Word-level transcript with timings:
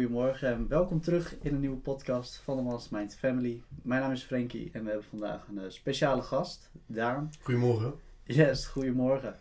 Een 0.00 0.06
hele 0.06 0.18
goede 0.18 0.30
morgen 0.30 0.48
en 0.48 0.68
welkom 0.68 1.00
terug 1.00 1.36
in 1.40 1.54
een 1.54 1.60
nieuwe 1.60 1.76
podcast 1.76 2.36
van 2.36 2.56
de 2.56 2.62
Mastermind 2.62 3.16
Family. 3.16 3.62
Mijn 3.82 4.00
naam 4.00 4.12
is 4.12 4.22
Frankie 4.22 4.70
en 4.72 4.82
we 4.82 4.88
hebben 4.88 5.08
vandaag 5.08 5.48
een 5.48 5.58
eh, 5.58 5.70
speciale 5.70 6.22
gast, 6.22 6.70
Daan. 6.86 7.30
Goedemorgen. 7.40 7.94
Yes, 8.22 8.66
goedemorgen. 8.66 9.38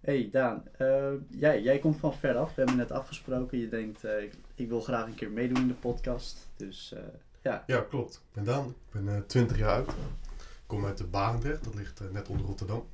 Hey 0.00 0.28
Daan, 0.32 0.62
eh, 0.78 1.12
jij, 1.28 1.62
jij 1.62 1.78
komt 1.78 1.98
van 1.98 2.14
ver 2.14 2.36
af. 2.36 2.48
We 2.48 2.60
hebben 2.60 2.76
net 2.76 2.90
afgesproken. 2.90 3.58
Je 3.58 3.68
denkt, 3.68 4.04
eh, 4.04 4.22
ik, 4.22 4.34
ik 4.54 4.68
wil 4.68 4.80
graag 4.80 5.06
een 5.06 5.14
keer 5.14 5.30
meedoen 5.30 5.60
in 5.60 5.68
de 5.68 5.74
podcast. 5.74 6.48
Dus 6.56 6.94
ja, 7.42 7.64
Ja, 7.66 7.80
klopt. 7.80 8.14
Ik 8.14 8.32
ben 8.32 8.44
Daan. 8.44 8.68
Ik 8.68 9.04
ben 9.04 9.16
eh 9.16 9.22
20 9.26 9.58
jaar 9.58 9.74
oud. 9.74 9.88
Ik 9.88 10.66
kom 10.66 10.86
uit 10.86 10.98
de 10.98 11.06
Barendrecht, 11.06 11.64
dat 11.64 11.74
ligt 11.74 12.12
net 12.12 12.28
onder 12.28 12.46
Rotterdam. 12.46 12.86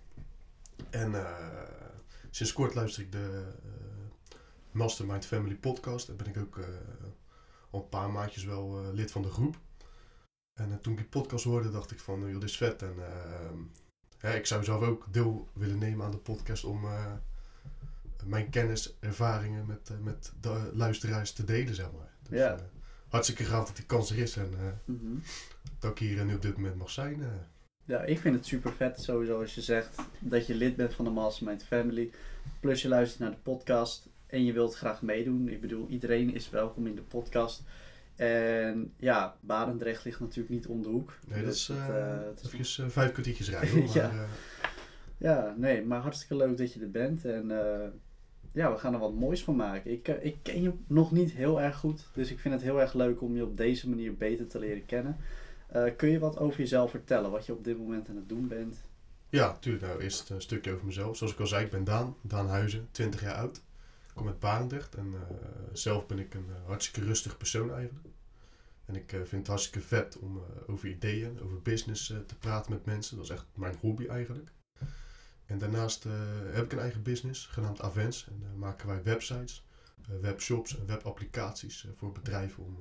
En 0.90 1.14
sinds 2.30 2.52
kort 2.52 2.74
luister 2.74 3.02
ik 3.02 3.12
de 3.12 3.44
Mastermind 4.78 5.26
Family 5.26 5.54
podcast. 5.54 6.08
En 6.08 6.16
ben 6.16 6.26
ik 6.26 6.36
ook 6.36 6.58
eh, 6.58 6.64
al 7.70 7.80
een 7.80 7.88
paar 7.88 8.10
maandjes 8.10 8.44
wel 8.44 8.78
eh, 8.78 8.92
lid 8.92 9.10
van 9.10 9.22
de 9.22 9.30
groep. 9.30 9.56
En 10.54 10.72
eh, 10.72 10.76
toen 10.76 10.92
ik 10.92 10.98
die 10.98 11.08
podcast 11.08 11.44
hoorde, 11.44 11.70
dacht 11.70 11.90
ik 11.90 12.00
van, 12.00 12.20
joh, 12.20 12.40
dit 12.40 12.48
is 12.48 12.56
vet. 12.56 12.82
En 12.82 12.94
ik 14.36 14.46
zou 14.46 14.64
zelf 14.64 14.82
ook 14.82 15.06
deel 15.10 15.48
willen 15.52 15.78
nemen 15.78 16.04
aan 16.04 16.10
de 16.10 16.18
podcast 16.18 16.64
om 16.64 16.86
mijn 18.24 18.50
kennis, 18.50 18.96
ervaringen 19.00 19.66
met, 19.66 19.92
met 20.02 20.32
de 20.40 20.70
luisteraars 20.74 21.32
te 21.32 21.44
delen, 21.44 21.74
zeg 21.74 21.92
maar. 21.92 22.12
Dus, 22.28 22.38
Ja. 22.38 22.58
hartstikke 23.08 23.44
gaaf 23.44 23.66
dat 23.66 23.76
die 23.76 23.86
kans 23.86 24.10
er 24.10 24.18
is 24.18 24.36
en 24.36 24.80
mhm. 24.84 25.18
dat 25.78 25.90
ik 25.90 25.98
hier 25.98 26.24
nu 26.24 26.34
op 26.34 26.42
dit 26.42 26.56
moment 26.56 26.76
mag 26.76 26.90
zijn. 26.90 27.22
ja, 27.84 28.02
ik 28.02 28.18
vind 28.18 28.34
het 28.34 28.46
super 28.46 28.72
vet 28.72 29.02
sowieso 29.02 29.40
als 29.40 29.54
je 29.54 29.62
zegt 29.62 29.96
dat 30.18 30.46
je 30.46 30.54
lid 30.54 30.76
bent 30.76 30.94
van 30.94 31.04
de 31.04 31.10
Mastermind 31.10 31.64
Family. 31.64 32.10
Plus 32.60 32.82
je 32.82 32.88
luistert 32.88 33.20
naar 33.20 33.30
de 33.30 33.42
podcast 33.42 34.08
en 34.28 34.44
je 34.44 34.52
wilt 34.52 34.74
graag 34.74 35.02
meedoen. 35.02 35.48
Ik 35.48 35.60
bedoel, 35.60 35.86
iedereen 35.88 36.34
is 36.34 36.50
welkom 36.50 36.86
in 36.86 36.94
de 36.94 37.02
podcast. 37.02 37.62
En 38.16 38.92
ja, 38.96 39.36
Barendrecht 39.40 40.04
ligt 40.04 40.20
natuurlijk 40.20 40.48
niet 40.48 40.66
om 40.66 40.82
de 40.82 40.88
hoek. 40.88 41.18
nee, 41.26 41.38
dat 41.38 41.46
Dus 41.50 41.60
is 41.60 41.68
het, 41.68 41.88
eh 41.88 42.12
eh, 42.12 42.26
het 42.26 42.38
is 42.40 42.44
eventjes, 42.46 42.78
eh, 42.78 42.86
vijf 42.88 43.12
kwartiertjes 43.12 43.50
rijden. 43.50 43.70
hoor, 43.70 43.84
maar, 43.94 43.94
Ja. 43.94 44.26
Ja, 45.18 45.54
nee, 45.56 45.84
maar 45.84 46.00
hartstikke 46.00 46.36
leuk 46.36 46.56
dat 46.56 46.72
je 46.72 46.80
er 46.80 46.90
bent. 46.90 47.24
En 47.24 47.48
ja, 48.52 48.72
we 48.72 48.78
gaan 48.78 48.92
er 48.94 49.00
wat 49.00 49.14
moois 49.14 49.44
van 49.44 49.56
maken. 49.56 49.90
Ik, 49.90 50.08
ik 50.08 50.36
ken 50.42 50.62
je 50.62 50.72
nog 50.86 51.12
niet 51.12 51.30
heel 51.32 51.60
erg 51.60 51.76
goed. 51.76 52.08
Dus 52.12 52.30
ik 52.30 52.38
vind 52.38 52.54
het 52.54 52.62
heel 52.62 52.80
erg 52.80 52.94
leuk 52.94 53.22
om 53.22 53.36
je 53.36 53.44
op 53.44 53.56
deze 53.56 53.88
manier 53.88 54.16
beter 54.16 54.46
te 54.46 54.58
leren 54.58 54.86
kennen. 54.86 55.16
Kun 55.96 56.08
je 56.08 56.18
wat 56.18 56.38
over 56.38 56.58
jezelf 56.60 56.90
vertellen? 56.90 57.30
Wat 57.30 57.46
je 57.46 57.52
op 57.52 57.64
dit 57.64 57.78
moment 57.78 58.08
aan 58.08 58.16
het 58.16 58.28
doen 58.28 58.48
bent? 58.48 58.76
ja, 59.30 59.56
tuurlijk. 59.60 59.84
Nou, 59.86 60.02
eerst 60.02 60.30
een 60.30 60.40
stukje 60.40 60.72
over 60.72 60.86
mezelf. 60.86 61.16
Zoals 61.16 61.32
ik 61.32 61.40
al 61.40 61.46
zei, 61.46 61.64
ik 61.64 61.70
ben 61.70 61.84
Daan. 61.84 62.14
Daan 62.20 62.48
Huizen, 62.48 62.88
20 62.90 63.20
jaar 63.20 63.34
oud. 63.34 63.60
Kom 64.18 64.28
uit. 64.40 64.94
En 64.94 65.14
eh, 65.14 65.36
zelf 65.72 66.06
ben 66.06 66.18
ik 66.18 66.34
een 66.34 66.48
eh, 66.48 66.66
hartstikke 66.66 67.08
rustig 67.08 67.36
persoon 67.36 67.72
eigenlijk. 67.72 68.06
En 68.84 68.94
ik 68.94 69.12
eh, 69.12 69.18
vind 69.18 69.30
het 69.30 69.46
hartstikke 69.46 69.80
vet 69.80 70.18
om 70.18 70.42
over 70.66 70.88
ideeën, 70.88 71.40
over 71.42 71.62
business 71.62 72.06
te 72.06 72.38
praten 72.38 72.72
met 72.72 72.84
mensen. 72.84 73.16
Dat 73.16 73.24
is 73.24 73.30
echt 73.30 73.46
mijn 73.54 73.76
hobby 73.80 74.06
eigenlijk. 74.06 74.52
En 75.46 75.58
daarnaast 75.58 76.04
heb 76.52 76.64
ik 76.64 76.72
een 76.72 76.78
eigen 76.78 77.02
business 77.02 77.46
genaamd 77.46 77.80
Avens. 77.80 78.26
En 78.26 78.40
daar 78.40 78.56
maken 78.56 78.88
wij 78.88 79.02
websites, 79.02 79.64
webshops 80.20 80.78
en 80.78 80.86
webapplicaties 80.86 81.86
voor 81.96 82.12
bedrijven 82.12 82.64
om 82.64 82.78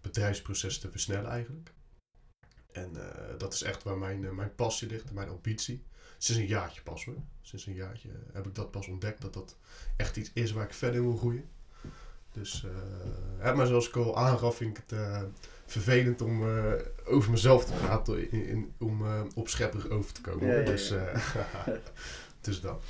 bedrijfsprocessen 0.00 0.82
te 0.82 0.90
versnellen 0.90 1.30
eigenlijk. 1.30 1.72
En 2.72 2.92
dat 3.38 3.54
is 3.54 3.62
echt 3.62 3.82
waar 3.82 3.98
mijn, 3.98 4.34
mijn 4.34 4.54
passie 4.54 4.88
ligt 4.88 5.12
mijn 5.12 5.28
ambitie. 5.28 5.84
Sinds 6.18 6.40
een 6.42 6.46
jaartje 6.48 6.82
pas 6.82 7.04
hoor. 7.04 7.16
Sinds 7.42 7.66
een 7.66 7.74
jaartje 7.74 8.08
heb 8.32 8.46
ik 8.46 8.54
dat 8.54 8.70
pas 8.70 8.88
ontdekt 8.88 9.22
dat 9.22 9.34
dat 9.34 9.56
echt 9.96 10.16
iets 10.16 10.30
is 10.34 10.52
waar 10.52 10.64
ik 10.64 10.72
verder 10.74 11.00
in 11.00 11.06
wil 11.08 11.16
groeien. 11.16 11.44
Dus, 12.32 12.64
eh, 12.64 12.70
hè, 13.38 13.54
maar 13.54 13.66
zoals 13.66 13.88
ik 13.88 13.96
al 13.96 14.16
aangaf, 14.16 14.56
vind 14.56 14.78
ik 14.78 14.82
het 14.86 14.98
eh, 14.98 15.22
vervelend 15.66 16.22
om 16.22 16.48
eh, 16.48 16.72
over 17.04 17.30
mezelf 17.30 17.64
te 17.64 17.72
praten, 17.72 18.30
in, 18.32 18.46
in- 18.46 18.72
om 18.78 19.04
eh, 19.06 19.22
op 19.34 19.48
schepperig 19.48 19.88
over 19.88 20.12
te 20.12 20.20
komen. 20.20 20.46
Ja, 20.46 20.52
hoor. 20.52 20.60
ja, 20.62 20.66
ja. 20.66 20.70
Dus, 20.70 20.90
eh, 20.90 21.18
dus 22.40 22.60
dat. 22.60 22.82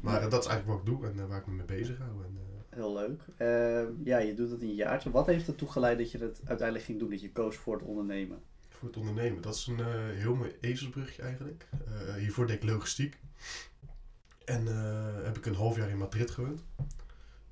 Maar 0.00 0.22
eh, 0.22 0.30
dat 0.30 0.42
is 0.44 0.48
eigenlijk 0.50 0.66
wat 0.84 0.88
ik 0.88 0.98
doe 1.00 1.10
en 1.10 1.18
eh, 1.20 1.28
waar 1.28 1.38
ik 1.40 1.46
me 1.46 1.52
mee 1.54 1.66
bezig 1.66 1.98
hou. 1.98 2.10
En, 2.24 2.38
eh, 2.38 2.76
Heel 2.78 2.92
leuk. 2.94 3.20
Eh, 3.36 4.06
ja, 4.06 4.18
je 4.18 4.34
doet 4.34 4.50
het 4.50 4.62
een 4.62 4.74
jaartje. 4.74 5.10
Wat 5.10 5.26
heeft 5.26 5.46
ertoe 5.46 5.68
geleid 5.70 5.98
dat 5.98 6.10
je 6.10 6.18
het 6.18 6.40
uiteindelijk 6.44 6.86
ging 6.86 6.98
doen? 6.98 7.10
Dat 7.10 7.20
je 7.20 7.32
koos 7.32 7.56
voor 7.56 7.74
het 7.74 7.84
ondernemen? 7.84 8.38
Voor 8.78 8.88
het 8.88 8.96
ondernemen. 8.96 9.42
Dat 9.42 9.54
is 9.54 9.66
een 9.66 9.80
eh, 9.80 10.16
heel 10.16 10.34
mooi 10.34 10.56
ezelsbrugje 10.60 11.22
eigenlijk. 11.22 11.68
Eh, 11.86 12.14
hiervoor 12.14 12.46
deed 12.46 12.62
ik 12.62 12.70
logistiek. 12.70 13.18
En 14.44 14.68
eh, 14.68 15.24
heb 15.24 15.36
ik 15.36 15.46
een 15.46 15.54
half 15.54 15.76
jaar 15.76 15.88
in 15.88 15.98
Madrid 15.98 16.30
gewoond. 16.30 16.64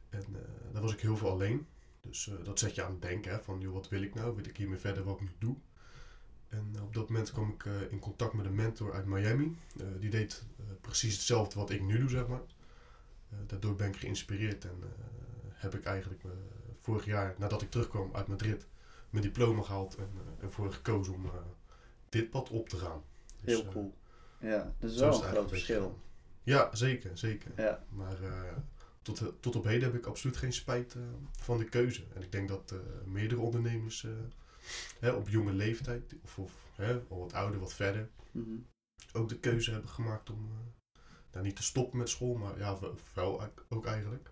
En 0.08 0.24
daar 0.72 0.82
was 0.82 0.92
ik 0.92 1.00
heel 1.00 1.16
veel 1.16 1.30
alleen. 1.30 1.66
Dus 2.00 2.30
dat 2.44 2.58
zet 2.58 2.74
je 2.74 2.84
aan 2.84 2.90
het 2.90 3.02
denken. 3.02 3.32
Hè, 3.32 3.42
van, 3.42 3.60
joh, 3.60 3.72
wat 3.72 3.88
wil 3.88 4.02
ik 4.02 4.14
nou? 4.14 4.34
Wil 4.34 4.44
ik 4.44 4.56
hiermee 4.56 4.78
verder 4.78 5.04
wat 5.04 5.14
ik 5.14 5.20
nu 5.20 5.30
doe? 5.38 5.56
En 6.48 6.76
op 6.82 6.94
dat 6.94 7.08
moment 7.08 7.32
kwam 7.32 7.50
ik 7.50 7.64
in 7.90 7.98
contact 7.98 8.32
met 8.32 8.46
een 8.46 8.54
mentor 8.54 8.94
uit 8.94 9.06
Miami. 9.06 9.56
Die 9.98 10.10
deed 10.10 10.44
precies 10.80 11.14
hetzelfde 11.14 11.58
wat 11.58 11.70
ik 11.70 11.82
nu 11.82 11.98
doe, 11.98 12.08
zeg 12.08 12.26
maar. 12.26 12.42
Daardoor 13.46 13.74
ben 13.74 13.88
ik 13.88 13.96
geïnspireerd 13.96 14.64
en 14.64 14.82
heb 15.52 15.74
ik 15.74 15.84
eigenlijk 15.84 16.22
vorig 16.80 17.04
jaar, 17.04 17.34
nadat 17.38 17.62
ik 17.62 17.70
terugkwam 17.70 18.10
uit 18.14 18.26
Madrid, 18.26 18.66
mijn 19.16 19.28
diploma 19.28 19.62
gehaald 19.62 19.94
en 19.96 20.10
eh, 20.14 20.44
ervoor 20.44 20.72
gekozen 20.72 21.14
om 21.14 21.24
eh, 21.24 21.32
dit 22.08 22.30
pad 22.30 22.50
op 22.50 22.68
te 22.68 22.76
gaan. 22.76 23.02
Dus, 23.40 23.54
Heel 23.54 23.64
eh, 23.66 23.72
cool. 23.72 23.94
Ja, 24.40 24.72
dat 24.78 24.90
is 24.90 24.98
wel 24.98 25.10
is 25.10 25.16
een 25.18 25.22
groot 25.22 25.48
verschil. 25.48 25.98
Ja, 26.42 26.74
zeker, 26.74 27.18
zeker. 27.18 27.50
Ja, 27.56 27.84
Maar 27.88 28.22
eh, 28.22 28.56
tot, 29.02 29.20
eh, 29.20 29.26
tot 29.40 29.56
op 29.56 29.64
heden 29.64 29.82
heb 29.82 29.94
ik 29.94 30.06
absoluut 30.06 30.36
geen 30.36 30.52
spijt 30.52 30.94
eh, 30.94 31.02
van 31.32 31.58
de 31.58 31.64
keuze. 31.64 32.04
En 32.14 32.22
ik 32.22 32.32
denk 32.32 32.48
dat 32.48 32.70
eh, 32.72 32.78
meerdere 33.04 33.40
ondernemers 33.40 34.04
eh, 34.04 34.10
hè, 35.00 35.10
op 35.10 35.28
jonge 35.28 35.52
leeftijd, 35.52 36.14
of, 36.22 36.38
of 36.38 36.52
hè, 36.74 37.00
al 37.08 37.18
wat 37.18 37.32
ouder, 37.32 37.60
wat 37.60 37.74
verder, 37.74 38.08
mhm. 38.30 38.56
ook 39.12 39.28
de 39.28 39.38
keuze 39.38 39.70
hebben 39.70 39.90
gemaakt 39.90 40.30
om 40.30 40.50
eh, 40.50 40.98
nou, 41.32 41.44
niet 41.44 41.56
te 41.56 41.62
stoppen 41.62 41.98
met 41.98 42.08
school, 42.08 42.34
maar 42.34 42.58
ja, 42.58 42.78
wel- 43.14 43.52
ook 43.68 43.86
eigenlijk. 43.86 44.30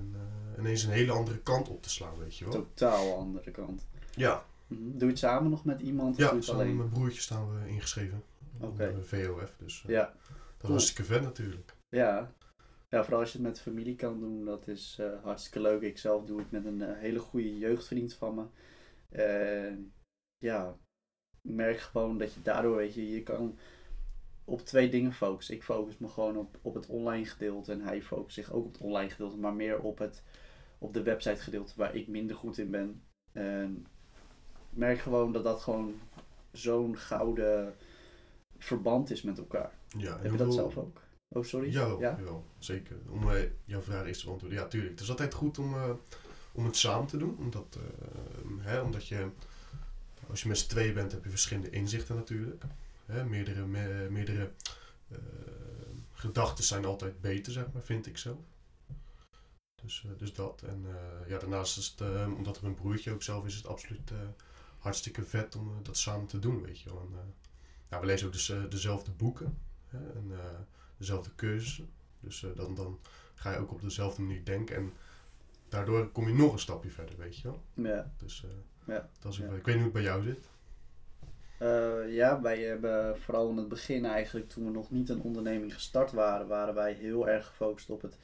En 0.00 0.14
eh, 0.14 0.58
ineens 0.58 0.82
een 0.84 0.90
hele 0.90 1.12
andere 1.12 1.38
kant 1.38 1.68
op 1.68 1.82
te 1.82 1.90
slaan, 1.90 2.18
weet 2.18 2.36
je 2.36 2.44
wel. 2.44 2.52
totaal 2.52 3.16
andere 3.16 3.50
kant. 3.50 3.86
Ja, 4.14 4.44
Mhm. 4.66 4.90
Doe 4.90 4.98
je 5.00 5.06
het 5.06 5.18
samen 5.18 5.50
nog 5.50 5.64
met 5.64 5.80
iemand? 5.80 6.10
of 6.10 6.16
doe 6.16 6.26
ja 6.26 6.34
het 6.34 6.44
samen 6.44 6.66
met 6.66 6.76
mijn 6.76 6.88
broertje 6.88 7.20
staan 7.20 7.50
we 7.54 7.68
ingeschreven. 7.68 8.22
Oké. 8.60 8.94
De 8.94 9.02
VOF, 9.02 9.54
dus 9.58 9.82
eh, 9.86 9.90
Ja, 9.90 10.04
dat 10.04 10.12
cool. 10.22 10.46
was 10.58 10.70
hartstikke 10.70 11.04
vet 11.04 11.22
natuurlijk. 11.22 11.74
Ja. 11.88 12.32
ja, 12.88 13.02
vooral 13.02 13.20
als 13.20 13.32
je 13.32 13.38
het 13.38 13.46
met 13.46 13.60
familie 13.60 13.94
kan 13.96 14.20
doen, 14.20 14.44
dat 14.44 14.66
is 14.68 14.96
eh, 15.00 15.06
hartstikke 15.22 15.60
leuk. 15.60 15.82
Ik 15.82 15.98
zelf 15.98 16.24
doe 16.24 16.38
het 16.38 16.50
met 16.50 16.64
een 16.64 16.82
hele 16.82 17.18
goede 17.18 17.58
jeugdvriend 17.58 18.14
van 18.14 18.34
me. 18.34 18.44
En 19.08 19.92
ja, 20.38 20.76
ik 21.42 21.50
merk 21.54 21.78
gewoon 21.78 22.18
dat 22.18 22.32
je 22.34 22.42
daardoor, 22.42 22.76
weet 22.76 22.94
je, 22.94 23.10
je 23.10 23.22
kan 23.22 23.58
op 24.50 24.64
twee 24.66 24.88
dingen 24.90 25.12
focussen. 25.12 25.54
Ik 25.54 25.62
focus 25.62 25.98
me 25.98 26.08
gewoon 26.08 26.36
op, 26.36 26.58
op 26.62 26.74
het 26.74 26.86
online 26.86 27.24
gedeelte 27.24 27.72
en 27.72 27.80
hij 27.80 28.02
focust 28.02 28.34
zich 28.34 28.52
ook 28.52 28.64
op 28.64 28.72
het 28.72 28.82
online 28.82 29.10
gedeelte, 29.10 29.36
maar 29.36 29.54
meer 29.54 29.78
op 29.78 29.98
het 29.98 30.22
op 30.78 30.94
de 30.94 31.02
website 31.02 31.42
gedeelte 31.42 31.72
waar 31.76 31.94
ik 31.94 32.08
minder 32.08 32.36
goed 32.36 32.58
in 32.58 32.70
ben. 32.70 33.02
En 33.32 33.86
ik 34.70 34.78
merk 34.78 34.98
gewoon 34.98 35.32
dat 35.32 35.44
dat 35.44 35.60
gewoon 35.60 35.94
zo'n 36.52 36.96
gouden 36.96 37.74
verband 38.58 39.10
is 39.10 39.22
met 39.22 39.38
elkaar. 39.38 39.72
Ja, 39.98 40.18
Heb 40.20 40.30
je 40.30 40.36
dat 40.36 40.54
zelf 40.54 40.76
ook? 40.76 41.00
Oh, 41.28 41.44
sorry? 41.44 41.72
Ja, 41.72 41.96
Ja? 41.98 42.16
jawel, 42.18 42.44
zeker. 42.58 42.96
Om 43.10 43.30
eh, 43.30 43.42
jouw 43.64 43.80
vraag 43.80 44.06
eerst 44.06 44.20
te 44.20 44.26
beantwoorden. 44.26 44.58
Ja, 44.58 44.66
tuurlijk. 44.66 44.92
Het 44.92 45.00
is 45.00 45.10
altijd 45.10 45.34
goed 45.34 45.58
om, 45.58 45.74
eh, 45.74 45.90
om 46.52 46.64
het 46.64 46.76
samen 46.76 47.06
te 47.06 47.16
doen. 47.16 47.36
Omdat, 47.38 47.78
eh, 47.80 48.50
hè, 48.60 48.80
omdat 48.80 49.06
je, 49.06 49.28
als 50.30 50.42
je 50.42 50.48
met 50.48 50.58
z'n 50.58 50.68
tweeën 50.68 50.94
bent, 50.94 51.12
heb 51.12 51.24
je 51.24 51.30
verschillende 51.30 51.70
inzichten 51.70 52.16
natuurlijk. 52.16 52.64
Hè, 53.10 53.24
meerdere 53.24 53.66
me- 53.66 54.06
meerdere 54.10 54.52
eh, 55.08 55.18
gedachten 56.12 56.64
zijn 56.64 56.84
altijd 56.84 57.20
beter, 57.20 57.52
zeg 57.52 57.72
maar, 57.72 57.82
vind 57.82 58.06
ik 58.06 58.18
zelf. 58.18 58.38
Dus, 59.82 60.04
eh, 60.06 60.10
dus 60.18 60.34
dat. 60.34 60.62
En 60.62 60.84
eh, 60.86 61.28
ja, 61.28 61.38
daarnaast 61.38 61.78
is 61.78 61.94
het, 61.98 62.26
omdat 62.36 62.56
er 62.56 62.64
een 62.64 62.74
broertje 62.74 63.12
ook 63.12 63.22
zelf 63.22 63.44
is, 63.44 63.52
is 63.52 63.58
het 63.58 63.66
absoluut 63.66 64.12
hartstikke 64.78 65.22
vet 65.22 65.56
om 65.56 65.82
dat 65.82 65.96
samen 65.96 66.26
te 66.26 66.38
doen, 66.38 66.62
weet 66.62 66.80
je 66.80 66.90
wel. 66.90 67.00
En, 67.00 67.34
ja, 67.90 68.00
we 68.00 68.06
lezen 68.06 68.26
ook 68.26 68.32
dus, 68.32 68.52
dezelfde 68.68 69.10
boeken. 69.10 69.58
Hè, 69.88 70.12
en, 70.12 70.32
dezelfde 70.96 71.34
cursussen. 71.34 71.90
Dus 72.20 72.44
dan, 72.54 72.74
dan 72.74 72.98
ga 73.34 73.52
je 73.52 73.58
ook 73.58 73.72
op 73.72 73.80
dezelfde 73.80 74.22
manier 74.22 74.44
denken. 74.44 74.76
En 74.76 74.92
daardoor 75.68 76.08
kom 76.08 76.28
je 76.28 76.34
nog 76.34 76.52
een 76.52 76.58
stapje 76.58 76.90
verder, 76.90 77.16
weet 77.16 77.36
je 77.36 77.42
wel. 77.42 77.62
Ja. 77.74 78.12
Dus 78.18 78.44
Ja, 78.84 79.08
dat 79.18 79.32
is 79.32 79.38
ja. 79.38 79.44
ik 79.44 79.50
weet 79.50 79.64
niet 79.64 79.74
hoe 79.74 79.82
het 79.82 79.92
bij 79.92 80.02
jou 80.02 80.22
zit. 80.22 80.48
Eh, 81.60 82.14
ja, 82.14 82.40
wij 82.40 82.58
hebben 82.62 83.18
vooral 83.18 83.50
in 83.50 83.56
het 83.56 83.68
begin 83.68 84.04
eigenlijk, 84.04 84.48
toen 84.48 84.64
we 84.64 84.70
nog 84.70 84.90
niet 84.90 85.08
een 85.08 85.22
onderneming 85.22 85.74
gestart 85.74 86.12
waren, 86.12 86.46
waren 86.46 86.74
wij 86.74 86.92
heel 86.92 87.28
erg 87.28 87.46
gefocust 87.46 87.90
op 87.90 88.02
het, 88.02 88.18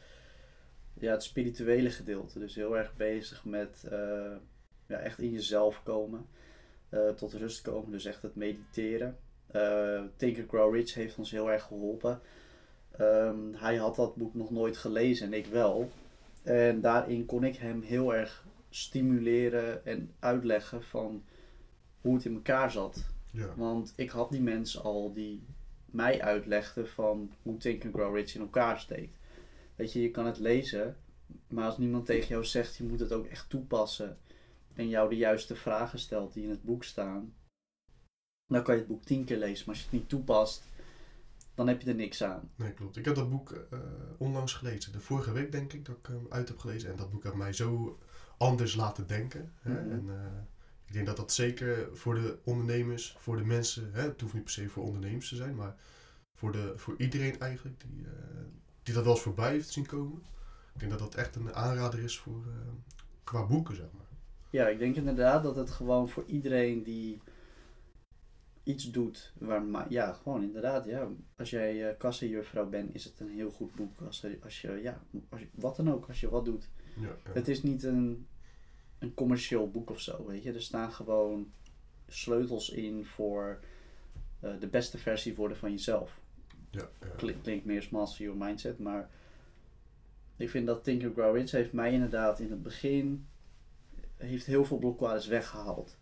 ja, 0.94 1.10
het 1.10 1.22
spirituele 1.22 1.90
gedeelte. 1.90 2.38
Dus 2.38 2.54
heel 2.54 2.76
erg 2.76 2.96
bezig 2.96 3.44
met 3.44 3.84
eh, 3.90 4.36
ja, 4.86 4.98
echt 4.98 5.18
in 5.18 5.30
jezelf 5.30 5.82
komen, 5.82 6.26
eh, 6.88 7.08
tot 7.08 7.32
rust 7.32 7.62
komen. 7.62 7.90
Dus 7.90 8.04
echt 8.04 8.22
het 8.22 8.34
mediteren. 8.34 9.16
And 9.52 10.48
Grow 10.48 10.74
Rich 10.74 10.94
heeft 10.94 11.18
ons 11.18 11.30
heel 11.30 11.50
erg 11.50 11.62
geholpen. 11.62 12.20
Ehm, 12.90 13.52
hij 13.52 13.76
had 13.76 13.96
dat 13.96 14.16
boek 14.16 14.34
nog 14.34 14.50
nooit 14.50 14.76
gelezen 14.76 15.26
en 15.26 15.32
ik 15.32 15.46
wel. 15.46 15.90
En 16.42 16.80
daarin 16.80 17.26
kon 17.26 17.44
ik 17.44 17.56
hem 17.56 17.82
heel 17.82 18.14
erg 18.14 18.44
stimuleren 18.70 19.86
en 19.86 20.14
uitleggen 20.18 20.82
van 20.82 21.24
hoe 22.00 22.14
het 22.14 22.24
in 22.24 22.34
elkaar 22.34 22.70
zat. 22.70 23.14
Ja. 23.36 23.54
Want 23.56 23.92
ik 23.96 24.10
had 24.10 24.30
die 24.30 24.40
mensen 24.40 24.82
al 24.82 25.12
die 25.12 25.46
mij 25.86 26.22
uitlegden 26.22 26.88
van 26.88 27.32
hoe 27.42 27.56
Think 27.56 27.84
and 27.84 27.94
Grow 27.94 28.16
Rich 28.16 28.34
in 28.34 28.40
elkaar 28.40 28.80
steekt. 28.80 29.18
Weet 29.74 29.92
je, 29.92 30.02
je 30.02 30.10
kan 30.10 30.26
het 30.26 30.38
lezen, 30.38 30.96
maar 31.48 31.64
als 31.64 31.78
niemand 31.78 32.06
tegen 32.06 32.28
jou 32.28 32.44
zegt, 32.44 32.76
je 32.76 32.84
moet 32.84 33.00
het 33.00 33.12
ook 33.12 33.26
echt 33.26 33.50
toepassen 33.50 34.18
en 34.74 34.88
jou 34.88 35.08
de 35.08 35.16
juiste 35.16 35.56
vragen 35.56 35.98
stelt 35.98 36.32
die 36.32 36.44
in 36.44 36.50
het 36.50 36.62
boek 36.62 36.84
staan, 36.84 37.34
dan 38.46 38.62
kan 38.62 38.74
je 38.74 38.80
het 38.80 38.90
boek 38.90 39.04
tien 39.04 39.24
keer 39.24 39.38
lezen. 39.38 39.64
Maar 39.66 39.74
als 39.74 39.84
je 39.84 39.90
het 39.90 40.00
niet 40.00 40.08
toepast, 40.08 40.64
dan 41.54 41.68
heb 41.68 41.80
je 41.80 41.88
er 41.88 41.94
niks 41.94 42.22
aan. 42.22 42.50
Nee, 42.56 42.72
klopt. 42.72 42.96
Ik 42.96 43.04
heb 43.04 43.14
dat 43.14 43.30
boek 43.30 43.50
eh, 43.50 43.78
onlangs 44.18 44.52
gelezen. 44.52 44.92
De 44.92 45.00
vorige 45.00 45.32
week 45.32 45.52
denk 45.52 45.72
ik 45.72 45.84
dat 45.84 45.96
ik 45.96 46.06
hem 46.06 46.26
uit 46.28 46.48
heb 46.48 46.58
gelezen. 46.58 46.90
En 46.90 46.96
dat 46.96 47.10
boek 47.10 47.22
heeft 47.22 47.34
mij 47.34 47.52
zo 47.52 47.98
anders 48.36 48.74
laten 48.74 49.06
denken. 49.06 49.52
Hè? 49.60 49.82
Mhm. 49.82 49.90
En 49.90 50.04
eh, 50.08 50.42
ik 50.86 50.92
denk 50.92 51.06
dat 51.06 51.16
dat 51.16 51.32
zeker 51.32 51.96
voor 51.96 52.14
de 52.14 52.38
ondernemers, 52.44 53.16
voor 53.18 53.36
de 53.36 53.44
mensen, 53.44 53.90
hè, 53.92 54.02
het 54.02 54.20
hoeft 54.20 54.34
niet 54.34 54.42
per 54.42 54.52
se 54.52 54.68
voor 54.68 54.84
ondernemers 54.84 55.28
te 55.28 55.36
zijn, 55.36 55.54
maar 55.54 55.76
voor, 56.34 56.52
de, 56.52 56.72
voor 56.76 56.94
iedereen 56.98 57.40
eigenlijk 57.40 57.80
die, 57.80 58.04
eh, 58.04 58.44
die 58.82 58.94
dat 58.94 59.04
wel 59.04 59.12
eens 59.12 59.22
voorbij 59.22 59.50
heeft 59.50 59.68
zien 59.68 59.86
komen. 59.86 60.22
Ik 60.74 60.80
denk 60.80 60.90
dat 60.90 61.00
dat 61.00 61.14
echt 61.14 61.36
een 61.36 61.54
aanrader 61.54 62.02
is 62.02 62.18
voor, 62.18 62.42
eh, 62.46 62.72
qua 63.24 63.46
boeken, 63.46 63.76
zeg 63.76 63.86
maar. 63.92 64.06
Ja, 64.50 64.68
ik 64.68 64.78
denk 64.78 64.96
inderdaad 64.96 65.42
dat 65.42 65.56
het 65.56 65.70
gewoon 65.70 66.08
voor 66.08 66.24
iedereen 66.26 66.82
die 66.82 67.20
iets 68.62 68.90
doet, 68.90 69.32
waar, 69.38 69.86
ja, 69.88 70.12
gewoon 70.12 70.42
inderdaad, 70.42 70.84
ja, 70.84 71.08
als 71.36 71.50
jij 71.50 71.88
uh, 71.88 71.98
kassenjuffrouw 71.98 72.68
bent, 72.68 72.94
is 72.94 73.04
het 73.04 73.20
een 73.20 73.30
heel 73.30 73.50
goed 73.50 73.74
boek. 73.74 74.00
Als, 74.00 74.26
als 74.42 74.60
je, 74.60 74.80
ja, 74.82 75.00
als 75.28 75.40
je, 75.40 75.48
wat 75.54 75.76
dan 75.76 75.90
ook, 75.90 76.06
als 76.08 76.20
je 76.20 76.28
wat 76.28 76.44
doet. 76.44 76.68
Ja, 76.96 77.06
ja. 77.06 77.32
Het 77.32 77.48
is 77.48 77.62
niet 77.62 77.82
een, 77.82 78.26
een 78.98 79.14
commercieel 79.14 79.70
boek 79.70 79.90
of 79.90 80.00
zo, 80.00 80.26
weet 80.26 80.42
je. 80.42 80.52
Er 80.52 80.62
staan 80.62 80.92
gewoon 80.92 81.52
sleutels 82.08 82.70
in 82.70 83.04
voor 83.04 83.60
eh, 84.40 84.50
de 84.60 84.66
beste 84.66 84.98
versie 84.98 85.34
worden 85.34 85.56
van 85.56 85.70
jezelf. 85.70 86.20
ja, 86.70 86.88
ja. 87.00 87.06
Klink, 87.16 87.42
klinkt 87.42 87.64
meer 87.64 87.76
als 87.76 87.88
Master 87.88 88.24
Your 88.24 88.38
Mindset, 88.38 88.78
maar 88.78 89.10
ik 90.36 90.50
vind 90.50 90.66
dat 90.66 90.84
Think 90.84 91.04
and 91.04 91.12
Grow 91.12 91.36
Rich 91.36 91.50
heeft 91.50 91.72
mij 91.72 91.92
inderdaad 91.92 92.40
in 92.40 92.50
het 92.50 92.62
begin 92.62 93.26
heeft 94.16 94.46
heel 94.46 94.64
veel 94.64 94.78
blokkades 94.78 95.26
weggehaald. 95.26 95.96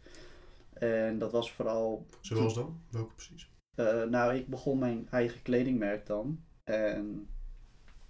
En 0.72 1.18
dat 1.18 1.32
was 1.32 1.52
vooral 1.52 2.06
Zoals 2.20 2.54
dan? 2.54 2.80
Welke 2.90 3.14
precies? 3.14 3.50
eh, 3.74 4.02
nou, 4.02 4.34
ik 4.34 4.48
begon 4.48 4.78
mijn 4.78 5.08
eigen 5.10 5.42
kledingmerk 5.42 6.06
dan. 6.06 6.44
En 6.64 7.28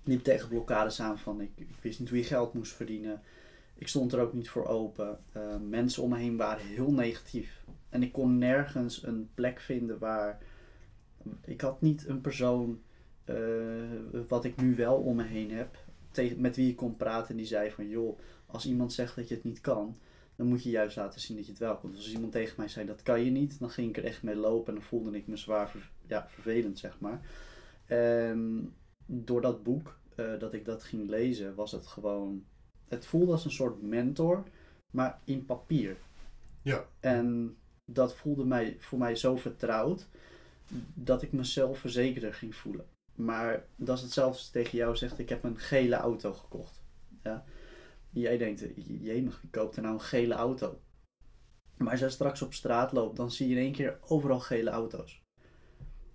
liep 0.03 0.23
tegen 0.23 0.49
blokkades 0.49 1.01
aan 1.01 1.19
van 1.19 1.41
ik, 1.41 1.51
ik 1.57 1.69
wist 1.81 1.99
niet 2.01 2.09
hoe 2.09 2.19
je 2.19 2.25
geld 2.25 2.55
moest 2.55 2.73
verdienen. 2.73 3.23
Ik 3.75 3.88
stond 3.88 4.12
er 4.12 4.21
ook 4.21 4.32
niet 4.32 4.49
voor 4.49 4.67
open. 4.67 5.19
Eh, 5.32 5.56
mensen 5.69 6.03
om 6.03 6.11
me 6.11 6.19
heen 6.19 6.37
waren 6.37 6.67
heel 6.67 6.93
negatief. 6.93 7.65
En 7.88 8.03
ik 8.03 8.12
kon 8.12 8.38
nergens 8.38 9.03
een 9.03 9.31
plek 9.35 9.61
vinden 9.61 9.99
waar. 9.99 10.43
Ik 11.44 11.61
had 11.61 11.81
niet 11.81 12.09
een 12.09 12.21
persoon, 12.21 12.82
eh, 13.25 13.37
wat 14.29 14.44
ik 14.44 14.56
nu 14.56 14.76
wel 14.76 14.97
om 14.97 15.17
me 15.17 15.23
heen 15.23 15.50
heb, 15.50 15.76
tegen, 16.11 16.41
met 16.41 16.56
wie 16.56 16.71
ik 16.71 16.76
kon 16.76 16.97
praten 16.97 17.31
en 17.31 17.37
die 17.37 17.47
zei 17.47 17.71
van 17.71 17.88
joh, 17.88 18.19
als 18.47 18.67
iemand 18.67 18.93
zegt 18.93 19.17
dat 19.17 19.29
je 19.29 19.35
het 19.35 19.44
niet 19.44 19.61
kan, 19.61 19.99
dan 20.37 20.47
moet 20.47 20.62
je 20.62 20.70
juist 20.70 20.97
laten 20.97 21.20
zien 21.20 21.37
dat 21.37 21.47
je 21.47 21.50
het 21.50 21.61
wel 21.61 21.77
kunt. 21.77 21.94
Dus 21.94 22.05
als 22.05 22.12
iemand 22.12 22.32
tegen 22.32 22.55
mij 22.56 22.69
zei 22.69 22.87
dat 22.87 23.03
kan 23.03 23.25
je 23.25 23.31
niet, 23.31 23.59
dan 23.59 23.70
ging 23.70 23.88
ik 23.88 23.97
er 23.97 24.05
echt 24.05 24.23
mee 24.23 24.37
lopen 24.37 24.67
en 24.67 24.75
dan 24.75 24.88
voelde 24.88 25.17
ik 25.17 25.27
me 25.27 25.37
zwaar 25.37 25.91
ja, 26.06 26.29
vervelend, 26.29 26.79
zeg 26.79 26.99
maar. 27.00 27.20
Door 29.06 29.41
dat 29.41 29.62
boek, 29.62 29.99
eh, 30.15 30.38
dat 30.38 30.55
ik 30.55 30.65
dat 30.65 30.82
ging 30.82 31.09
lezen, 31.09 31.55
was 31.55 31.73
het 31.73 31.87
gewoon. 31.87 32.44
Het 32.94 33.06
voelde 33.06 33.32
als 33.32 33.44
een 33.44 33.50
soort 33.50 33.82
mentor, 33.82 34.44
maar 34.93 35.20
in 35.25 35.44
papier. 35.44 35.96
Ja. 36.62 36.87
En 37.00 37.56
dat 37.85 38.14
voelde 38.14 38.44
mij, 38.44 38.76
voor 38.79 38.99
mij 38.99 39.17
zo 39.17 39.37
vertrouwd 39.37 40.08
dat 40.94 41.23
ik 41.23 41.32
mezelf 41.32 41.79
verzekerder 41.79 42.35
ging 42.35 42.55
voelen. 42.55 42.87
Maar 43.14 43.64
dat 43.76 43.96
is 43.96 44.02
hetzelfde 44.02 44.38
als 44.38 44.50
tegen 44.50 44.79
jou 44.79 44.96
zegt: 44.96 45.19
ik 45.19 45.29
heb 45.29 45.44
een 45.44 45.58
gele 45.58 45.96
auto 45.96 46.32
gekocht. 46.32 46.82
Ja? 47.23 47.44
Jij 48.11 48.38
denkt, 48.38 48.64
jemig, 49.00 49.41
wie 49.41 49.50
koopt 49.50 49.76
er 49.76 49.82
nou 49.82 49.94
een 49.94 50.00
gele 50.00 50.35
auto? 50.35 50.81
Maar 51.76 51.91
als 51.91 52.00
jij 52.00 52.11
straks 52.11 52.43
op 52.43 52.55
straat 52.55 52.93
loopt, 52.93 53.17
dan 53.17 53.31
zie 53.31 53.49
je 53.49 53.55
in 53.55 53.62
één 53.62 53.73
keer 53.73 53.99
overal 54.00 54.41
gele 54.41 54.70
auto's. 54.70 55.23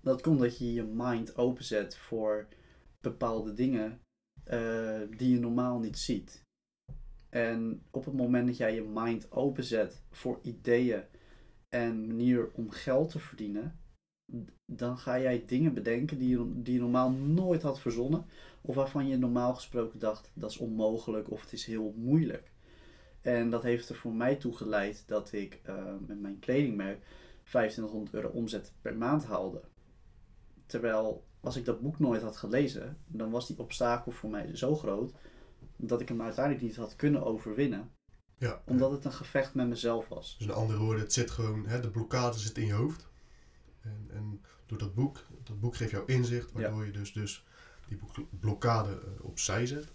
Dat 0.00 0.20
komt 0.22 0.40
dat 0.40 0.58
je 0.58 0.72
je 0.72 0.82
mind 0.82 1.36
openzet 1.36 1.96
voor 1.96 2.48
bepaalde 3.00 3.52
dingen 3.52 4.00
eh, 4.44 5.00
die 5.16 5.30
je 5.30 5.38
normaal 5.38 5.78
niet 5.78 5.98
ziet. 5.98 6.42
En 7.30 7.82
op 7.90 8.04
het 8.04 8.14
moment 8.14 8.46
dat 8.46 8.56
jij 8.56 8.74
je 8.74 8.82
mind 8.82 9.32
openzet 9.32 10.02
voor 10.10 10.38
ideeën 10.42 11.02
en 11.68 12.06
manier 12.06 12.50
om 12.52 12.70
geld 12.70 13.10
te 13.10 13.18
verdienen, 13.18 13.78
dan 14.64 14.98
ga 14.98 15.20
jij 15.20 15.44
dingen 15.46 15.74
bedenken 15.74 16.18
die 16.18 16.28
je, 16.28 16.62
die 16.62 16.74
je 16.74 16.80
normaal 16.80 17.10
nooit 17.10 17.62
had 17.62 17.80
verzonnen. 17.80 18.26
Of 18.60 18.74
waarvan 18.74 19.08
je 19.08 19.18
normaal 19.18 19.54
gesproken 19.54 19.98
dacht 19.98 20.30
dat 20.34 20.50
is 20.50 20.58
onmogelijk 20.58 21.30
of 21.30 21.40
het 21.40 21.52
is 21.52 21.64
heel 21.64 21.94
moeilijk. 21.96 22.52
En 23.20 23.50
dat 23.50 23.62
heeft 23.62 23.88
er 23.88 23.94
voor 23.94 24.12
mij 24.14 24.36
toe 24.36 24.56
geleid 24.56 25.04
dat 25.06 25.32
ik 25.32 25.60
eh, 25.62 25.84
met 26.06 26.20
mijn 26.20 26.38
kledingmerk 26.38 27.04
2500 27.44 28.14
euro 28.14 28.28
omzet 28.28 28.72
per 28.82 28.96
maand 28.96 29.24
haalde. 29.24 29.60
Terwijl 30.66 31.24
als 31.40 31.56
ik 31.56 31.64
dat 31.64 31.80
boek 31.80 31.98
nooit 31.98 32.22
had 32.22 32.36
gelezen, 32.36 32.98
dan 33.06 33.30
was 33.30 33.46
die 33.46 33.58
obstakel 33.58 34.12
voor 34.12 34.30
mij 34.30 34.56
zo 34.56 34.76
groot 34.76 35.12
dat 35.80 36.00
ik 36.00 36.08
hem 36.08 36.22
uiteindelijk 36.22 36.64
niet 36.64 36.76
had 36.76 36.96
kunnen 36.96 37.24
overwinnen. 37.24 37.90
Ja, 38.38 38.62
Omdat 38.64 38.90
het 38.90 39.04
een 39.04 39.12
gevecht 39.12 39.54
met 39.54 39.68
mezelf 39.68 40.08
was. 40.08 40.36
Dus 40.38 40.46
in 40.46 40.52
andere 40.52 40.78
woorden, 40.78 41.02
het 41.02 41.12
zit 41.12 41.30
gewoon, 41.30 41.66
hè, 41.66 41.80
de 41.80 41.90
blokkade 41.90 42.38
zit 42.38 42.58
in 42.58 42.66
je 42.66 42.72
hoofd. 42.72 43.08
En, 43.80 44.10
en 44.12 44.40
door 44.66 44.78
dat 44.78 44.94
boek, 44.94 45.26
dat 45.42 45.60
boek 45.60 45.76
geeft 45.76 45.90
jou 45.90 46.04
inzicht, 46.06 46.52
waardoor 46.52 46.86
je 46.86 46.92
dus, 46.92 47.12
dus 47.12 47.44
die 47.88 47.98
blokkade 48.40 48.90
eh, 48.90 49.24
opzij 49.24 49.66
zet. 49.66 49.88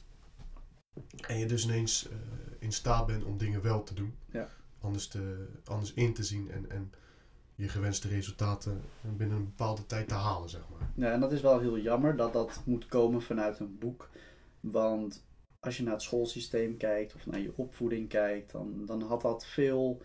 En 1.28 1.38
je 1.38 1.46
dus 1.46 1.64
ineens 1.64 2.08
eh, 2.10 2.18
in 2.60 2.72
staat 2.72 3.06
bent 3.06 3.24
om 3.24 3.38
dingen 3.38 3.62
wel 3.62 3.84
te 3.84 3.94
doen. 3.94 4.16
Ja. 4.32 4.50
Anders, 4.82 5.08
te, 5.08 5.48
anders 5.64 5.94
in 5.94 6.14
te 6.14 6.24
zien 6.24 6.52
en, 6.52 6.70
en 6.70 6.94
je 7.56 7.70
gewenste 7.70 8.08
resultaten 8.08 8.82
binnen 9.02 9.38
een 9.38 9.46
bepaalde 9.46 9.86
tijd 9.86 10.08
te 10.08 10.14
halen, 10.14 10.50
zeg 10.50 10.62
maar. 10.70 10.90
Ja, 10.96 11.12
en 11.12 11.20
dat 11.20 11.32
is 11.32 11.42
wel 11.42 11.60
heel 11.60 11.78
jammer 11.78 12.16
dat 12.16 12.34
dat 12.34 12.62
moet 12.66 12.86
komen 12.86 13.22
vanuit 13.22 13.60
een 13.60 13.78
boek. 13.80 14.10
Want 14.60 15.24
als 15.66 15.78
je 15.78 15.84
naar 15.84 15.94
het 15.94 16.02
schoolsysteem 16.02 16.78
kijkt 16.78 17.16
of 17.16 17.26
naar 17.26 17.40
je 17.40 17.54
opvoeding 17.56 18.10
kijkt, 18.10 18.52
dan, 18.52 18.86
dan 18.86 19.02
had 19.02 19.22
dat 19.22 19.46
veel. 19.46 20.02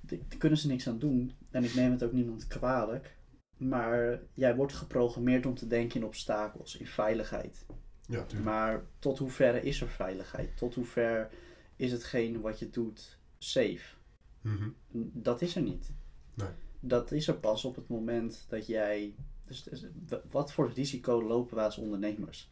Daar 0.00 0.18
kunnen 0.38 0.58
ze 0.58 0.66
niks 0.66 0.88
aan 0.88 0.98
doen. 0.98 1.32
En 1.50 1.64
ik 1.64 1.74
neem 1.74 1.90
het 1.90 2.02
ook 2.02 2.12
niemand 2.12 2.46
kwalijk. 2.46 3.16
Maar 3.56 4.20
jij 4.32 4.56
wordt 4.56 4.72
geprogrammeerd 4.72 5.46
om 5.46 5.54
te 5.54 5.66
denken 5.66 6.00
in 6.00 6.06
obstakels, 6.06 6.76
in 6.76 6.86
veiligheid. 6.86 7.66
Ja, 8.06 8.18
natuurlijk. 8.18 8.44
Maar 8.44 8.84
tot 8.98 9.18
hoeverre 9.18 9.62
is 9.62 9.80
er 9.80 9.88
veiligheid? 9.88 10.56
Tot 10.56 10.74
hoever 10.74 11.30
is 11.76 11.92
hetgeen 11.92 12.40
wat 12.40 12.58
je 12.58 12.70
doet 12.70 13.18
safe? 13.38 13.94
Mhm. 14.40 14.68
Dat 15.12 15.42
is 15.42 15.56
er 15.56 15.62
niet. 15.62 15.92
Nee. 16.34 16.48
Dat 16.80 17.12
is 17.12 17.28
er 17.28 17.36
pas 17.36 17.64
op 17.64 17.76
het 17.76 17.88
moment 17.88 18.46
dat 18.48 18.66
jij. 18.66 19.14
Dus, 19.46 19.62
dus 19.62 19.86
wat 20.30 20.52
voor 20.52 20.72
risico 20.72 21.22
lopen 21.22 21.54
wij 21.54 21.64
als 21.64 21.78
ondernemers? 21.78 22.48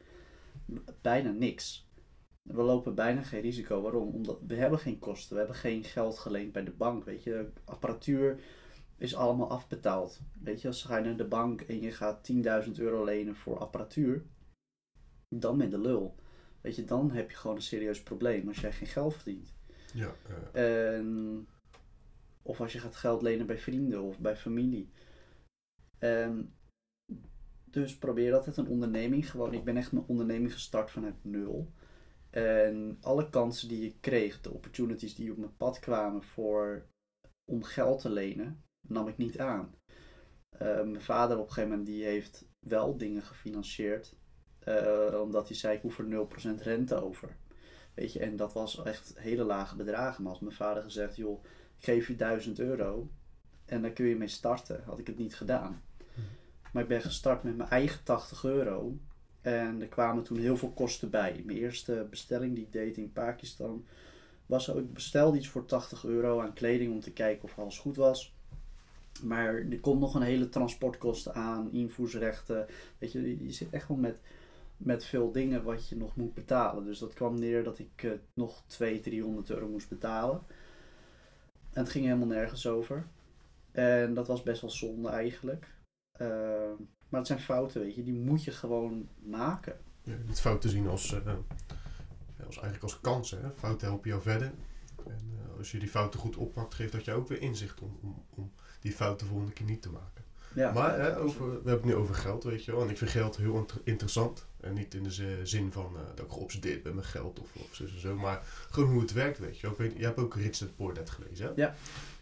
Bijna 1.00 1.31
niks. 1.31 1.89
We 2.43 2.62
lopen 2.62 2.95
bijna 2.95 3.23
geen 3.23 3.41
risico. 3.41 3.81
Waarom? 3.81 4.15
Omdat 4.15 4.39
we 4.47 4.55
hebben 4.55 4.79
geen 4.79 4.99
kosten. 4.99 5.33
We 5.33 5.39
hebben 5.39 5.57
geen 5.57 5.85
geld 5.85 6.19
geleend 6.19 6.53
bij 6.53 6.65
de 6.65 6.71
bank. 6.71 7.05
Weet 7.05 7.23
je, 7.23 7.53
apparatuur 7.65 8.41
is 8.97 9.15
allemaal 9.15 9.50
afbetaald. 9.50 10.21
Weet 10.43 10.61
je, 10.61 10.69
als 10.69 10.83
ga 10.83 10.97
je 10.97 11.05
naar 11.05 11.17
de 11.17 11.29
bank 11.29 11.61
en 11.61 11.81
je 11.81 11.93
gaat 11.93 12.31
10.000 12.67 12.73
euro 12.73 13.05
lenen 13.05 13.37
voor 13.37 13.59
apparatuur, 13.59 14.25
dan 15.29 15.57
ben 15.57 15.67
je 15.67 15.73
de 15.73 15.81
lul. 15.81 16.15
Weet 16.61 16.77
je, 16.77 16.85
dan 16.85 17.11
heb 17.11 17.31
je 17.31 17.37
gewoon 17.37 17.57
een 17.57 17.62
serieus 17.62 18.03
probleem 18.03 18.49
als 18.49 18.61
jij 18.61 18.73
geen 18.73 18.89
geld 18.89 19.15
verdient. 19.15 19.55
Ja, 19.95 20.15
En, 20.53 21.49
of 22.43 22.61
als 22.61 22.73
je 22.73 22.79
gaat 22.79 22.97
geld 22.97 23.23
lenen 23.23 23.47
bij 23.47 23.59
vrienden 23.59 24.03
of 24.03 24.19
bij 24.19 24.37
familie. 24.37 24.91
En, 25.99 26.55
dus 27.71 27.99
probeer 27.99 28.35
altijd 28.35 28.57
een 28.57 28.69
onderneming. 28.69 29.31
Gewoon, 29.31 29.55
ik 29.55 29.65
ben 29.65 29.77
echt 29.77 29.93
mijn 29.93 30.05
onderneming 30.07 30.53
gestart 30.53 30.91
vanuit 30.91 31.25
nul. 31.25 31.73
En 32.31 32.99
alle 33.00 33.31
kansen 33.31 33.69
die 33.69 33.85
ik 33.85 33.97
kreeg, 34.00 34.41
de 34.41 34.53
opportunities 34.53 35.15
die 35.15 35.31
op 35.31 35.37
mijn 35.39 35.57
pad 35.57 35.79
kwamen 35.79 36.23
voor, 36.23 36.87
om 37.45 37.62
geld 37.62 38.00
te 38.00 38.11
lenen, 38.11 38.65
nam 38.89 39.09
ik 39.09 39.17
niet 39.17 39.39
aan. 39.39 39.75
Eh, 40.49 40.83
mijn 40.83 41.00
vader 41.00 41.37
op 41.39 41.47
een 41.47 41.53
gegeven 41.53 41.71
moment 41.71 41.89
die 41.89 42.05
heeft 42.05 42.49
wel 42.59 42.97
dingen 42.97 43.23
gefinancierd. 43.23 44.19
eh, 44.61 45.21
omdat 45.23 45.49
hij 45.49 45.57
zei, 45.57 45.77
ik 45.77 45.83
hoef 45.83 45.99
er 45.99 46.05
0% 46.05 46.62
rente 46.62 46.95
over. 46.95 47.37
Weet 47.95 48.12
je, 48.12 48.19
en 48.19 48.37
dat 48.37 48.53
was 48.53 48.83
echt 48.83 49.12
hele 49.19 49.45
lage 49.45 49.77
bedragen. 49.77 50.23
Maar 50.23 50.33
als 50.33 50.41
mijn 50.41 50.55
vader 50.55 50.83
gezegd, 50.83 51.17
joh, 51.17 51.45
ik 51.79 51.85
geef 51.85 52.09
je 52.09 52.17
1000 52.17 52.59
euro 52.59 53.11
en 53.65 53.83
daar 53.83 53.93
kun 53.93 54.07
je 54.07 54.17
mee 54.17 54.29
starten, 54.29 54.83
had 54.85 54.99
ik 54.99 55.07
het 55.07 55.19
niet 55.19 55.37
gedaan. 55.37 55.83
Maar 56.73 56.83
ik 56.83 56.89
ben 56.89 57.03
gestart 57.03 57.43
met 57.43 57.57
mijn 57.57 57.69
eigen 57.69 58.03
80 58.03 58.45
euro 58.45 58.97
En 59.41 59.81
er 59.81 59.89
kwamen 59.89 60.23
toen 60.23 60.39
heel 60.39 60.57
veel 60.57 60.71
kosten 60.71 61.11
bij. 61.11 61.43
Mijn 61.45 61.59
eerste 61.59 62.07
bestelling 62.11 62.55
die 62.55 62.65
ik 62.65 62.73
deed 62.73 62.97
in 62.97 63.12
Pakistan 63.12 63.85
was 64.50 64.71
ook, 64.71 64.79
ik 64.79 64.93
bestelde 64.93 65.37
iets 65.37 65.49
voor 65.49 65.65
80 65.65 66.05
euro 66.05 66.41
aan 66.41 66.53
kleding 66.53 66.93
om 66.93 67.00
te 67.00 67.12
kijken 67.12 67.45
of 67.45 67.59
alles 67.59 67.79
goed 67.79 67.97
was. 67.97 68.35
Maar 69.23 69.55
er 69.55 69.81
komt 69.81 70.00
nog 70.00 70.15
een 70.15 70.23
hele 70.23 70.49
transportkosten 70.49 71.35
aan, 71.35 71.73
invoersrechten. 71.73 72.67
Weet 72.99 73.12
je, 73.12 73.45
je 73.45 73.53
zit 73.53 73.71
echt 73.71 73.89
wel 73.89 73.97
met, 73.97 74.17
met 74.77 75.05
veel 75.05 75.33
dingen 75.33 75.62
wat 75.62 75.89
je 75.89 75.97
nog 75.97 76.17
moet 76.17 76.35
betalen. 76.35 76.85
Dus 76.85 76.99
dat 76.99 77.15
kwam 77.15 77.39
neer 77.39 77.65
dat 77.65 77.79
ik 77.79 78.03
uh, 78.03 78.12
nog 78.35 78.62
200, 78.67 79.11
300 79.11 79.50
euro 79.50 79.69
moest 79.69 79.89
betalen. 79.89 80.43
En 81.73 81.83
het 81.83 81.91
ging 81.91 82.05
helemaal 82.05 82.27
nergens 82.27 82.67
over. 82.67 83.07
En 83.73 84.15
dat 84.15 84.27
was 84.27 84.43
best 84.43 84.61
wel 84.61 84.71
zonde 84.71 85.09
eigenlijk. 85.09 85.67
Uh, 86.23 86.29
maar 87.09 87.21
het 87.21 87.27
zijn 87.27 87.41
fouten, 87.41 87.81
weet 87.81 87.95
je, 87.95 88.03
die 88.03 88.15
moet 88.15 88.45
je 88.45 88.50
gewoon 88.50 89.09
maken. 89.23 89.77
Ja, 90.03 90.15
niet 90.27 90.41
fouten 90.41 90.71
zien 90.71 90.89
als, 90.89 91.12
uh, 91.12 91.35
als 92.47 92.55
eigenlijk 92.55 92.83
als 92.83 93.00
kansen. 93.00 93.43
Hè? 93.43 93.50
Fouten 93.50 93.89
helpen 93.89 94.11
jou 94.11 94.23
verder. 94.23 94.53
En 95.07 95.39
als 95.59 95.71
je 95.71 95.79
die 95.79 95.89
fouten 95.89 96.21
goed 96.21 96.37
oppakt, 96.37 96.75
geeft 96.75 96.93
dat 96.93 97.05
je 97.05 97.12
ook 97.12 97.29
weer 97.29 97.41
inzicht 97.41 97.81
om, 97.81 97.99
om, 98.03 98.25
om 98.31 98.53
die 98.81 98.93
fouten 98.93 99.27
de 99.27 99.33
volgende 99.33 99.53
keer 99.53 99.67
niet 99.67 99.83
te 99.83 99.91
maken. 99.91 100.25
Ja, 100.55 100.73
maar 100.73 101.00
hè, 101.00 101.19
over, 101.19 101.47
we 101.47 101.53
hebben 101.53 101.73
het 101.73 101.85
nu 101.85 101.95
over 101.95 102.15
geld, 102.15 102.45
weet 102.45 102.65
je 102.65 102.73
wel. 102.73 102.83
En 102.83 102.91
ik 102.91 102.99
vind 102.99 103.11
geld 103.11 103.37
heel 103.37 103.67
interessant. 103.85 104.47
En 104.61 104.75
niet 104.75 104.95
in 104.95 105.03
de 105.03 105.41
zin 105.43 105.73
van 105.73 105.93
uh, 105.95 106.00
dat 106.15 106.25
ik 106.25 106.33
geobsedeerd 106.33 106.83
ben 106.83 106.95
met 106.95 107.05
geld 107.05 107.41
of, 107.41 107.55
of 107.55 107.75
zo, 107.75 107.87
zo. 107.87 108.17
Maar 108.17 108.41
gewoon 108.71 108.91
hoe 108.91 109.00
het 109.00 109.12
werkt, 109.12 109.39
weet 109.39 109.59
je 109.59 109.67
wel. 109.67 109.77
Weet, 109.77 109.97
je 109.97 110.05
hebt 110.05 110.19
ook 110.19 110.35
Rich 110.35 110.59
Dad 110.59 110.77
Poor 110.77 110.95
Dad 110.95 111.11
gelezen, 111.11 111.47
hè? 111.47 111.53
Ja. 111.55 111.75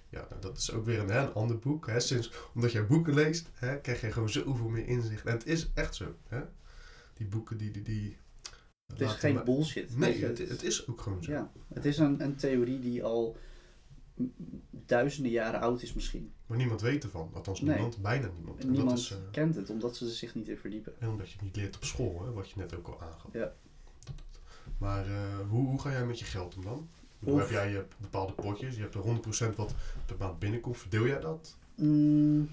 Ja, 0.08 0.26
nou, 0.28 0.40
dat 0.40 0.58
is 0.58 0.72
ook 0.72 0.84
weer 0.84 0.98
een, 0.98 1.08
hè, 1.08 1.20
een 1.20 1.32
ander 1.32 1.58
boek. 1.58 1.86
Hè. 1.86 2.00
Sinds, 2.00 2.32
omdat 2.54 2.72
jij 2.72 2.86
boeken 2.86 3.14
leest, 3.14 3.50
hè, 3.54 3.80
krijg 3.80 4.00
je 4.00 4.12
gewoon 4.12 4.30
zoveel 4.30 4.68
meer 4.68 4.86
inzicht. 4.86 5.26
En 5.26 5.32
het 5.32 5.46
is 5.46 5.70
echt 5.74 5.94
zo. 5.94 6.14
Hè. 6.28 6.40
Die 7.14 7.26
boeken 7.26 7.56
die... 7.56 7.70
die, 7.70 7.82
die 7.82 8.16
het 8.86 9.00
is 9.00 9.12
geen 9.12 9.44
bullshit. 9.44 9.96
Nee, 9.96 10.24
het, 10.24 10.38
het, 10.38 10.62
is 10.62 10.88
ook 10.88 11.00
gewoon 11.00 11.22
zo. 11.22 11.32
Ja, 11.32 11.52
het 11.74 11.84
is 11.84 11.98
een, 11.98 12.22
een 12.22 12.36
theorie 12.36 12.80
die 12.80 13.04
al 13.04 13.36
duizenden 14.70 15.32
jaren 15.32 15.60
oud 15.60 15.82
is 15.82 15.92
misschien. 15.92 16.32
Maar 16.46 16.56
niemand 16.56 16.80
weet 16.80 17.04
ervan. 17.04 17.30
Althans 17.34 17.60
niemand, 17.60 18.02
bijna 18.02 18.28
niemand. 18.34 18.60
En 18.60 18.70
niemand 18.70 18.90
dat 18.90 18.98
is, 18.98 19.10
uh, 19.10 19.16
kent 19.30 19.54
het, 19.54 19.70
omdat 19.70 19.96
ze 19.96 20.10
zich 20.10 20.34
niet 20.34 20.48
in 20.48 20.56
verdiepen. 20.56 21.00
En 21.00 21.08
omdat 21.08 21.26
je 21.26 21.32
het 21.32 21.42
niet 21.42 21.56
leert 21.56 21.76
op 21.76 21.84
school, 21.84 22.24
hè, 22.24 22.32
wat 22.32 22.50
je 22.50 22.58
net 22.58 22.74
ook 22.74 22.88
al 22.88 23.00
aangaf. 23.00 23.32
Ja. 23.32 23.52
Maar 24.78 25.08
uh, 25.08 25.38
hoe, 25.48 25.66
hoe 25.66 25.80
ga 25.80 25.90
jij 25.90 26.06
met 26.06 26.18
je 26.18 26.24
geld 26.24 26.56
om 26.56 26.62
dan? 26.62 26.88
Hoe 27.18 27.38
heb 27.38 27.50
jij 27.50 27.70
je 27.70 27.84
bepaalde 27.96 28.32
potjes? 28.32 28.76
Je 28.76 28.82
hebt 28.82 28.94
er 28.94 29.50
100% 29.52 29.54
wat 29.56 29.74
per 30.06 30.16
maand 30.18 30.38
binnenkomt. 30.38 30.78
Verdeel 30.78 31.06
jij 31.06 31.20
dat? 31.20 31.56
Mm, 31.74 32.50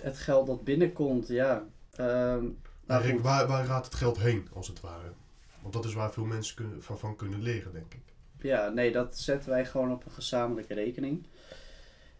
het 0.00 0.18
geld 0.18 0.46
dat 0.46 0.64
binnenkomt, 0.64 1.28
ja. 1.28 1.64
Um, 2.00 2.58
nou 2.86 3.02
Rick, 3.02 3.20
waar, 3.20 3.46
waar 3.46 3.64
gaat 3.64 3.84
het 3.84 3.94
geld 3.94 4.18
heen, 4.18 4.48
als 4.52 4.68
het 4.68 4.80
ware? 4.80 5.12
Want 5.60 5.74
dat 5.74 5.84
is 5.84 5.94
waar 5.94 6.12
veel 6.12 6.24
mensen 6.24 6.56
kunnen, 6.56 6.82
van, 6.82 6.98
van 6.98 7.16
kunnen 7.16 7.42
leren, 7.42 7.72
denk 7.72 7.94
ik. 7.94 8.02
Ja, 8.38 8.68
nee, 8.68 8.92
dat 8.92 9.18
zetten 9.18 9.50
wij 9.50 9.66
gewoon 9.66 9.92
op 9.92 10.04
een 10.04 10.12
gezamenlijke 10.12 10.74
rekening. 10.74 11.26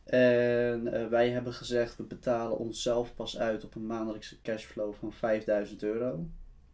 En 0.05 0.87
uh, 0.87 1.07
wij 1.07 1.31
hebben 1.31 1.53
gezegd, 1.53 1.97
we 1.97 2.03
betalen 2.03 2.59
onszelf 2.59 3.15
pas 3.15 3.39
uit 3.39 3.65
op 3.65 3.75
een 3.75 3.87
maandelijkse 3.87 4.41
cashflow 4.43 4.95
van 4.95 5.13
5000 5.13 5.83
euro. 5.83 6.27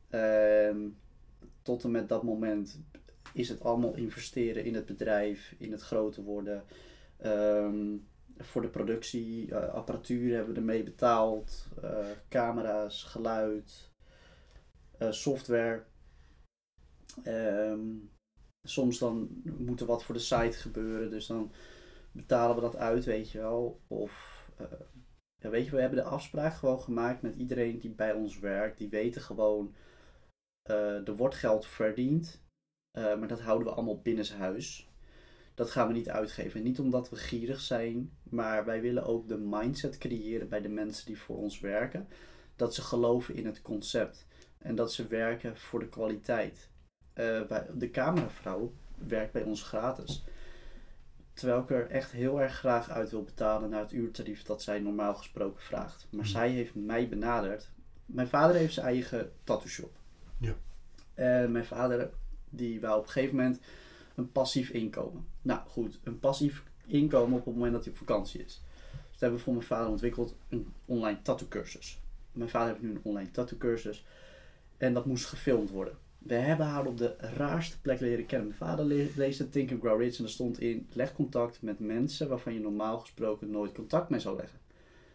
En 0.08 0.96
tot 1.62 1.84
en 1.84 1.90
met 1.90 2.08
dat 2.08 2.22
moment 2.22 2.80
is 3.34 3.48
het 3.48 3.62
allemaal 3.62 3.94
investeren 3.94 4.64
in 4.64 4.74
het 4.74 4.86
bedrijf, 4.86 5.54
in 5.58 5.72
het 5.72 5.82
groter 5.82 6.22
worden. 6.22 6.64
Um, 7.24 8.08
voor 8.36 8.62
de 8.62 8.68
productie, 8.68 9.46
uh, 9.46 9.68
apparatuur 9.68 10.34
hebben 10.34 10.54
we 10.54 10.60
ermee 10.60 10.82
betaald, 10.82 11.66
uh, 11.84 12.06
camera's, 12.28 13.02
geluid, 13.02 13.90
software. 15.10 15.82
Um, 17.24 18.10
soms 18.68 18.98
dan 18.98 19.42
moet 19.58 19.80
er 19.80 19.86
wat 19.86 20.04
voor 20.04 20.14
de 20.14 20.20
site 20.20 20.58
gebeuren, 20.58 21.10
dus 21.10 21.26
dan 21.26 21.52
betalen 22.12 22.54
we 22.54 22.60
dat 22.60 22.76
uit, 22.76 23.04
weet 23.04 23.30
je 23.30 23.38
wel. 23.38 23.80
Of 23.86 24.44
ja, 25.42 25.50
weet 25.50 25.64
je, 25.64 25.70
we 25.70 25.80
hebben 25.80 25.98
de 25.98 26.10
afspraak 26.10 26.54
gewoon 26.54 26.80
gemaakt 26.80 27.22
met 27.22 27.36
iedereen 27.36 27.78
die 27.78 27.90
bij 27.90 28.12
ons 28.12 28.38
werkt. 28.38 28.78
Die 28.78 28.88
weten 28.88 29.22
gewoon, 29.22 29.74
er 30.62 31.16
wordt 31.16 31.34
geld 31.34 31.66
verdiend, 31.66 32.42
uh, 32.92 33.18
maar 33.18 33.28
dat 33.28 33.40
houden 33.40 33.68
we 33.68 33.74
allemaal 33.74 34.00
binnenshuis. 34.00 34.88
Dat 35.54 35.70
gaan 35.70 35.86
we 35.86 35.92
niet 35.92 36.08
uitgeven. 36.08 36.62
niet 36.62 36.78
omdat 36.78 37.10
we 37.10 37.16
gierig 37.16 37.60
zijn, 37.60 38.12
maar 38.22 38.64
wij 38.64 38.80
willen 38.80 39.04
ook 39.04 39.28
de 39.28 39.38
mindset 39.38 39.98
creëren 39.98 40.48
bij 40.48 40.60
de 40.60 40.68
mensen 40.68 41.06
die 41.06 41.18
voor 41.18 41.36
ons 41.36 41.60
werken. 41.60 42.08
Dat 42.56 42.74
ze 42.74 42.82
geloven 42.82 43.34
in 43.34 43.46
het 43.46 43.62
concept 43.62 44.26
en 44.58 44.74
dat 44.74 44.92
ze 44.92 45.06
werken 45.06 45.56
voor 45.56 45.80
de 45.80 45.88
kwaliteit. 45.88 46.68
Uh, 47.14 47.40
de 47.74 47.90
cameravrouw 47.90 48.72
werkt 49.08 49.32
bij 49.32 49.42
ons 49.42 49.62
gratis. 49.62 50.24
Terwijl 51.32 51.60
ik 51.60 51.70
er 51.70 51.90
echt 51.90 52.10
heel 52.12 52.40
erg 52.40 52.54
graag 52.54 52.90
uit 52.90 53.10
wil 53.10 53.22
betalen 53.22 53.70
naar 53.70 53.80
het 53.80 53.92
uurtarief 53.92 54.42
dat 54.42 54.62
zij 54.62 54.80
normaal 54.80 55.14
gesproken 55.14 55.62
vraagt. 55.62 56.06
Maar 56.10 56.24
mhm. 56.24 56.30
zij 56.30 56.50
heeft 56.50 56.74
mij 56.74 57.08
benaderd. 57.08 57.70
Mijn 58.06 58.28
vader 58.28 58.56
heeft 58.56 58.74
zijn 58.74 58.86
eigen 58.86 59.32
tattoo 59.44 59.68
shop. 59.68 59.92
Ja. 60.38 60.54
En 61.14 61.52
mijn 61.52 61.64
vader 61.64 62.10
die 62.50 62.80
wou 62.80 62.98
op 62.98 63.04
een 63.04 63.10
gegeven 63.10 63.36
moment 63.36 63.60
een 64.14 64.32
passief 64.32 64.70
inkomen. 64.70 65.26
Nou 65.42 65.60
goed, 65.68 66.00
een 66.04 66.18
passief 66.18 66.64
inkomen 66.86 67.38
op 67.38 67.44
het 67.44 67.54
moment 67.54 67.72
dat 67.72 67.84
hij 67.84 67.92
op 67.92 67.98
vakantie 67.98 68.44
is. 68.44 68.62
Dus 69.10 69.20
hebben 69.20 69.38
we 69.38 69.44
voor 69.44 69.54
mijn 69.54 69.66
vader 69.66 69.90
ontwikkeld, 69.90 70.36
een 70.48 70.72
online 70.84 71.22
tattoo 71.22 71.48
cursus. 71.48 72.00
Mijn 72.32 72.50
vader 72.50 72.68
heeft 72.68 72.82
nu 72.82 72.90
een 72.90 73.00
online 73.02 73.30
tattoo 73.30 73.58
cursus. 73.58 74.04
En 74.76 74.94
dat 74.94 75.06
moest 75.06 75.26
gefilmd 75.26 75.70
worden. 75.70 75.98
We 76.18 76.34
hebben 76.34 76.66
haar 76.66 76.86
op 76.86 76.98
de 76.98 77.16
raarste 77.16 77.80
plek 77.80 78.00
leren 78.00 78.26
kennen. 78.26 78.48
Mijn 78.48 78.58
vader 78.58 78.84
le 78.84 79.10
leesde 79.16 79.48
Think 79.48 79.70
and 79.72 79.80
Grow 79.80 80.00
Rich 80.00 80.18
en 80.18 80.24
er 80.24 80.30
stond 80.30 80.60
in: 80.60 80.88
leg 80.92 81.12
contact 81.12 81.62
met 81.62 81.78
mensen 81.78 82.28
waarvan 82.28 82.54
je 82.54 82.60
normaal 82.60 82.98
gesproken 82.98 83.50
nooit 83.50 83.72
contact 83.72 84.08
mee 84.08 84.20
zou 84.20 84.36
leggen. 84.36 84.58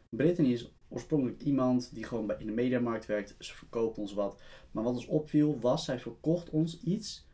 Brittany 0.10 0.51
is 0.51 0.75
oorspronkelijk 0.88 1.42
iemand 1.42 1.94
die 1.94 2.04
gewoon 2.04 2.39
in 2.39 2.46
de 2.46 2.51
mediamarkt 2.51 3.06
werkt. 3.06 3.36
Ze 3.39 3.56
verkoopt 3.56 3.98
ons 3.98 4.13
wat. 4.13 4.42
Maar 4.72 4.84
wat 4.84 4.94
ons 4.94 5.06
opviel 5.06 5.60
was, 5.60 5.86
zij 5.86 6.00
verkocht 6.00 6.50
ons 6.50 6.82
iets 6.82 7.27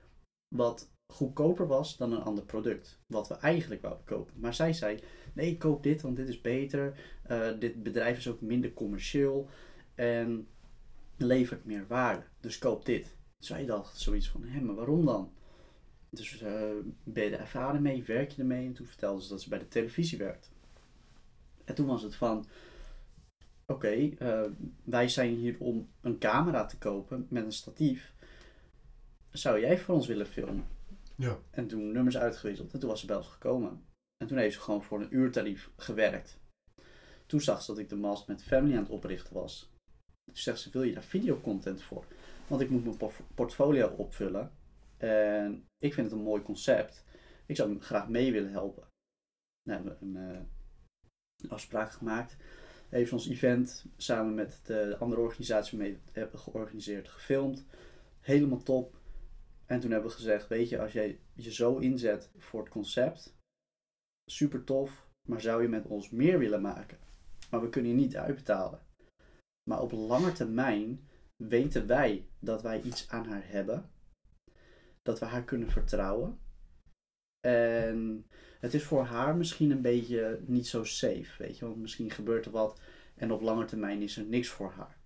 wat 0.48 0.92
goedkoper 1.08 1.68
was 1.68 1.98
dan 1.98 2.12
een 2.12 2.22
ander 2.22 2.44
product. 2.44 3.00
Wat 3.08 3.28
we 3.28 3.34
eigenlijk 3.34 3.82
wouden 3.82 4.06
kopen. 4.06 4.40
Maar 4.40 4.54
zij 4.54 4.74
zei: 4.74 5.00
nee, 5.34 5.58
koop 5.58 5.84
dit, 5.84 6.02
want 6.02 6.16
dit 6.16 6.28
is 6.28 6.42
beter. 6.42 7.00
Uh, 7.32 7.60
dit 7.60 7.84
bedrijf 7.84 8.18
is 8.18 8.28
ook 8.28 8.42
minder 8.42 8.74
commercieel 8.74 9.50
en 9.96 10.48
levert 11.18 11.66
meer 11.66 11.88
waarde. 11.88 12.24
Dus 12.40 12.58
koop 12.58 12.86
dit. 12.86 13.16
Zij 13.40 13.66
dacht 13.66 14.00
zoiets 14.00 14.30
van, 14.30 14.44
hé, 14.44 14.62
maar 14.62 14.76
waarom 14.76 15.06
dan? 15.06 15.32
Dus 16.10 16.42
uh, 16.42 16.70
ben 17.04 17.24
je 17.24 17.30
er 17.30 17.40
ervaren 17.40 17.82
mee? 17.82 18.04
Werk 18.04 18.32
je 18.32 18.42
ermee? 18.42 18.68
En 18.68 18.74
toen 18.74 18.86
vertelde 18.86 19.22
ze 19.22 19.30
dat 19.30 19.42
ze 19.42 19.50
bij 19.50 19.60
de 19.60 19.68
televisie 19.68 20.18
werkt. 20.18 20.52
En 21.64 21.76
toen 21.76 21.86
was 21.86 22.04
het 22.04 22.16
van, 22.16 22.46
oké, 23.72 23.86
okay, 23.86 24.18
uh, 24.20 24.52
wij 24.84 25.08
zijn 25.08 25.36
hier 25.36 25.56
om 25.60 25.90
een 26.02 26.18
camera 26.18 26.66
te 26.66 26.78
kopen 26.78 27.28
met 27.30 27.44
een 27.46 27.52
statief. 27.52 28.14
Zou 29.30 29.60
jij 29.60 29.78
voor 29.78 29.96
ons 29.96 30.08
willen 30.08 30.28
filmen? 30.28 30.66
Ja. 31.16 31.38
En 31.52 31.68
toen 31.68 31.92
nummers 31.92 32.18
uitgewisseld. 32.18 32.74
En 32.74 32.80
toen 32.80 32.90
was 32.90 33.00
ze 33.00 33.06
bij 33.06 33.16
ons 33.16 33.28
gekomen. 33.28 33.86
En 34.18 34.28
toen 34.28 34.38
heeft 34.38 34.56
ze 34.56 34.62
gewoon 34.62 34.84
voor 34.84 35.02
een 35.02 35.16
uurtarief 35.16 35.72
gewerkt. 35.78 36.40
Toen 37.26 37.42
zag 37.42 37.62
ze 37.62 37.72
dat 37.72 37.80
ik 37.80 37.90
de 37.90 37.96
Mast 37.96 38.28
met 38.28 38.44
Family 38.44 38.76
aan 38.76 38.84
het 38.84 38.92
oprichten 38.92 39.34
was. 39.34 39.72
Toen 40.26 40.36
zegt 40.36 40.60
ze, 40.60 40.70
wil 40.72 40.84
je 40.84 40.94
daar 40.94 41.04
videocontent 41.04 41.82
voor? 41.82 42.06
Want 42.48 42.62
ik 42.62 42.70
moet 42.70 42.84
mijn 42.84 43.12
portfolio 43.36 43.88
opvullen. 43.88 44.52
En 44.98 45.68
ik 45.78 45.94
vind 45.94 46.10
het 46.10 46.16
een 46.16 46.24
mooi 46.24 46.42
concept. 46.42 47.04
Ik 47.46 47.56
zou 47.56 47.70
hem 47.70 47.82
graag 47.82 48.10
mee 48.10 48.32
willen 48.32 48.52
helpen. 48.52 48.88
We 49.62 49.72
hebben 49.74 49.98
een 50.02 50.16
uh, 50.16 51.52
afspraak 51.52 51.92
gemaakt. 51.92 52.38
Heeft 52.92 53.14
ons 53.14 53.30
event 53.30 53.86
samen 53.98 54.34
met 54.34 54.60
de 54.64 54.98
andere 54.98 55.22
organisatie 55.22 55.78
mee 55.78 56.00
hebben 56.12 56.40
georganiseerd, 56.40 57.10
gefilmd. 57.10 57.66
Helemaal 58.20 58.64
top. 58.64 59.00
En 59.66 59.80
toen 59.80 59.92
hebben 59.92 60.10
we 60.10 60.16
gezegd, 60.16 60.48
weet 60.48 60.70
je, 60.70 60.80
als 60.80 60.92
jij 60.92 61.20
je 61.34 61.54
zo 61.54 61.78
inzet 61.78 62.30
voor 62.38 62.60
het 62.60 62.70
concept, 62.70 63.36
super 64.32 64.64
tof, 64.64 65.08
maar 65.28 65.42
zou 65.42 65.62
je 65.62 65.68
met 65.68 65.86
ons 65.86 66.10
meer 66.10 66.40
willen 66.40 66.62
maken? 66.62 66.98
Maar 67.50 67.62
we 67.62 67.70
kunnen 67.70 67.92
je 67.92 67.98
niet 67.98 68.18
uitbetalen. 68.18 68.80
Maar 69.70 69.82
op 69.82 69.92
lange 69.92 70.32
termijn 70.32 71.08
weten 71.44 71.88
wij 71.88 72.28
dat 72.40 72.62
wij 72.62 72.82
iets 72.82 73.10
aan 73.10 73.26
haar 73.26 73.48
hebben. 73.48 73.92
Dat 75.02 75.20
we 75.20 75.26
haar 75.26 75.44
kunnen 75.44 75.70
vertrouwen. 75.70 76.40
En 77.48 78.28
het 78.62 78.74
is 78.74 78.84
voor 78.84 79.04
haar 79.04 79.36
misschien 79.36 79.72
een 79.72 79.82
beetje 79.82 80.40
niet 80.46 80.68
zo 80.68 80.84
safe, 80.84 81.30
weet 81.38 81.58
je. 81.58 81.66
Want 81.66 81.78
misschien 81.78 82.12
gebeurt 82.12 82.46
er 82.46 82.52
wat 82.52 82.80
en 83.16 83.32
op 83.32 83.42
lange 83.42 83.66
termijn 83.66 84.02
is 84.02 84.18
er 84.18 84.24
niks 84.24 84.48
voor 84.48 84.72
haar. 84.72 84.98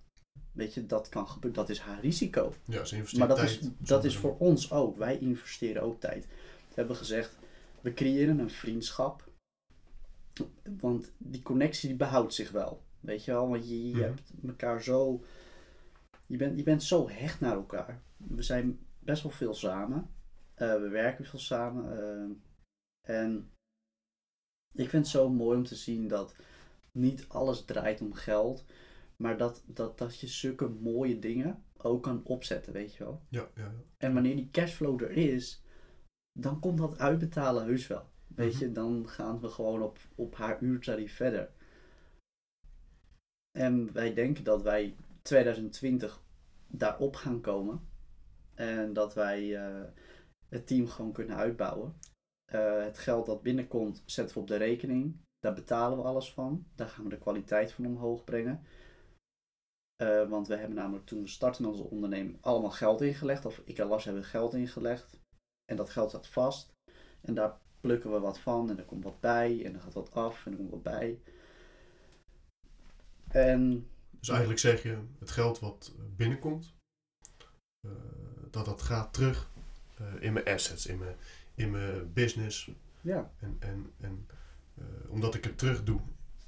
Weet 0.51 0.73
je, 0.73 0.85
dat 0.85 1.09
kan 1.09 1.27
gebeuren. 1.27 1.59
Dat 1.59 1.69
is 1.69 1.79
haar 1.79 2.01
risico. 2.01 2.53
Ja, 2.65 2.85
ze 2.85 2.95
investeert 2.95 3.27
maar 3.27 3.37
dat 3.37 3.47
tijd. 3.47 3.61
Is, 3.61 3.69
dat 3.77 4.05
is 4.05 4.17
voor 4.17 4.37
ons 4.37 4.71
ook. 4.71 4.97
Wij 4.97 5.19
investeren 5.19 5.81
ook 5.81 5.99
tijd. 5.99 6.25
We 6.67 6.73
hebben 6.73 6.95
gezegd, 6.95 7.37
we 7.81 7.93
creëren 7.93 8.39
een 8.39 8.49
vriendschap. 8.49 9.23
Want 10.79 11.11
die 11.17 11.41
connectie 11.41 11.87
die 11.89 11.97
behoudt 11.97 12.33
zich 12.33 12.51
wel. 12.51 12.83
Weet 12.99 13.25
je 13.25 13.31
wel, 13.31 13.49
want 13.49 13.69
je, 13.69 13.87
je 13.87 13.93
mhm. 13.93 14.01
hebt 14.01 14.21
elkaar 14.47 14.83
zo 14.83 15.23
je 16.25 16.37
bent, 16.37 16.57
je 16.57 16.63
bent 16.63 16.83
zo 16.83 17.09
hecht 17.09 17.39
naar 17.39 17.53
elkaar. 17.53 18.01
We 18.17 18.41
zijn 18.41 18.79
best 18.99 19.23
wel 19.23 19.31
veel 19.31 19.53
samen. 19.53 20.09
Eh, 20.53 20.73
we 20.73 20.87
werken 20.87 21.25
veel 21.25 21.39
samen. 21.39 21.97
eh, 21.97 22.35
en 23.05 23.51
ik 24.73 24.89
vind 24.89 25.03
het 25.03 25.07
zo 25.07 25.29
mooi 25.29 25.57
om 25.57 25.63
te 25.63 25.75
zien 25.75 26.07
dat 26.07 26.35
niet 26.91 27.25
alles 27.27 27.65
draait 27.65 28.01
om 28.01 28.13
geld. 28.13 28.65
Maar 29.17 29.37
dat, 29.37 29.63
dat, 29.65 29.97
dat 29.97 30.19
je 30.19 30.27
zulke 30.27 30.67
mooie 30.67 31.19
dingen 31.19 31.63
ook 31.77 32.03
kan 32.03 32.23
opzetten, 32.23 32.73
weet 32.73 32.95
je 32.95 33.03
wel. 33.03 33.21
Ja, 33.29 33.49
ja, 33.55 33.63
ja. 33.63 33.73
En 33.97 34.13
wanneer 34.13 34.35
die 34.35 34.49
cashflow 34.51 35.01
er 35.01 35.11
is, 35.11 35.63
dan 36.39 36.59
komt 36.59 36.77
dat 36.77 36.97
uitbetalen 36.99 37.65
heus 37.65 37.87
wel. 37.87 38.09
Weet 38.27 38.53
Mhm. 38.53 38.63
je, 38.63 38.71
dan 38.71 39.09
gaan 39.09 39.39
we 39.39 39.49
gewoon 39.49 39.81
op, 39.81 39.99
op 40.15 40.35
haar 40.35 40.61
uurtarief 40.61 41.15
verder. 41.15 41.51
En 43.57 43.93
wij 43.93 44.13
denken 44.13 44.43
dat 44.43 44.61
wij 44.61 44.95
2020 45.21 46.21
daarop 46.67 47.15
gaan 47.15 47.41
komen. 47.41 47.87
En 48.53 48.93
dat 48.93 49.13
wij 49.13 49.55
eh, 49.65 49.83
het 50.49 50.67
team 50.67 50.87
gewoon 50.87 51.11
kunnen 51.11 51.35
uitbouwen. 51.35 51.95
Eh, 52.45 52.83
het 52.83 52.97
geld 52.97 53.25
dat 53.25 53.41
binnenkomt, 53.41 54.03
zetten 54.05 54.35
we 54.35 54.41
op 54.41 54.47
de 54.47 54.55
rekening. 54.55 55.17
Daar 55.39 55.53
betalen 55.53 55.97
we 55.97 56.03
alles 56.03 56.33
van. 56.33 56.67
Daar 56.75 56.87
gaan 56.87 57.03
we 57.03 57.09
de 57.09 57.17
kwaliteit 57.17 57.71
van 57.71 57.85
omhoog 57.85 58.23
brengen. 58.23 58.63
Eh, 59.95 60.29
want 60.29 60.47
we 60.47 60.55
hebben 60.55 60.75
namelijk 60.75 61.05
toen 61.05 61.21
we 61.21 61.27
startten 61.27 61.65
onze 61.65 61.83
onderneming 61.83 62.37
allemaal 62.41 62.71
geld 62.71 63.01
ingelegd. 63.01 63.45
Of 63.45 63.61
ik 63.65 63.77
en 63.77 63.87
Lars 63.87 64.05
hebben 64.05 64.23
geld 64.23 64.53
ingelegd. 64.53 65.19
En 65.65 65.75
dat 65.75 65.89
geld 65.89 66.11
zat 66.11 66.27
vast. 66.27 66.71
En 67.21 67.33
daar 67.33 67.59
plukken 67.81 68.11
we 68.11 68.19
wat 68.19 68.39
van. 68.39 68.69
En 68.69 68.77
er 68.77 68.85
komt 68.85 69.03
wat 69.03 69.19
bij. 69.19 69.65
En 69.65 69.73
er 69.73 69.81
gaat 69.81 69.93
wat 69.93 70.13
af. 70.13 70.45
En 70.45 70.51
er 70.51 70.57
komt 70.57 70.71
wat 70.71 70.83
bij. 70.83 71.21
En 73.27 73.89
Dus 74.19 74.29
eigenlijk 74.29 74.59
zeg 74.59 74.83
je, 74.83 74.97
het 75.19 75.31
geld 75.31 75.59
wat 75.59 75.95
binnenkomt, 76.15 76.73
eh, 77.87 77.91
dat 78.51 78.65
dat 78.65 78.81
gaat 78.81 79.13
terug 79.13 79.53
in 80.19 80.33
mijn 80.33 80.45
assets, 80.45 80.85
in 80.85 80.97
mijn, 80.97 81.15
in 81.55 81.71
mijn 81.71 82.13
business. 82.13 82.71
ja, 83.01 83.31
En, 83.39 83.55
en, 83.59 83.91
en 83.97 84.27
eh, 84.77 84.85
omdat 85.07 85.35
ik 85.35 85.43
het 85.43 85.57
terug 85.57 85.83
doe 85.83 86.01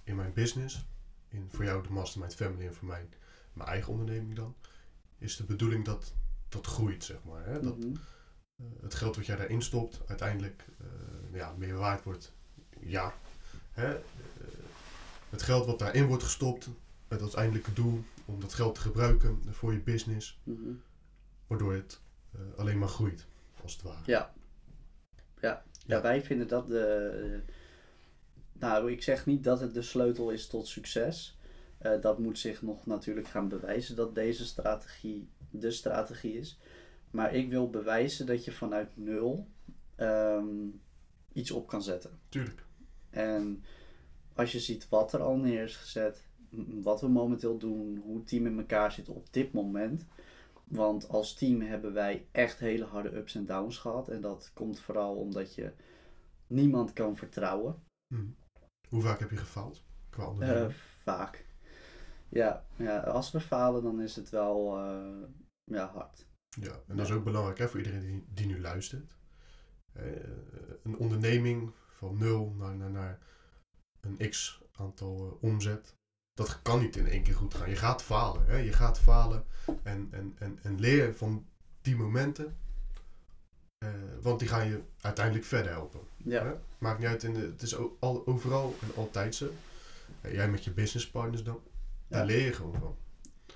in 0.04 0.16
mijn 0.16 0.34
business, 0.34 0.88
in 1.28 1.48
voor 1.50 1.64
jou 1.64 1.84
de 1.84 1.90
Mastermind 1.90 2.36
Family 2.36 2.66
en 2.68 2.74
voor 2.74 2.88
mij 2.88 3.10
mijn 3.54 3.70
eigen 3.70 3.92
onderneming 3.92 4.36
dan, 4.36 4.56
is 5.18 5.36
de 5.36 5.44
bedoeling 5.44 5.86
dat 5.86 6.14
dat 6.50 6.66
groeit, 6.66 7.04
zeg 7.04 7.24
maar. 7.24 7.46
Hè? 7.46 7.62
Dat 7.62 7.78
mhm, 7.78 7.96
eh, 8.56 8.66
het 8.82 8.96
geld 8.96 9.16
wat 9.16 9.26
jij 9.26 9.36
daarin 9.36 9.62
stopt 9.62 10.02
uiteindelijk 10.08 10.66
eh, 10.80 11.34
ja, 11.34 11.54
meer 11.58 11.76
waard 11.76 12.04
wordt. 12.04 12.34
Ja. 12.80 13.14
Hè? 13.72 13.98
Het 15.30 15.42
geld 15.42 15.66
wat 15.66 15.80
daarin 15.80 16.06
wordt 16.06 16.24
gestopt, 16.24 16.70
met 17.08 17.22
als 17.22 17.36
eindelijke 17.36 17.74
doel 17.74 18.04
om 18.26 18.40
dat 18.40 18.54
geld 18.54 18.76
te 18.76 18.82
gebruiken 18.82 19.44
voor 19.50 19.74
je 19.74 19.80
business, 19.80 20.40
mhm. 20.44 20.72
waardoor 21.48 21.74
het 21.74 22.02
alleen 22.56 22.78
maar 22.78 22.90
groeit, 22.90 23.26
als 23.62 23.74
het 23.74 23.82
ware. 23.82 24.02
Ja. 24.06 24.34
Ja. 25.42 25.64
ja, 25.86 26.02
wij 26.02 26.22
vinden 26.22 26.48
dat 26.48 26.68
de. 26.68 27.42
Nou, 28.54 28.92
ik 28.92 29.04
zeg 29.04 29.26
niet 29.26 29.44
dat 29.44 29.60
het 29.60 29.74
de 29.74 29.82
sleutel 29.82 30.30
is 30.30 30.48
tot 30.48 30.68
succes. 30.68 31.38
Eh, 31.78 32.02
dat 32.02 32.20
moet 32.20 32.40
zich 32.40 32.62
nog 32.62 32.86
natuurlijk 32.86 33.28
gaan 33.28 33.48
bewijzen 33.48 33.96
dat 33.96 34.16
deze 34.16 34.46
strategie 34.46 35.30
de 35.50 35.72
strategie 35.72 36.38
is. 36.38 36.60
Maar 37.12 37.34
ik 37.34 37.50
wil 37.50 37.70
bewijzen 37.70 38.26
dat 38.26 38.46
je 38.46 38.52
vanuit 38.52 38.90
nul 38.94 39.48
ehm, 39.96 40.68
iets 41.34 41.52
op 41.52 41.68
kan 41.68 41.84
zetten. 41.84 42.20
Tuurlijk. 42.30 42.66
En 43.10 43.64
als 44.34 44.52
je 44.52 44.60
ziet 44.60 44.90
wat 44.90 45.14
er 45.14 45.22
al 45.22 45.38
neer 45.38 45.64
is 45.64 45.76
gezet, 45.76 46.26
wat 46.82 47.02
we 47.02 47.08
momenteel 47.08 47.58
doen, 47.58 48.02
hoe 48.04 48.18
het 48.18 48.28
team 48.28 48.46
in 48.46 48.58
elkaar 48.58 48.92
zit 48.92 49.10
op 49.10 49.34
dit 49.34 49.54
moment. 49.54 50.06
Want 50.70 51.08
als 51.10 51.34
team 51.34 51.62
hebben 51.62 51.94
wij 51.94 52.28
echt 52.32 52.60
hele 52.60 52.86
harde 52.86 53.16
ups 53.16 53.36
en 53.36 53.46
downs 53.46 53.78
gehad. 53.78 54.10
En 54.10 54.22
dat 54.22 54.52
komt 54.54 54.80
vooral 54.80 55.16
omdat 55.16 55.56
je 55.56 55.74
niemand 56.48 56.94
kan 56.94 57.16
vertrouwen. 57.18 57.84
Hm. 58.14 58.28
Hoe 58.90 59.02
vaak 59.02 59.20
heb 59.20 59.30
je 59.30 59.38
gefaald? 59.38 59.84
Qua 60.10 60.34
Eh, 60.40 60.70
vaak. 61.04 61.46
Ja, 62.30 62.66
ja, 62.76 63.00
als 63.00 63.32
we 63.32 63.40
falen, 63.40 63.84
dan 63.84 64.02
is 64.02 64.16
het 64.16 64.30
wel 64.30 64.78
eh, 64.78 65.30
ja, 65.64 65.88
hard. 65.88 66.26
Ja, 66.60 66.82
en 66.88 66.98
dat 66.98 67.06
is 67.06 67.12
ook 67.12 67.24
belangrijk 67.24 67.58
hè, 67.58 67.68
voor 67.68 67.80
iedereen 67.80 68.02
die, 68.02 68.26
die 68.34 68.46
nu 68.46 68.62
luistert. 68.62 69.18
Eh, 69.94 70.06
een 70.84 70.98
onderneming 70.98 71.72
van 71.88 72.18
nul 72.18 72.54
naar, 72.58 72.76
naar, 72.76 72.92
naar 72.92 73.20
een 74.00 74.30
x 74.30 74.62
aantal 74.72 75.38
omzet, 75.42 75.96
dat 76.38 76.62
kan 76.62 76.80
niet 76.80 76.96
in 76.96 77.08
één 77.08 77.24
keer 77.24 77.34
goed 77.36 77.54
gaan. 77.54 77.70
Je 77.70 77.76
gaat 77.76 78.04
falen. 78.04 78.46
Hè? 78.46 78.58
Je 78.58 78.74
gaat 78.74 79.00
falen 79.00 79.44
en, 79.84 80.08
en, 80.12 80.36
en, 80.40 80.60
en 80.62 80.80
leer 80.80 81.14
van 81.16 81.46
die 81.82 81.96
momenten, 81.96 82.58
eh, 83.78 83.90
want 84.22 84.40
die 84.40 84.48
gaan 84.48 84.68
je 84.68 84.82
uiteindelijk 85.02 85.46
verder 85.46 85.72
helpen. 85.72 86.00
Ja, 86.18 86.46
Hè? 86.46 86.52
Maakt 86.78 87.00
niet 87.00 87.08
uit, 87.08 87.24
in 87.24 87.34
de, 87.34 87.40
het 87.40 87.62
is 87.62 87.76
al, 88.00 88.28
overal 88.28 88.76
en 88.82 88.96
altijd 88.96 89.36
zo. 89.36 89.50
Eh, 90.22 90.34
jij 90.34 90.50
met 90.50 90.64
je 90.64 90.72
businesspartners 90.72 91.44
dan, 91.44 91.60
daar 92.08 92.20
Ja. 92.20 92.26
leer 92.26 92.46
je 92.46 92.54
gewoon 92.54 92.76
van. 92.80 92.96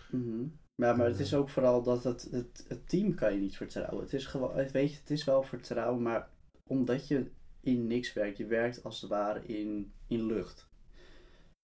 Mhm. 0.09 0.43
Ja, 0.75 0.93
maar 0.93 1.05
het 1.07 1.19
is 1.19 1.33
ook 1.33 1.49
vooral 1.49 1.83
dat 1.83 2.03
het, 2.03 2.27
het, 2.31 2.65
het 2.67 2.89
team 2.89 3.15
kan 3.15 3.33
je 3.33 3.39
niet 3.39 3.57
vertrouwen. 3.57 4.03
Het 4.03 4.13
is 4.13 4.25
gewoon, 4.25 4.53
weet 4.71 4.91
je, 4.91 4.97
het 4.99 5.09
is 5.09 5.23
wel 5.23 5.43
vertrouwen, 5.43 6.01
maar 6.01 6.29
omdat 6.63 7.07
je 7.07 7.31
in 7.61 7.87
niks 7.87 8.13
werkt, 8.13 8.37
je 8.37 8.45
werkt 8.45 8.83
als 8.83 9.01
het 9.01 9.09
ware 9.09 9.45
in, 9.45 9.93
in 10.07 10.25
lucht. 10.25 10.69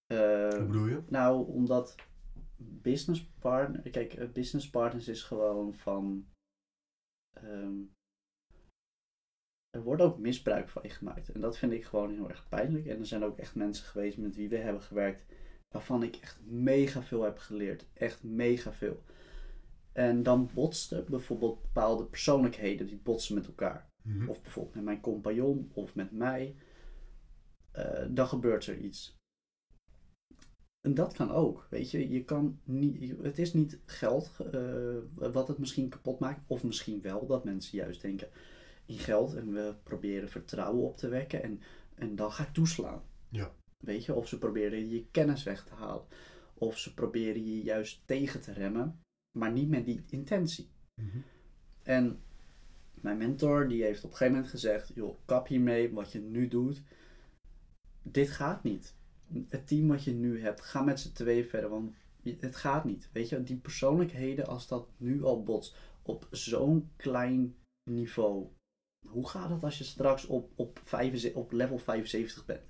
Hoe 0.08 0.66
bedoel 0.66 0.88
je? 0.88 1.02
nou, 1.08 1.48
omdat 1.48 1.96
business 2.58 3.32
partner, 3.40 3.90
kijk, 3.90 4.14
eh, 4.14 4.30
business 4.30 4.70
partners 4.70 5.08
is 5.08 5.24
gewoon 5.24 5.74
van, 5.74 6.28
ehm, 7.34 7.82
er 9.70 9.84
wordt 9.84 10.02
ook 10.02 10.18
misbruik 10.18 10.70
van 10.70 10.82
je 10.84 10.90
gemaakt. 10.90 11.30
En 11.30 11.42
dat 11.42 11.58
vind 11.58 11.72
ik 11.72 11.86
gewoon 11.86 12.14
heel 12.14 12.30
erg 12.30 12.50
pijnlijk. 12.50 12.86
En 12.86 13.00
er 13.00 13.06
zijn 13.06 13.24
ook 13.24 13.38
echt 13.38 13.56
mensen 13.56 13.86
geweest 13.86 14.18
met 14.18 14.36
wie 14.36 14.50
we 14.50 14.58
hebben 14.58 14.82
gewerkt, 14.82 15.26
waarvan 15.68 16.04
ik 16.04 16.16
echt 16.16 16.40
mega 16.46 17.02
veel 17.02 17.22
heb 17.22 17.38
geleerd. 17.38 17.88
Echt 17.94 18.24
mega 18.24 18.74
veel. 18.74 19.04
En 19.92 20.24
dan 20.24 20.50
botsten 20.54 21.06
bijvoorbeeld 21.10 21.62
bepaalde 21.62 22.06
persoonlijkheden, 22.06 22.88
die 22.88 23.00
botsen 23.04 23.36
met 23.36 23.48
elkaar. 23.48 23.90
Mhm. 24.04 24.30
Of 24.30 24.42
bijvoorbeeld 24.42 24.76
met 24.76 24.84
mijn 24.84 25.02
compagnon 25.02 25.72
of 25.74 25.96
met 25.96 26.12
mij. 26.12 26.56
Eh, 27.72 28.06
dan 28.10 28.28
gebeurt 28.28 28.66
er 28.66 28.78
iets. 28.78 29.17
En 30.88 30.94
dat 30.94 31.14
kan 31.14 31.32
ook, 31.32 31.68
weet 31.70 31.92
je. 31.92 32.10
Je 32.10 32.24
kan 32.24 32.60
niet, 32.64 33.14
het 33.22 33.40
is 33.40 33.54
niet 33.54 33.80
geld 33.86 34.32
eh, 34.52 34.98
wat 35.14 35.48
het 35.48 35.58
misschien 35.58 35.90
kapot 35.90 36.20
maakt. 36.20 36.42
Of 36.48 36.64
misschien 36.64 37.02
wel 37.02 37.26
dat 37.26 37.44
mensen 37.44 37.78
juist 37.78 38.02
denken 38.02 38.28
in 38.86 38.98
geld. 38.98 39.36
En 39.36 39.54
we 39.54 39.76
proberen 39.84 40.30
vertrouwen 40.30 40.84
op 40.84 40.98
te 40.98 41.08
wekken. 41.08 41.44
En, 41.44 41.62
en 41.96 42.16
dan 42.16 42.32
ga 42.32 42.44
ik 42.44 42.54
toeslaan. 42.54 43.02
Ja. 43.30 43.52
Weet 43.78 44.06
je, 44.06 44.14
of 44.14 44.28
ze 44.28 44.38
proberen 44.38 44.90
je 44.90 45.06
kennis 45.12 45.44
weg 45.44 45.64
te 45.64 45.74
halen. 45.74 46.06
Of 46.54 46.78
ze 46.78 46.94
proberen 46.94 47.46
je 47.46 47.64
juist 47.64 48.02
tegen 48.06 48.42
te 48.42 48.54
remmen. 48.54 49.00
Maar 49.32 49.52
niet 49.52 49.70
met 49.70 49.86
die 49.86 50.04
intentie. 50.10 50.70
Mhm. 50.96 51.18
En 51.84 52.22
mijn 52.94 53.18
mentor 53.18 53.68
die 53.68 53.84
heeft 53.84 54.04
op 54.04 54.10
een 54.10 54.18
gegeven 54.18 54.34
moment 54.34 54.52
gezegd: 54.52 54.92
joh, 54.96 55.18
kap 55.26 55.48
hiermee 55.48 55.94
wat 55.94 56.12
je 56.12 56.20
nu 56.20 56.48
doet. 56.48 56.82
Dit 58.02 58.30
gaat 58.30 58.64
niet. 58.64 58.97
Het 59.48 59.68
team 59.68 59.88
wat 59.88 60.04
je 60.04 60.12
nu 60.12 60.42
hebt, 60.42 60.62
ga 60.62 60.82
met 60.82 61.00
z'n 61.00 61.12
tweeën 61.12 61.46
verder, 61.46 61.70
want 61.70 61.94
het 62.40 62.56
gaat 62.56 62.86
niet. 62.86 63.10
Weet 63.12 63.30
je, 63.30 63.44
die 63.44 63.58
persoonlijkheden, 63.58 64.48
als 64.48 64.68
dat 64.68 64.88
nu 64.98 65.24
al 65.24 65.44
botst 65.44 65.76
op 66.02 66.28
zo'n 66.32 66.90
klein 66.96 67.56
niveau. 67.90 68.48
Hoe 69.08 69.30
gaat 69.30 69.50
het 69.50 69.64
als 69.64 69.78
je 69.78 69.84
straks 69.84 70.26
op, 70.26 70.52
op, 70.56 70.80
75 70.84 71.42
op 71.42 71.52
level 71.52 71.78
75 71.78 72.46
bent? 72.46 72.62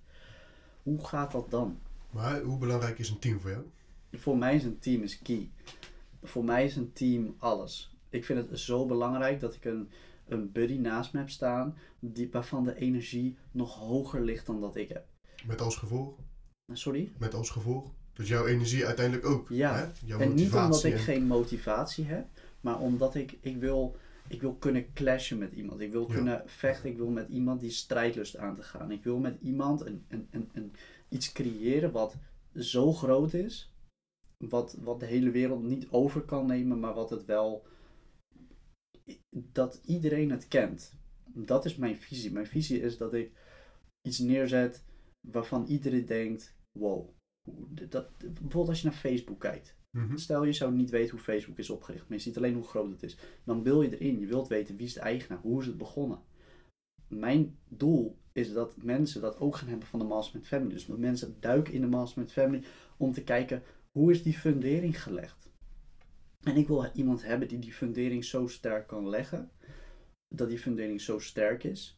Hoe 0.83 1.05
gaat 1.05 1.31
dat 1.31 1.51
dan? 1.51 1.79
Maar 2.09 2.41
hoe 2.41 2.57
belangrijk 2.57 2.99
is 2.99 3.09
een 3.09 3.19
team 3.19 3.39
voor 3.39 3.49
jou? 3.49 3.65
Voor 4.11 4.37
mij 4.37 4.55
is 4.55 4.63
een 4.63 4.79
team 4.79 5.01
is 5.01 5.21
key. 5.21 5.51
Voor 6.23 6.43
mij 6.43 6.65
is 6.65 6.75
een 6.75 6.93
team 6.93 7.35
alles. 7.37 7.95
Ik 8.09 8.25
vind 8.25 8.49
het 8.49 8.59
zo 8.59 8.85
belangrijk 8.85 9.39
dat 9.39 9.53
ik 9.53 9.65
een, 9.65 9.89
een 10.25 10.51
buddy 10.51 10.77
naast 10.77 11.13
me 11.13 11.19
heb 11.19 11.29
staan, 11.29 11.77
die, 11.99 12.31
waarvan 12.31 12.63
de 12.63 12.75
energie 12.75 13.37
nog 13.51 13.75
hoger 13.75 14.21
ligt 14.21 14.45
dan 14.45 14.61
dat 14.61 14.75
ik 14.75 14.89
heb. 14.89 15.07
Met 15.45 15.61
als 15.61 15.75
gevolg? 15.75 16.15
Sorry? 16.73 17.11
Met 17.17 17.33
als 17.33 17.49
gevolg? 17.49 17.91
Dus 18.13 18.27
jouw 18.27 18.45
energie 18.45 18.85
uiteindelijk 18.85 19.25
ook. 19.25 19.49
Ja. 19.49 19.75
Hè? 19.75 19.85
Jouw 20.05 20.19
En 20.19 20.33
niet 20.33 20.53
omdat 20.53 20.83
ik 20.83 20.93
en- 20.93 20.99
geen 20.99 21.23
motivatie 21.27 22.05
heb, 22.05 22.27
maar 22.61 22.79
omdat 22.79 23.15
ik, 23.15 23.37
ik 23.41 23.57
wil, 23.57 23.95
ik 24.27 24.41
wil 24.41 24.55
kunnen 24.55 24.93
clashen 24.93 25.37
met 25.37 25.53
iemand. 25.53 25.79
Ik 25.79 25.91
wil 25.91 26.07
Ja. 26.07 26.13
kunnen 26.13 26.43
vechten. 26.45 26.89
Ik 26.89 26.97
wil 26.97 27.09
met 27.09 27.29
iemand 27.29 27.59
die 27.59 27.69
strijdlust 27.69 28.37
aan 28.37 28.55
te 28.55 28.63
gaan. 28.63 28.91
Ik 28.91 29.03
wil 29.03 29.17
met 29.19 29.37
iemand 29.41 29.85
een, 29.85 30.05
een, 30.07 30.27
een, 30.31 30.49
een, 30.53 30.73
iets 31.09 31.31
creëren 31.31 31.91
wat 31.91 32.15
zo 32.55 32.93
groot 32.93 33.33
is, 33.33 33.73
wat, 34.37 34.77
wat 34.79 34.99
de 34.99 35.05
hele 35.05 35.31
wereld 35.31 35.63
niet 35.63 35.87
over 35.89 36.21
kan 36.21 36.45
nemen, 36.45 36.79
maar 36.79 36.93
wat 36.93 37.09
het 37.09 37.25
wel, 37.25 37.65
dat 39.29 39.79
iedereen 39.85 40.31
het 40.31 40.47
kent. 40.47 40.93
Dat 41.25 41.65
is 41.65 41.75
mijn 41.75 41.97
visie. 41.97 42.31
Mijn 42.31 42.47
visie 42.47 42.81
is 42.81 42.97
dat 42.97 43.13
ik 43.13 43.31
iets 44.01 44.19
neerzet 44.19 44.83
waarvan 45.27 45.65
iedereen 45.65 46.05
denkt, 46.05 46.55
wow. 46.77 47.09
Dat, 47.89 48.17
bijvoorbeeld 48.17 48.67
als 48.67 48.81
je 48.81 48.87
naar 48.87 48.97
Facebook 48.97 49.39
kijkt. 49.39 49.75
Mhm. 49.91 50.17
Stel 50.17 50.43
je 50.43 50.53
zou 50.53 50.73
niet 50.73 50.89
weten 50.89 51.11
hoe 51.11 51.19
Facebook 51.19 51.57
is 51.57 51.69
opgericht, 51.69 52.07
maar 52.07 52.17
je 52.17 52.23
ziet 52.23 52.37
alleen 52.37 52.53
hoe 52.53 52.63
groot 52.63 52.91
het 52.91 53.03
is. 53.03 53.17
Dan 53.43 53.63
wil 53.63 53.81
je 53.81 53.97
erin, 53.97 54.19
je 54.19 54.25
wilt 54.25 54.47
weten 54.47 54.75
wie 54.75 54.85
is 54.85 54.93
de 54.93 54.99
eigenaar, 54.99 55.39
hoe 55.41 55.61
is 55.61 55.67
het 55.67 55.77
begonnen. 55.77 56.19
Mijn 57.07 57.57
doel 57.67 58.17
is 58.31 58.53
dat 58.53 58.83
mensen 58.83 59.21
dat 59.21 59.39
ook 59.39 59.55
gaan 59.55 59.69
hebben 59.69 59.87
van 59.87 59.99
de 59.99 60.05
Mastermind 60.05 60.47
Family. 60.47 60.73
Dus 60.73 60.85
dat 60.85 60.97
mensen 60.97 61.37
duiken 61.39 61.73
in 61.73 61.81
de 61.81 61.87
Mastermind 61.87 62.31
Family 62.31 62.63
om 62.97 63.11
te 63.11 63.23
kijken 63.23 63.63
hoe 63.91 64.11
is 64.11 64.23
die 64.23 64.33
fundering 64.33 65.03
gelegd. 65.03 65.51
En 66.41 66.55
ik 66.55 66.67
wil 66.67 66.89
iemand 66.93 67.23
hebben 67.23 67.47
die 67.47 67.59
die 67.59 67.73
fundering 67.73 68.25
zo 68.25 68.47
sterk 68.47 68.87
kan 68.87 69.09
leggen, 69.09 69.51
dat 70.35 70.49
die 70.49 70.59
fundering 70.59 71.01
zo 71.01 71.19
sterk 71.19 71.63
is, 71.63 71.97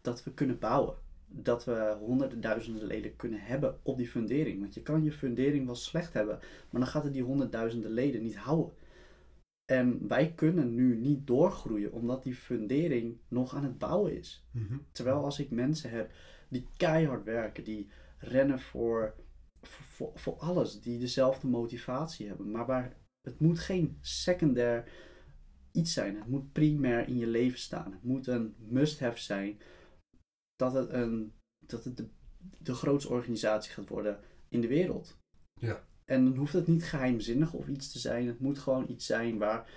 dat 0.00 0.24
we 0.24 0.34
kunnen 0.34 0.58
bouwen. 0.58 0.96
Dat 1.28 1.64
we 1.64 1.96
honderden 2.00 2.40
duizenden 2.40 2.84
leden 2.84 3.16
kunnen 3.16 3.40
hebben 3.40 3.78
op 3.82 3.96
die 3.96 4.08
fundering. 4.08 4.60
Want 4.60 4.74
je 4.74 4.82
kan 4.82 5.04
je 5.04 5.12
fundering 5.12 5.66
wel 5.66 5.74
slecht 5.74 6.12
hebben, 6.12 6.38
maar 6.70 6.80
dan 6.80 6.90
gaat 6.90 7.04
het 7.04 7.12
die 7.12 7.22
honderdduizenden 7.22 7.90
leden 7.90 8.22
niet 8.22 8.36
houden. 8.36 8.74
En 9.64 10.08
wij 10.08 10.32
kunnen 10.32 10.74
nu 10.74 10.96
niet 10.96 11.26
doorgroeien 11.26 11.92
omdat 11.92 12.22
die 12.22 12.34
fundering 12.34 13.18
nog 13.28 13.54
aan 13.54 13.64
het 13.64 13.78
bouwen 13.78 14.16
is. 14.16 14.46
Mhm. 14.52 14.78
Terwijl 14.92 15.24
als 15.24 15.38
ik 15.38 15.50
mensen 15.50 15.90
heb 15.90 16.10
die 16.48 16.66
keihard 16.76 17.24
werken, 17.24 17.64
die 17.64 17.88
rennen 18.18 18.60
voor, 18.60 19.14
voor, 19.62 19.84
voor, 19.84 20.12
voor 20.14 20.36
alles, 20.36 20.80
die 20.80 20.98
dezelfde 20.98 21.46
motivatie 21.46 22.26
hebben, 22.26 22.50
maar 22.50 22.66
waar 22.66 22.96
het 23.20 23.40
moet 23.40 23.58
geen 23.58 23.98
secundair 24.00 24.84
iets 25.72 25.92
zijn. 25.92 26.16
Het 26.16 26.28
moet 26.28 26.52
primair 26.52 27.08
in 27.08 27.18
je 27.18 27.26
leven 27.26 27.58
staan. 27.58 27.92
Het 27.92 28.02
moet 28.02 28.26
een 28.26 28.54
must-have 28.58 29.18
zijn 29.20 29.58
dat 30.58 30.72
het, 30.72 30.92
een, 30.92 31.32
dat 31.66 31.84
het 31.84 31.96
de, 31.96 32.08
de 32.58 32.74
grootste 32.74 33.10
organisatie 33.10 33.72
gaat 33.72 33.88
worden 33.88 34.20
in 34.48 34.60
de 34.60 34.68
wereld. 34.68 35.18
Ja. 35.60 35.86
En 36.04 36.24
dan 36.24 36.36
hoeft 36.36 36.52
het 36.52 36.66
niet 36.66 36.84
geheimzinnig 36.84 37.52
of 37.52 37.68
iets 37.68 37.92
te 37.92 37.98
zijn. 37.98 38.26
Het 38.26 38.40
moet 38.40 38.58
gewoon 38.58 38.90
iets 38.90 39.06
zijn 39.06 39.38
waar 39.38 39.70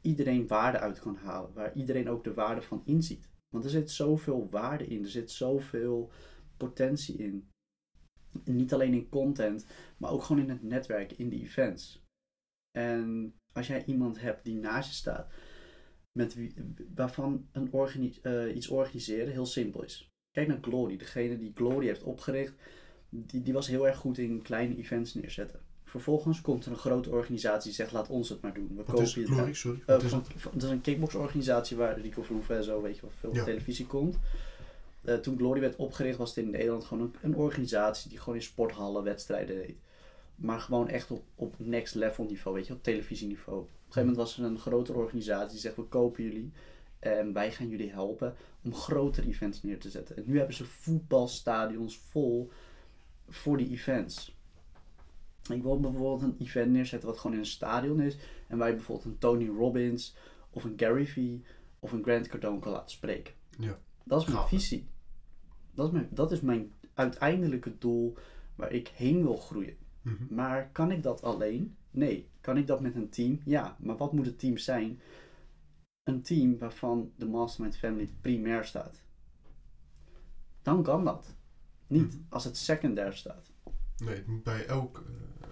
iedereen 0.00 0.46
waarde 0.46 0.78
uit 0.78 1.00
kan 1.00 1.16
halen. 1.16 1.52
Waar 1.52 1.74
iedereen 1.74 2.08
ook 2.08 2.24
de 2.24 2.34
waarde 2.34 2.62
van 2.62 2.82
inziet. 2.84 3.28
Want 3.48 3.64
er 3.64 3.70
zit 3.70 3.90
zoveel 3.90 4.48
waarde 4.50 4.86
in. 4.86 5.02
Er 5.02 5.10
zit 5.10 5.30
zoveel 5.30 6.10
potentie 6.56 7.16
in. 7.16 7.48
Niet 8.44 8.72
alleen 8.72 8.94
in 8.94 9.08
content, 9.08 9.66
maar 9.96 10.10
ook 10.10 10.22
gewoon 10.22 10.42
in 10.42 10.50
het 10.50 10.62
netwerk, 10.62 11.12
in 11.12 11.28
de 11.28 11.40
events. 11.40 12.04
En 12.70 13.34
als 13.52 13.66
jij 13.66 13.84
iemand 13.84 14.20
hebt 14.20 14.44
die 14.44 14.56
naast 14.56 14.88
je 14.88 14.94
staat, 14.94 15.32
met 16.18 16.34
wie, 16.34 16.54
waarvan 16.94 17.48
een 17.52 17.72
organi 17.72 18.18
eh, 18.22 18.56
iets 18.56 18.68
organiseren 18.68 19.32
heel 19.32 19.46
simpel 19.46 19.82
is. 19.82 20.10
Kijk 20.32 20.48
naar 20.48 20.58
Glory. 20.60 20.96
Degene 20.96 21.38
die 21.38 21.52
Glory 21.54 21.86
heeft 21.86 22.02
opgericht, 22.02 22.52
die, 23.08 23.42
die 23.42 23.52
was 23.52 23.66
heel 23.66 23.86
erg 23.86 23.96
goed 23.96 24.18
in 24.18 24.42
kleine 24.42 24.76
events 24.76 25.14
neerzetten. 25.14 25.60
Vervolgens 25.84 26.40
komt 26.40 26.64
er 26.64 26.70
een 26.70 26.76
grote 26.76 27.10
organisatie 27.10 27.62
die 27.64 27.72
zegt, 27.72 27.92
laat 27.92 28.08
ons 28.08 28.28
het 28.28 28.40
maar 28.40 28.54
doen. 28.54 28.68
We 28.76 28.82
Wat 28.86 29.00
is 29.00 29.14
kopen 29.14 29.32
Glory? 29.32 29.52
Sorry. 29.54 29.78
Eh, 29.80 29.86
Wat 29.86 30.02
is 30.02 30.10
van- 30.10 30.18
het? 30.28 30.40
van- 30.42 30.52
dat 30.54 30.62
is 30.62 30.68
een 30.70 30.80
kickboxorganisatie 30.80 31.76
waar 31.76 32.00
Rico 32.00 32.22
Verhoeven 32.22 32.56
en 32.56 32.64
zo, 32.64 32.82
weet 32.82 32.94
je 32.94 33.00
wel, 33.00 33.10
veel 33.10 33.30
op 33.30 33.36
televisie 33.36 33.86
komt. 33.86 34.18
Eh, 35.02 35.14
toen 35.14 35.36
Glory 35.36 35.60
werd 35.60 35.76
opgericht 35.76 36.18
was 36.18 36.34
het 36.34 36.44
in 36.44 36.50
Nederland 36.50 36.84
gewoon 36.84 37.02
een, 37.04 37.14
een 37.30 37.36
organisatie 37.36 38.08
die 38.10 38.18
gewoon 38.18 38.34
in 38.34 38.42
sporthallen 38.42 39.02
wedstrijden 39.02 39.56
deed. 39.56 39.76
Maar 40.36 40.60
gewoon 40.60 40.88
echt 40.88 41.10
op, 41.10 41.22
op 41.34 41.54
next 41.58 41.94
level 41.94 42.24
niveau, 42.24 42.56
weet 42.56 42.66
je, 42.66 42.72
op 42.72 42.82
televisieniveau. 42.82 43.58
Op 43.58 43.64
een 43.64 43.70
gegeven 43.78 44.00
moment 44.00 44.16
was 44.16 44.38
er 44.38 44.44
een 44.44 44.58
grotere 44.58 44.98
organisatie 44.98 45.50
die 45.50 45.58
zegt, 45.60 45.76
we 45.76 45.82
kopen 45.82 46.24
jullie 46.24 46.52
en 47.00 47.32
wij 47.32 47.52
gaan 47.52 47.68
jullie 47.68 47.90
helpen 47.90 48.34
om 48.62 48.74
grotere 48.74 49.28
events 49.28 49.62
neer 49.62 49.78
te 49.78 49.90
zetten. 49.90 50.16
En 50.16 50.22
nu 50.26 50.36
hebben 50.36 50.56
ze 50.56 50.64
voetbalstadions 50.64 51.98
vol 51.98 52.50
voor 53.28 53.56
die 53.56 53.70
events. 53.70 54.38
Ik 55.48 55.62
wil 55.62 55.80
bijvoorbeeld 55.80 56.22
een 56.22 56.46
event 56.46 56.72
neerzetten 56.72 57.08
wat 57.08 57.18
gewoon 57.18 57.32
in 57.32 57.42
een 57.42 57.46
stadion 57.46 58.00
is. 58.00 58.16
En 58.46 58.58
waar 58.58 58.68
je 58.68 58.74
bijvoorbeeld 58.74 59.06
een 59.06 59.18
Tony 59.18 59.46
Robbins 59.46 60.16
of 60.50 60.64
een 60.64 60.74
Gary 60.76 61.06
Vee 61.06 61.44
of 61.78 61.92
een 61.92 62.02
Grant 62.02 62.28
Cardone 62.28 62.58
kan 62.58 62.72
laten 62.72 62.90
spreken. 62.90 63.34
Ja. 63.58 63.78
Dat 64.04 64.20
is 64.20 64.26
mijn 64.26 64.38
Gaaf. 64.38 64.48
visie. 64.48 64.88
Dat 65.74 65.86
is 65.86 65.92
mijn, 65.92 66.08
dat 66.10 66.32
is 66.32 66.40
mijn 66.40 66.72
uiteindelijke 66.94 67.78
doel 67.78 68.16
waar 68.54 68.72
ik 68.72 68.88
heen 68.88 69.22
wil 69.22 69.36
groeien. 69.36 69.76
Mhm. 70.02 70.34
Maar 70.34 70.70
kan 70.72 70.90
ik 70.90 71.02
dat 71.02 71.22
alleen? 71.22 71.76
Nee. 71.90 72.28
Kan 72.40 72.56
ik 72.56 72.66
dat 72.66 72.80
met 72.80 72.94
een 72.94 73.08
team? 73.08 73.40
Ja. 73.44 73.76
Maar 73.78 73.96
wat 73.96 74.12
moet 74.12 74.26
het 74.26 74.38
team 74.38 74.56
zijn? 74.56 75.00
Een 76.10 76.22
team 76.22 76.58
waarvan 76.58 77.12
de 77.16 77.26
Mastermind 77.26 77.76
Family 77.76 78.10
primair 78.20 78.64
staat. 78.64 79.00
Dan 80.62 80.82
kan 80.82 81.04
dat. 81.04 81.34
Niet 81.86 82.06
Mhm. 82.14 82.22
als 82.28 82.44
het 82.44 82.56
secundair 82.56 83.12
staat. 83.12 83.50
Nee, 84.04 84.14
het 84.14 84.26
moet 84.26 84.42
bij 84.42 84.66
elk... 84.66 85.04
eh, 85.40 85.48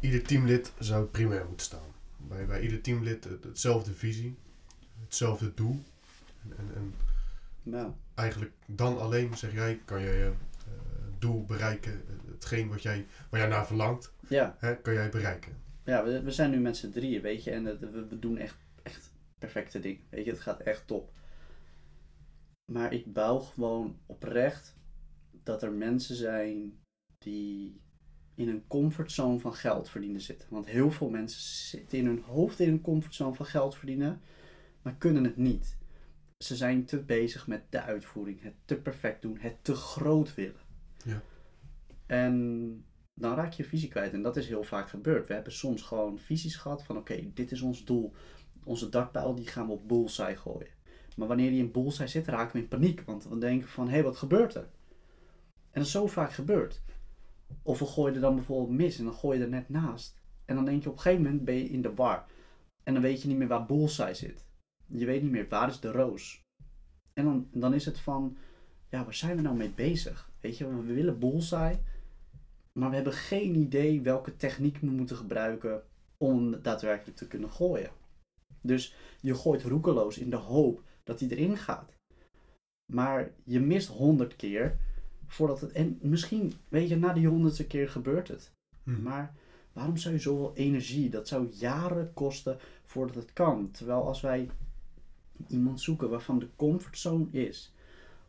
ieder 0.00 0.22
teamlid 0.22 0.72
zou 0.78 1.00
het 1.02 1.10
primair 1.10 1.46
moeten 1.46 1.66
staan. 1.66 1.88
Bij, 2.16 2.46
bij 2.46 2.60
ieder 2.62 2.80
teamlid 2.80 3.24
het- 3.24 3.44
hetzelfde 3.44 3.92
visie, 3.92 4.36
hetzelfde 5.04 5.54
doel. 5.54 5.82
En, 6.42 6.52
en, 6.58 6.74
en 6.74 6.94
Nou, 7.62 7.92
eigenlijk 8.14 8.52
dan 8.66 8.98
alleen, 8.98 9.36
zeg 9.36 9.52
jij, 9.52 9.80
kan 9.84 10.02
jij 10.02 10.16
je 10.18 10.24
eh, 10.66 10.72
doel 11.18 11.44
bereiken. 11.44 11.92
eh, 11.92 12.14
Hetgeen 12.32 12.68
wat 12.68 12.82
jij, 12.82 13.06
waar 13.30 13.40
jij 13.40 13.48
naar 13.48 13.66
verlangt, 13.66 14.12
ja. 14.28 14.56
hè, 14.58 14.76
kan 14.76 14.92
jij 14.94 15.08
bereiken. 15.10 15.52
Ja, 15.84 16.04
we, 16.04 16.22
we 16.22 16.30
zijn 16.30 16.50
nu 16.50 16.58
met 16.58 16.76
z'n 16.76 16.90
drieën, 16.90 17.22
weet 17.22 17.44
je. 17.44 17.50
En 17.50 17.64
we, 17.64 18.06
we 18.08 18.18
doen 18.18 18.36
echt 18.38 18.56
perfecte 19.40 19.80
dingen. 19.80 20.02
Weet 20.10 20.24
je, 20.24 20.30
het 20.30 20.40
gaat 20.40 20.60
echt 20.60 20.86
top. 20.86 21.12
Maar 22.72 22.92
ik 22.92 23.12
bouw 23.12 23.38
gewoon 23.38 23.98
oprecht 24.06 24.76
dat 25.30 25.62
er 25.62 25.72
mensen 25.72 26.16
zijn 26.16 26.78
die 27.18 27.80
in 28.34 28.48
een 28.48 28.66
comfortzone 28.66 29.38
van 29.38 29.54
geld 29.54 29.88
verdienen 29.88 30.20
zitten. 30.20 30.48
Want 30.50 30.66
heel 30.66 30.90
veel 30.90 31.10
mensen 31.10 31.40
zitten 31.40 31.98
in 31.98 32.06
hun 32.06 32.22
hoofd 32.22 32.60
in 32.60 32.68
een 32.68 32.80
comfortzone 32.80 33.34
van 33.34 33.46
geld 33.46 33.76
verdienen, 33.76 34.20
maar 34.82 34.96
kunnen 34.96 35.24
het 35.24 35.36
niet. 35.36 35.78
Ze 36.38 36.56
zijn 36.56 36.84
te 36.84 37.02
bezig 37.02 37.46
met 37.46 37.62
de 37.70 37.80
uitvoering, 37.80 38.42
het 38.42 38.54
te 38.64 38.76
perfect 38.76 39.22
doen, 39.22 39.38
het 39.38 39.64
te 39.64 39.74
groot 39.74 40.34
willen. 40.34 40.60
Ja. 41.04 41.22
En 42.06 42.84
dan 43.14 43.34
raak 43.34 43.52
je 43.52 43.64
visie 43.64 43.88
kwijt. 43.88 44.12
En 44.12 44.22
dat 44.22 44.36
is 44.36 44.48
heel 44.48 44.64
vaak 44.64 44.88
gebeurd. 44.88 45.28
We 45.28 45.34
hebben 45.34 45.52
soms 45.52 45.82
gewoon 45.82 46.18
visies 46.18 46.56
gehad 46.56 46.84
van 46.84 46.96
oké, 46.96 47.30
dit 47.34 47.52
is 47.52 47.60
ons 47.60 47.84
doel. 47.84 48.12
Onze 48.64 48.88
dartpijl 48.88 49.34
die 49.34 49.46
gaan 49.46 49.66
we 49.66 49.72
op 49.72 49.88
bullseye 49.88 50.36
gooien. 50.36 50.68
Maar 51.16 51.28
wanneer 51.28 51.50
die 51.50 51.58
in 51.58 51.72
bullseye 51.72 52.08
zit, 52.08 52.26
raken 52.26 52.56
we 52.56 52.62
in 52.62 52.68
paniek. 52.68 53.02
Want 53.06 53.28
we 53.28 53.38
denken 53.38 53.68
van, 53.68 53.88
hé, 53.88 54.02
wat 54.02 54.16
gebeurt 54.16 54.54
er? 54.54 54.68
En 55.70 55.80
dat 55.80 55.84
is 55.84 55.90
zo 55.90 56.06
vaak 56.06 56.32
gebeurd. 56.32 56.82
Of 57.62 57.78
we 57.78 57.86
gooien 57.86 58.14
er 58.14 58.20
dan 58.20 58.34
bijvoorbeeld 58.34 58.78
mis 58.78 58.98
en 58.98 59.04
dan 59.04 59.14
gooi 59.14 59.38
je 59.38 59.44
er 59.44 59.50
net 59.50 59.68
naast. 59.68 60.20
En 60.44 60.54
dan 60.54 60.64
denk 60.64 60.82
je 60.82 60.88
op 60.88 60.94
een 60.94 61.00
gegeven 61.00 61.24
moment 61.24 61.44
ben 61.44 61.54
je 61.54 61.68
in 61.68 61.82
de 61.82 61.94
war. 61.94 62.26
En 62.82 62.92
dan 62.92 63.02
weet 63.02 63.22
je 63.22 63.28
niet 63.28 63.36
meer 63.36 63.48
waar 63.48 63.66
bullseye 63.66 64.14
zit. 64.14 64.46
Je 64.86 65.06
weet 65.06 65.22
niet 65.22 65.30
meer 65.30 65.48
waar 65.48 65.68
is 65.68 65.80
de 65.80 65.90
roos. 65.90 66.44
En 67.12 67.24
dan, 67.24 67.48
dan 67.52 67.74
is 67.74 67.84
het 67.84 67.98
van, 67.98 68.36
ja, 68.88 69.04
waar 69.04 69.14
zijn 69.14 69.36
we 69.36 69.42
nou 69.42 69.56
mee 69.56 69.70
bezig? 69.70 70.30
Weet 70.40 70.58
je, 70.58 70.68
we 70.68 70.94
willen 70.94 71.18
bullseye. 71.18 71.78
Maar 72.72 72.88
we 72.88 72.94
hebben 72.94 73.12
geen 73.12 73.54
idee 73.54 74.00
welke 74.00 74.36
techniek 74.36 74.78
we 74.78 74.86
moeten 74.86 75.16
gebruiken 75.16 75.82
om 76.16 76.62
daadwerkelijk 76.62 77.16
te 77.16 77.26
kunnen 77.26 77.50
gooien. 77.50 77.90
Dus 78.60 78.94
je 79.20 79.34
gooit 79.34 79.62
roekeloos 79.62 80.18
in 80.18 80.30
de 80.30 80.36
hoop 80.36 80.82
dat 81.04 81.20
hij 81.20 81.28
erin 81.28 81.56
gaat. 81.56 81.96
Maar 82.92 83.30
je 83.44 83.60
mist 83.60 83.88
honderd 83.88 84.36
keer 84.36 84.76
voordat 85.26 85.60
het. 85.60 85.72
En 85.72 85.98
misschien, 86.02 86.52
weet 86.68 86.88
je, 86.88 86.96
na 86.96 87.12
die 87.12 87.28
honderdste 87.28 87.66
keer 87.66 87.88
gebeurt 87.88 88.28
het. 88.28 88.52
Mhm. 88.82 89.02
Maar 89.02 89.34
waarom 89.72 89.96
zou 89.96 90.14
je 90.14 90.20
zoveel 90.20 90.52
energie? 90.54 91.10
Dat 91.10 91.28
zou 91.28 91.48
jaren 91.52 92.12
kosten 92.14 92.58
voordat 92.84 93.14
het 93.14 93.32
kan. 93.32 93.70
Terwijl 93.70 94.06
als 94.06 94.20
wij 94.20 94.48
iemand 95.48 95.80
zoeken 95.80 96.10
waarvan 96.10 96.38
de 96.38 96.48
comfortzone 96.56 97.26
is 97.30 97.74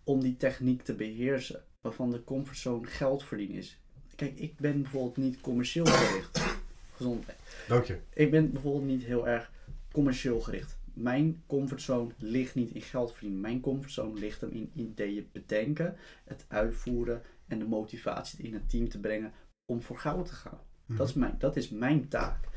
om 0.03 0.19
die 0.19 0.37
techniek 0.37 0.81
te 0.81 0.93
beheersen, 0.93 1.63
waarvan 1.81 2.11
de 2.11 2.23
comfortzone 2.23 2.87
geld 2.87 3.23
verdienen 3.23 3.57
is. 3.57 3.79
Kijk, 4.15 4.39
ik 4.39 4.59
ben 4.59 4.81
bijvoorbeeld 4.81 5.17
niet 5.17 5.41
commercieel 5.41 5.85
gericht. 5.85 6.39
Gezondheid. 6.95 7.37
Dank 7.67 7.85
je. 7.85 7.97
Ik 8.13 8.31
ben 8.31 8.51
bijvoorbeeld 8.51 8.85
niet 8.85 9.03
heel 9.03 9.27
erg 9.27 9.51
commercieel 9.91 10.39
gericht. 10.39 10.79
Mijn 10.93 11.43
comfortzone 11.47 12.11
ligt 12.17 12.55
niet 12.55 12.71
in 12.71 12.81
geld 12.81 13.11
verdienen. 13.11 13.39
Mijn 13.39 13.59
comfortzone 13.59 14.19
ligt 14.19 14.41
hem 14.41 14.49
in 14.49 14.71
ideeën 14.75 15.29
bedenken, 15.31 15.95
het 16.25 16.45
uitvoeren 16.47 17.21
en 17.47 17.59
de 17.59 17.65
motivatie 17.65 18.43
in 18.43 18.53
het 18.53 18.69
team 18.69 18.89
te 18.89 18.99
brengen 18.99 19.31
om 19.65 19.81
voor 19.81 19.97
goud 19.97 20.25
te 20.25 20.33
gaan. 20.33 20.59
Mhm. 20.85 20.97
Dat, 20.97 21.07
is 21.07 21.13
mijn, 21.13 21.35
dat 21.37 21.55
is 21.55 21.69
mijn 21.69 22.07
taak. 22.07 22.49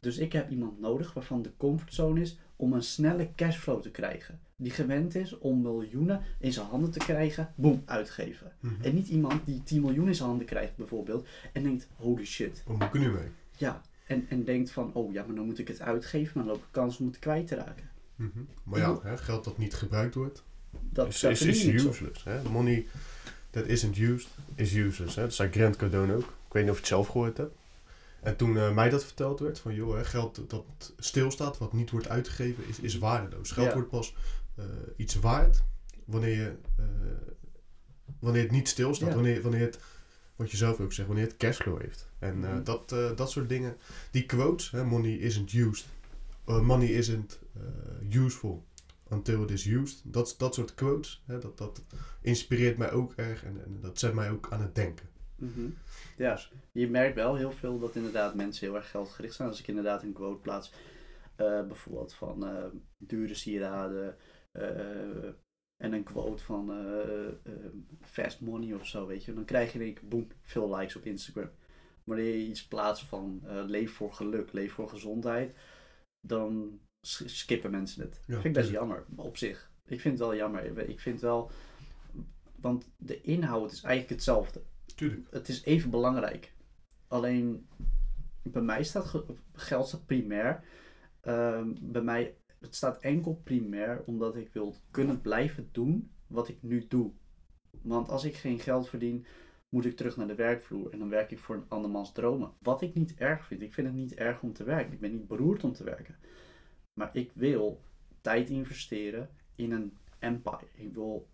Dus 0.00 0.18
ik 0.18 0.32
heb 0.32 0.50
iemand 0.50 0.80
nodig 0.80 1.12
waarvan 1.12 1.42
de 1.42 1.56
comfortzone 1.56 2.20
is 2.20 2.38
om 2.56 2.72
een 2.72 2.82
snelle 2.82 3.34
cashflow 3.34 3.82
te 3.82 3.90
krijgen. 3.90 4.40
Die 4.56 4.70
gewend 4.70 5.14
is 5.14 5.38
om 5.38 5.62
miljoenen 5.62 6.22
in 6.38 6.52
zijn 6.52 6.66
handen 6.66 6.90
te 6.90 6.98
krijgen, 6.98 7.52
boem, 7.56 7.82
uitgeven. 7.84 8.52
Mhm. 8.60 8.82
En 8.82 8.94
niet 8.94 9.08
iemand 9.08 9.46
die 9.46 9.62
10 9.62 9.80
miljoen 9.80 10.06
in 10.06 10.14
zijn 10.14 10.28
handen 10.28 10.46
krijgt 10.46 10.76
bijvoorbeeld 10.76 11.28
en 11.52 11.62
denkt, 11.62 11.88
holy 11.96 12.24
shit. 12.24 12.62
Wat 12.66 12.78
moet 12.78 12.94
ik 12.94 13.00
nu 13.00 13.10
mee? 13.10 13.28
Ja, 13.56 13.82
en, 14.08 14.26
en 14.28 14.44
denkt 14.44 14.70
van, 14.70 14.90
oh 14.94 15.12
ja, 15.12 15.24
maar 15.26 15.34
dan 15.34 15.46
moet 15.46 15.58
ik 15.58 15.68
het 15.68 15.80
uitgeven, 15.80 16.32
maar 16.34 16.44
dan 16.44 16.52
loop 16.52 16.62
ik 16.62 16.68
kans 16.70 16.98
om 16.98 17.06
het 17.06 17.18
kwijt 17.18 17.46
te 17.46 17.54
raken. 17.54 17.90
Mhm. 18.16 18.38
Maar 18.62 18.80
ja, 18.80 18.98
hè, 19.02 19.18
geld 19.18 19.44
dat 19.44 19.58
niet 19.58 19.74
gebruikt 19.74 20.14
wordt, 20.14 20.42
Dat, 20.90 21.08
is, 21.08 21.22
is, 21.22 21.64
useless. 21.64 22.24
Hè? 22.24 22.42
Money 22.42 22.86
that 23.50 23.66
isn't 23.66 23.98
used, 23.98 24.28
is 24.54 24.74
useless. 24.74 25.14
Hè? 25.14 25.22
Dat 25.22 25.34
zei 25.34 25.50
Grant 25.50 25.76
Cardone 25.76 26.14
ook. 26.14 26.22
Ik 26.22 26.52
weet 26.54 26.62
niet 26.62 26.70
of 26.72 26.76
je 26.76 26.82
het 26.82 26.92
zelf 26.92 27.06
gehoord 27.06 27.36
hebt. 27.36 27.54
En 28.20 28.36
toen 28.36 28.56
eh, 28.56 28.74
mij 28.74 28.90
dat 28.90 29.04
verteld 29.04 29.40
werd, 29.40 29.58
van 29.58 29.74
joh, 29.74 29.96
hè, 29.96 30.04
geld 30.04 30.50
dat 30.50 30.64
stilstaat, 30.98 31.58
wat 31.58 31.72
niet 31.72 31.90
wordt 31.90 32.08
uitgegeven, 32.08 32.68
is, 32.68 32.80
is 32.80 32.98
waardeloos. 32.98 33.50
Geld 33.50 33.66
Ja. 33.66 33.74
wordt 33.74 33.90
pas 33.90 34.14
eh, 34.54 34.64
iets 34.96 35.14
waard 35.14 35.62
wanneer, 36.04 36.36
je, 36.36 36.54
eh, 36.76 36.84
wanneer 38.18 38.42
het 38.42 38.50
niet 38.50 38.68
stilstaat. 38.68 39.08
Ja. 39.08 39.14
Wanneer, 39.14 39.42
wanneer 39.42 39.60
het, 39.60 39.78
wat 40.38 40.50
je 40.50 40.56
zelf 40.56 40.80
ook 40.80 40.92
zegt, 40.92 41.08
wanneer 41.08 41.26
het 41.26 41.36
cashflow 41.36 41.80
heeft. 41.80 42.08
En 42.18 42.44
eh, 42.44 42.52
Mhm. 42.52 42.62
dat, 42.62 42.92
eh, 42.92 43.16
dat 43.16 43.30
soort 43.30 43.48
dingen, 43.48 43.76
die 44.10 44.26
quotes, 44.26 44.70
hè, 44.70 44.84
money 44.84 45.12
isn't 45.12 45.52
used, 45.52 45.86
eh, 46.46 46.60
money 46.60 46.88
isn't 46.88 47.38
useful 48.10 48.64
until 49.10 49.42
it 49.42 49.50
is 49.50 49.66
used. 49.66 50.00
Dat, 50.04 50.34
dat 50.38 50.54
soort 50.54 50.74
quotes, 50.74 51.22
hè, 51.26 51.38
dat, 51.38 51.58
dat 51.58 51.82
inspireert 52.20 52.78
mij 52.78 52.92
ook 52.92 53.12
erg 53.16 53.44
en, 53.44 53.64
en 53.64 53.78
dat 53.80 53.98
zet 53.98 54.14
mij 54.14 54.30
ook 54.30 54.46
aan 54.50 54.60
het 54.60 54.74
denken. 54.74 55.08
Mhm. 55.36 55.68
Ja, 56.16 56.38
je 56.72 56.88
merkt 56.88 57.14
wel 57.14 57.36
heel 57.36 57.52
veel 57.52 57.78
dat 57.78 57.96
inderdaad 57.96 58.34
mensen 58.34 58.66
heel 58.66 58.76
erg 58.76 58.90
geldgericht 58.90 59.34
zijn. 59.34 59.48
Als 59.48 59.60
ik 59.60 59.66
inderdaad 59.68 60.02
een 60.02 60.12
quote 60.12 60.40
plaats, 60.40 60.72
bijvoorbeeld 61.36 62.14
van 62.14 62.46
dure 62.96 63.34
sieraden 63.34 64.16
en 65.82 65.92
een 65.92 66.02
quote 66.02 66.42
van 66.42 66.70
eh, 66.72 67.26
eh, 67.28 67.32
fast 68.00 68.40
money 68.40 68.74
of 68.74 68.86
zo, 68.86 69.06
weet 69.06 69.24
je. 69.24 69.34
Dan 69.34 69.44
krijg 69.44 69.72
je 69.72 69.78
één 69.80 69.94
keer, 69.94 70.08
boem, 70.08 70.26
veel 70.42 70.76
likes 70.76 70.96
op 70.96 71.04
Instagram. 71.04 71.50
Wanneer 72.04 72.26
je 72.36 72.46
iets 72.46 72.66
plaatst 72.66 73.04
van 73.04 73.40
eh, 73.46 73.62
leef 73.66 73.92
voor 73.92 74.12
geluk, 74.12 74.52
leef 74.52 74.72
voor 74.72 74.88
gezondheid, 74.88 75.56
dan 76.20 76.80
skippen 77.06 77.70
mensen 77.70 78.02
het. 78.02 78.20
Ja, 78.26 78.32
vind 78.32 78.44
ik 78.44 78.52
best 78.52 78.70
jammer, 78.70 79.04
op 79.16 79.36
zich. 79.36 79.70
Ik 79.86 80.00
vind 80.00 80.18
het 80.18 80.28
wel 80.28 80.36
jammer. 80.36 80.88
Ik 80.88 81.00
vind 81.00 81.20
wel, 81.20 81.50
want 82.56 82.90
de 82.96 83.20
inhoud 83.20 83.72
is 83.72 83.82
eigenlijk 83.82 84.14
hetzelfde 84.14 84.62
Tuurlijk. 84.94 85.26
het 85.30 85.48
is 85.48 85.64
even 85.64 85.90
belangrijk. 85.90 86.52
Alleen 87.08 87.68
bij 88.42 88.62
mij 88.62 88.84
staat 88.84 89.04
ge- 89.06 89.24
geld 89.52 89.88
staat 89.88 90.06
primair. 90.06 90.64
Ehm, 91.20 91.68
bij 91.80 92.02
mij 92.02 92.36
het 92.60 92.74
staat 92.74 93.00
enkel 93.00 93.40
primair 93.44 94.02
omdat 94.06 94.36
ik 94.36 94.52
wil 94.52 94.74
kunnen 94.90 95.20
blijven 95.20 95.68
doen 95.72 96.10
wat 96.26 96.48
ik 96.48 96.62
nu 96.62 96.86
doe. 96.88 97.12
Want 97.82 98.08
als 98.08 98.24
ik 98.24 98.36
geen 98.36 98.58
geld 98.58 98.88
verdien, 98.88 99.26
moet 99.68 99.84
ik 99.84 99.96
terug 99.96 100.16
naar 100.16 100.26
de 100.26 100.34
werkvloer 100.34 100.92
en 100.92 100.98
dan 100.98 101.08
werk 101.08 101.30
ik 101.30 101.38
voor 101.38 101.54
een 101.54 101.68
andermans 101.68 102.12
dromen. 102.12 102.52
Wat 102.58 102.82
ik 102.82 102.94
niet 102.94 103.14
erg 103.14 103.46
vind. 103.46 103.62
Ik 103.62 103.74
vind 103.74 103.86
het 103.86 103.96
niet 103.96 104.14
erg 104.14 104.42
om 104.42 104.52
te 104.52 104.64
werken. 104.64 104.92
Ik 104.92 105.00
ben 105.00 105.10
niet 105.10 105.26
beroerd 105.26 105.64
om 105.64 105.72
te 105.72 105.84
werken. 105.84 106.16
Maar 106.94 107.10
ik 107.12 107.32
wil 107.34 107.82
tijd 108.20 108.50
investeren 108.50 109.30
in 109.54 109.72
een 109.72 109.96
empire. 110.18 110.68
Ik 110.72 110.94
wil, 110.94 111.28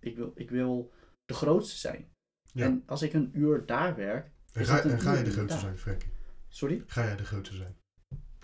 ik 0.00 0.16
wil, 0.16 0.32
ik 0.34 0.50
wil 0.50 0.92
de 1.24 1.34
grootste 1.34 1.78
zijn. 1.78 2.12
Ja. 2.52 2.64
En 2.64 2.82
als 2.86 3.02
ik 3.02 3.12
een 3.12 3.30
uur 3.32 3.66
daar 3.66 3.96
werk. 3.96 4.30
En 4.52 4.66
ga, 4.66 4.82
en 4.82 5.00
ga 5.00 5.14
je 5.14 5.24
de 5.24 5.30
grootste 5.30 5.46
daar. 5.46 5.60
zijn, 5.60 5.78
Frankie? 5.78 6.10
Sorry? 6.48 6.82
Ga 6.86 7.04
jij 7.04 7.16
de 7.16 7.24
grootste 7.24 7.56
zijn? 7.56 7.76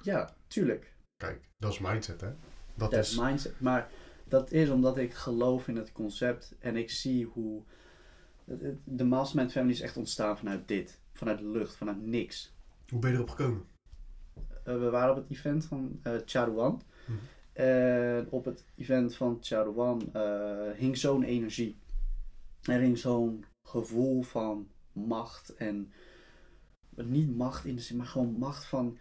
Ja, 0.02 0.36
tuurlijk. 0.46 0.95
Kijk, 1.16 1.48
dat 1.56 1.72
is 1.72 1.78
mindset, 1.78 2.20
hè? 2.20 2.30
Dat 2.74 2.90
Dat 2.90 3.04
is... 3.04 3.18
mindset. 3.18 3.60
Maar 3.60 3.90
dat 4.24 4.50
is 4.52 4.70
omdat 4.70 4.98
ik 4.98 5.14
geloof 5.14 5.68
in 5.68 5.76
het 5.76 5.92
concept 5.92 6.54
en 6.58 6.76
ik 6.76 6.90
zie 6.90 7.24
hoe. 7.26 7.62
het- 8.44 8.60
het- 8.60 8.78
De 8.84 9.04
Mastermind 9.04 9.52
Family 9.52 9.72
is 9.72 9.80
echt 9.80 9.96
ontstaan 9.96 10.38
vanuit 10.38 10.68
dit. 10.68 11.00
Vanuit 11.12 11.38
de 11.38 11.48
lucht, 11.48 11.76
vanuit 11.76 12.06
niks. 12.06 12.54
Hoe 12.88 12.98
ben 13.00 13.10
je 13.10 13.16
erop 13.16 13.30
gekomen? 13.30 13.64
Eh, 14.64 14.78
we 14.78 14.90
waren 14.90 15.10
op 15.10 15.16
het 15.16 15.30
event 15.38 15.64
van 15.64 16.00
eh. 16.02 16.82
Mhm. 17.06 17.18
En 17.52 18.26
op 18.30 18.44
het 18.44 18.64
event 18.76 19.16
van 19.16 19.38
Charouan 19.40 20.08
eh 20.12 20.70
hing 20.76 20.96
zo'n 20.96 21.22
energie. 21.22 21.76
Er 22.62 22.80
hing 22.80 22.98
zo'n 22.98 23.44
gevoel 23.62 24.22
van 24.22 24.68
macht. 24.92 25.54
En 25.54 25.92
niet 26.96 27.36
macht 27.36 27.64
in 27.64 27.76
de 27.76 27.82
zin, 27.82 27.96
maar 27.96 28.06
gewoon 28.06 28.32
macht 28.38 28.64
van... 28.64 28.98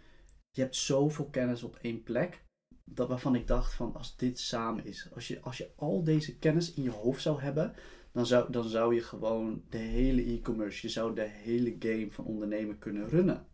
Je 0.56 0.62
hebt 0.62 0.76
zoveel 0.76 1.24
kennis 1.24 1.62
op 1.62 1.78
één 1.80 2.02
plek. 2.02 2.44
Dat 2.84 3.08
waarvan 3.08 3.34
ik 3.34 3.46
dacht 3.46 3.74
van 3.74 3.94
als 3.94 4.16
dit 4.16 4.38
samen 4.38 4.84
is. 4.84 5.08
Als 5.14 5.28
je, 5.28 5.40
als 5.40 5.56
je 5.56 5.70
al 5.76 6.04
deze 6.04 6.38
kennis 6.38 6.74
in 6.74 6.82
je 6.82 6.90
hoofd 6.90 7.22
zou 7.22 7.40
hebben. 7.40 7.74
Dan 8.12 8.26
zou, 8.26 8.52
dan 8.52 8.68
zou 8.68 8.94
je 8.94 9.02
gewoon 9.02 9.62
de 9.68 9.78
hele 9.78 10.24
e-commerce. 10.24 10.86
Je 10.86 10.92
zou 10.92 11.14
de 11.14 11.22
hele 11.22 11.76
game 11.78 12.10
van 12.10 12.24
ondernemen 12.24 12.78
kunnen 12.78 13.08
runnen. 13.08 13.46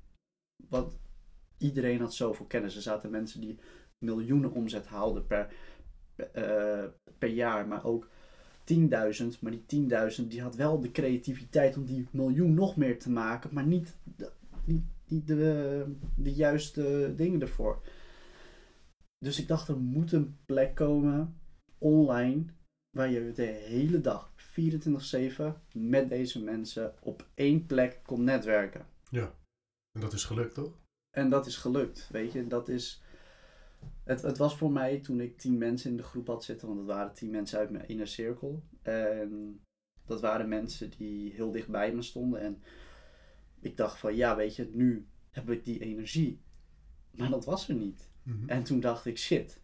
Want 0.69 0.99
iedereen 1.59 2.01
had 2.01 2.15
zoveel 2.15 2.47
kennis. 2.47 2.77
Er 2.77 2.83
zaten 2.83 3.11
mensen 3.11 3.41
die 3.41 3.59
miljoenen 3.99 4.53
omzet 4.53 4.87
haalden 4.87 5.27
per, 5.27 5.55
eh, 6.33 6.85
per 7.19 7.29
jaar, 7.29 7.69
maar 7.69 7.85
ook 7.85 8.09
10.000. 8.65 9.41
Maar 9.41 9.53
die 9.53 9.67
10.000 9.67 10.31
die 10.31 10.43
had 10.43 10.57
wel 10.57 10.81
de 10.81 10.91
creativiteit 10.91 11.77
om 11.77 11.85
die 11.85 12.09
miljoen 12.11 12.55
nog 12.55 12.77
meer 12.77 12.99
te 12.99 13.11
maken, 13.11 13.55
maar 13.55 13.67
niet 13.67 13.97
niet, 14.65 14.85
niet 15.13 15.27
de, 15.27 15.85
de 16.17 16.33
juiste 16.35 17.13
dingen 17.17 17.41
ervoor. 17.41 17.83
Dus 19.19 19.41
ik 19.41 19.49
dacht, 19.49 19.69
er 19.69 19.79
moet 19.79 20.13
een 20.13 20.39
plek 20.47 20.75
komen 20.75 21.41
online 21.79 22.45
waar 22.97 23.11
je 23.11 23.33
de 23.33 23.43
hele 23.43 24.01
dag 24.01 24.33
24/7 24.37 25.45
met 25.73 26.09
deze 26.09 26.43
mensen 26.43 26.95
op 27.03 27.27
één 27.35 27.67
plek 27.67 28.01
kon 28.03 28.25
netwerken. 28.25 28.87
En 29.93 30.01
dat 30.01 30.13
is 30.13 30.25
gelukt, 30.25 30.55
toch? 30.55 30.81
En 31.17 31.31
dat 31.31 31.47
is 31.47 31.57
gelukt, 31.57 32.09
weet 32.11 32.33
je. 32.33 32.47
Dat 32.47 32.69
is... 32.69 33.03
Het, 34.05 34.23
het 34.23 34.39
was 34.39 34.57
voor 34.57 34.73
mij 34.73 35.01
toen 35.01 35.21
ik 35.21 35.39
tien 35.39 35.59
mensen 35.59 35.91
in 35.91 35.97
de 35.97 36.03
groep 36.03 36.27
had 36.27 36.45
zitten, 36.45 36.67
want 36.67 36.79
het 36.79 36.89
waren 36.89 37.15
tien 37.15 37.31
mensen 37.31 37.59
uit 37.59 37.71
mijn 37.71 37.89
inner 37.89 38.09
cirkel. 38.09 38.63
En 38.83 39.61
dat 40.07 40.21
waren 40.21 40.49
mensen 40.49 40.91
die 40.91 41.33
heel 41.33 41.51
dicht 41.51 41.69
bij 41.69 41.95
me 41.95 42.03
stonden. 42.03 42.41
En 42.41 42.63
ik 43.63 43.77
dacht 43.77 43.99
van, 43.99 44.17
ja, 44.17 44.37
weet 44.37 44.57
je, 44.57 44.71
nu 44.73 45.07
heb 45.31 45.51
ik 45.51 45.65
die 45.65 45.81
energie. 45.81 46.41
Maar 47.11 47.31
dat 47.31 47.45
was 47.45 47.69
er 47.69 47.75
niet. 47.75 48.11
Mhm. 48.23 48.49
En 48.49 48.63
toen 48.63 48.81
dacht 48.81 49.07
ik, 49.07 49.19
shit, 49.19 49.61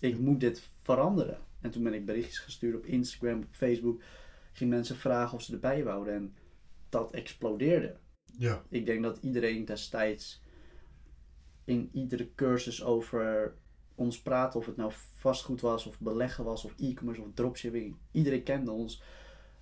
ik 0.00 0.18
moet 0.18 0.40
dit 0.40 0.68
veranderen. 0.82 1.38
En 1.60 1.70
toen 1.70 1.82
ben 1.82 1.94
ik 1.94 2.06
berichtjes 2.06 2.38
gestuurd 2.38 2.76
op 2.76 2.84
Instagram, 2.84 3.38
op 3.38 3.46
Facebook. 3.50 4.02
Ging 4.52 4.70
mensen 4.70 4.96
vragen 4.96 5.34
of 5.34 5.42
ze 5.42 5.52
erbij 5.52 5.84
wouden. 5.84 6.14
En 6.14 6.34
dat 6.88 7.12
explodeerde. 7.12 7.96
Ja, 8.38 8.62
Ik 8.68 8.86
denk 8.86 9.02
dat 9.02 9.18
iedereen 9.22 9.64
destijds 9.64 10.42
in 11.64 11.90
iedere 11.92 12.34
cursus 12.34 12.82
over 12.82 13.54
ons 13.94 14.20
praatte, 14.22 14.58
of 14.58 14.66
het 14.66 14.76
nou 14.76 14.92
vastgoed 15.14 15.60
was, 15.60 15.86
of 15.86 16.00
beleggen 16.00 16.44
was, 16.44 16.64
of 16.64 16.74
e-commerce, 16.78 17.20
of 17.20 17.28
dropshipping. 17.34 17.96
Iedereen 18.10 18.42
kende 18.42 18.70
ons. 18.70 19.02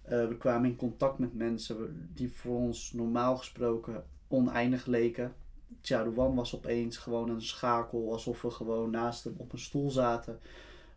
Eh, 0.08 0.28
we 0.28 0.36
kwamen 0.36 0.70
in 0.70 0.76
contact 0.76 1.18
met 1.18 1.34
mensen 1.34 2.08
die 2.14 2.32
voor 2.32 2.56
ons 2.56 2.92
normaal 2.92 3.36
gesproken 3.36 4.04
oneindig 4.28 4.86
leken. 4.86 5.34
Charouan 5.82 6.34
was 6.34 6.54
opeens 6.56 6.96
gewoon 6.96 7.28
een 7.28 7.42
schakel, 7.42 8.12
alsof 8.12 8.42
we 8.42 8.50
gewoon 8.50 8.90
naast 8.90 9.24
hem 9.24 9.34
op 9.36 9.52
een 9.52 9.58
stoel 9.58 9.90
zaten. 9.90 10.38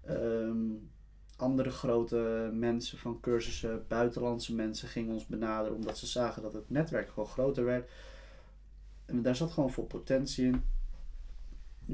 Ehm, 0.06 0.58
andere 1.36 1.70
grote 1.70 2.50
mensen 2.54 2.98
van 2.98 3.20
cursussen, 3.20 3.86
buitenlandse 3.88 4.56
mensen 4.56 4.88
gingen 4.88 5.14
ons 5.14 5.26
benaderen 5.26 5.76
omdat 5.78 5.98
ze 5.98 6.08
zagen 6.08 6.42
dat 6.42 6.54
het 6.54 6.70
netwerk 6.70 7.10
gewoon 7.10 7.30
groter 7.30 7.66
werd. 7.66 7.90
En 9.06 9.22
daar 9.22 9.36
zat 9.36 9.52
gewoon 9.52 9.72
veel 9.72 9.84
potentie 9.84 10.46
in. 10.46 10.64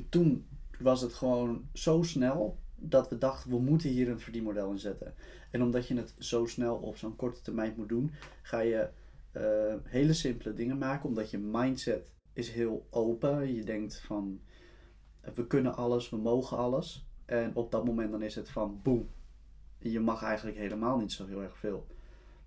Toen 0.09 0.47
was 0.79 1.01
het 1.01 1.13
gewoon 1.13 1.67
zo 1.73 2.03
snel 2.03 2.57
dat 2.79 3.09
we 3.09 3.17
dachten 3.17 3.49
we 3.49 3.59
moeten 3.59 3.89
hier 3.89 4.09
een 4.09 4.19
verdienmodel 4.19 4.71
in 4.71 4.79
zetten. 4.79 5.13
En 5.51 5.61
omdat 5.61 5.87
je 5.87 5.95
het 5.95 6.15
zo 6.17 6.45
snel 6.45 6.75
op 6.75 6.97
zo'n 6.97 7.15
korte 7.15 7.41
termijn 7.41 7.73
moet 7.77 7.89
doen, 7.89 8.11
ga 8.41 8.59
je 8.59 8.89
eh, 9.31 9.75
hele 9.83 10.13
simpele 10.13 10.53
dingen 10.53 10.77
maken. 10.77 11.09
Omdat 11.09 11.31
je 11.31 11.37
mindset 11.37 12.11
is 12.33 12.49
heel 12.49 12.87
open. 12.89 13.53
Je 13.53 13.63
denkt 13.63 14.01
van 14.01 14.41
we 15.33 15.47
kunnen 15.47 15.75
alles, 15.75 16.09
we 16.09 16.17
mogen 16.17 16.57
alles. 16.57 17.07
En 17.25 17.55
op 17.55 17.71
dat 17.71 17.85
moment 17.85 18.11
dan 18.11 18.21
is 18.21 18.35
het 18.35 18.49
van 18.49 18.79
boem. 18.83 19.09
Je 19.77 19.99
mag 19.99 20.23
eigenlijk 20.23 20.57
helemaal 20.57 20.97
niet 20.97 21.11
zo 21.11 21.25
heel 21.25 21.41
erg 21.41 21.57
veel. 21.57 21.87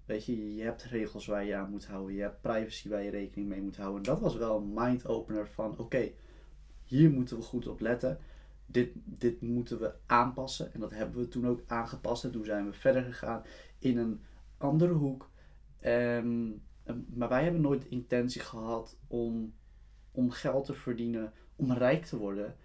Weet 0.05 0.25
je, 0.25 0.55
je 0.55 0.63
hebt 0.63 0.83
regels 0.83 1.27
waar 1.27 1.45
je 1.45 1.55
aan 1.55 1.71
moet 1.71 1.87
houden. 1.87 2.15
Je 2.15 2.23
hebt 2.23 2.41
privacy 2.41 2.89
waar 2.89 3.03
je 3.03 3.11
rekening 3.11 3.49
mee 3.49 3.63
moet 3.63 3.77
houden. 3.77 4.03
En 4.03 4.11
dat 4.11 4.21
was 4.21 4.37
wel 4.37 4.57
een 4.57 4.73
mind-opener 4.75 5.49
van 5.49 5.79
oké, 5.79 6.11
hier 6.85 7.11
moeten 7.11 7.37
we 7.37 7.43
goed 7.43 7.67
op 7.67 7.81
letten. 7.81 8.19
Dit, 8.71 8.91
dit 9.05 9.41
moeten 9.41 9.81
we 9.81 9.93
aanpassen. 10.07 10.75
En 10.75 10.81
dat 10.81 10.91
hebben 10.91 11.21
we 11.21 11.29
toen 11.29 11.47
ook 11.47 11.63
aangepast. 11.67 12.25
En 12.25 12.31
toen 12.31 12.45
zijn 12.45 12.65
we 12.67 12.73
verder 12.73 13.03
gegaan 13.03 13.43
in 13.79 13.99
een 13.99 14.21
andere 14.59 14.93
hoek. 14.93 15.31
En, 15.81 16.63
en- 16.83 17.07
maar 17.15 17.29
wij 17.29 17.43
hebben 17.43 17.61
nooit 17.61 17.83
de 17.83 17.89
intentie 17.89 18.41
gehad 18.41 18.99
om, 19.07 19.55
om 20.13 20.31
geld 20.31 20.65
te 20.65 20.75
verdienen, 20.75 21.33
om 21.57 21.73
rijk 21.73 22.05
te 22.05 22.17
worden 22.17 22.57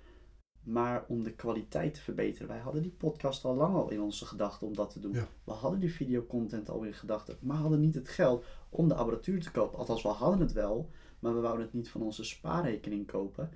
maar 0.66 1.06
om 1.08 1.24
de 1.24 1.34
kwaliteit 1.34 1.94
te 1.94 2.02
verbeteren. 2.02 2.48
Wij 2.48 2.60
hadden 2.60 2.82
die 2.82 2.92
podcast 2.92 3.46
al 3.46 3.56
lang 3.56 3.76
al 3.76 3.90
in 3.90 4.02
onze 4.02 4.26
gedachten 4.26 4.68
om 4.68 4.76
dat 4.76 4.90
te 4.90 5.00
doen. 5.00 5.14
Ja. 5.14 5.28
We 5.44 5.52
hadden 5.52 5.80
die 5.80 5.94
videocontent 5.94 6.70
al 6.70 6.84
in 6.84 6.94
gedachten, 6.94 7.38
maar 7.42 7.58
hadden 7.58 7.80
niet 7.80 7.96
het 7.96 8.10
geld 8.10 8.46
om 8.70 8.88
de 8.88 8.94
apparatuur 8.96 9.42
te 9.42 9.52
kopen. 9.52 9.80
Althans, 9.80 10.02
we 10.02 10.08
hadden 10.08 10.40
het 10.40 10.52
wel, 10.52 10.90
maar 11.20 11.34
we 11.34 11.40
wouden 11.40 11.66
het 11.66 11.74
niet 11.74 11.90
van 11.90 12.02
onze 12.02 12.24
spaarrekening 12.24 13.08
kopen. 13.08 13.50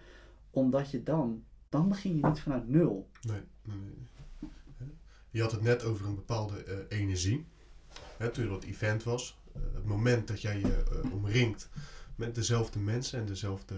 Omdat 0.51 0.91
je 0.91 1.03
dan, 1.03 1.43
dan 1.69 1.89
begin 1.89 2.15
je 2.15 2.25
niet 2.25 2.39
vanuit 2.39 2.67
nul. 2.67 3.09
nee, 3.21 3.41
nee? 3.63 4.07
Je 5.31 5.41
had 5.41 5.51
het 5.51 5.61
net 5.61 5.83
over 5.83 6.05
een 6.05 6.15
bepaalde 6.15 6.63
eh, 6.63 6.99
energie. 6.99 7.45
Hè, 8.17 8.29
toen 8.29 8.47
dat 8.47 8.63
event 8.63 9.03
was. 9.03 9.37
Eh, 9.53 9.61
het 9.73 9.85
moment 9.85 10.27
dat 10.27 10.41
jij 10.41 10.59
je 10.59 10.83
eh, 10.83 11.13
omringt 11.13 11.69
met 12.15 12.35
dezelfde 12.35 12.79
mensen 12.79 13.19
en 13.19 13.25
dezelfde 13.25 13.75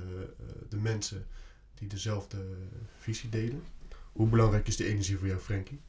de 0.69 0.77
mensen 0.77 1.27
die 1.73 1.88
dezelfde 1.88 2.58
visie 2.97 3.30
delen. 3.30 3.63
Hoe 4.12 4.30
belangrijk 4.30 4.67
is 4.67 4.75
die 4.75 4.88
energie 4.88 5.17
voor 5.17 5.27
jou, 5.27 5.39
Frankie? 5.39 5.82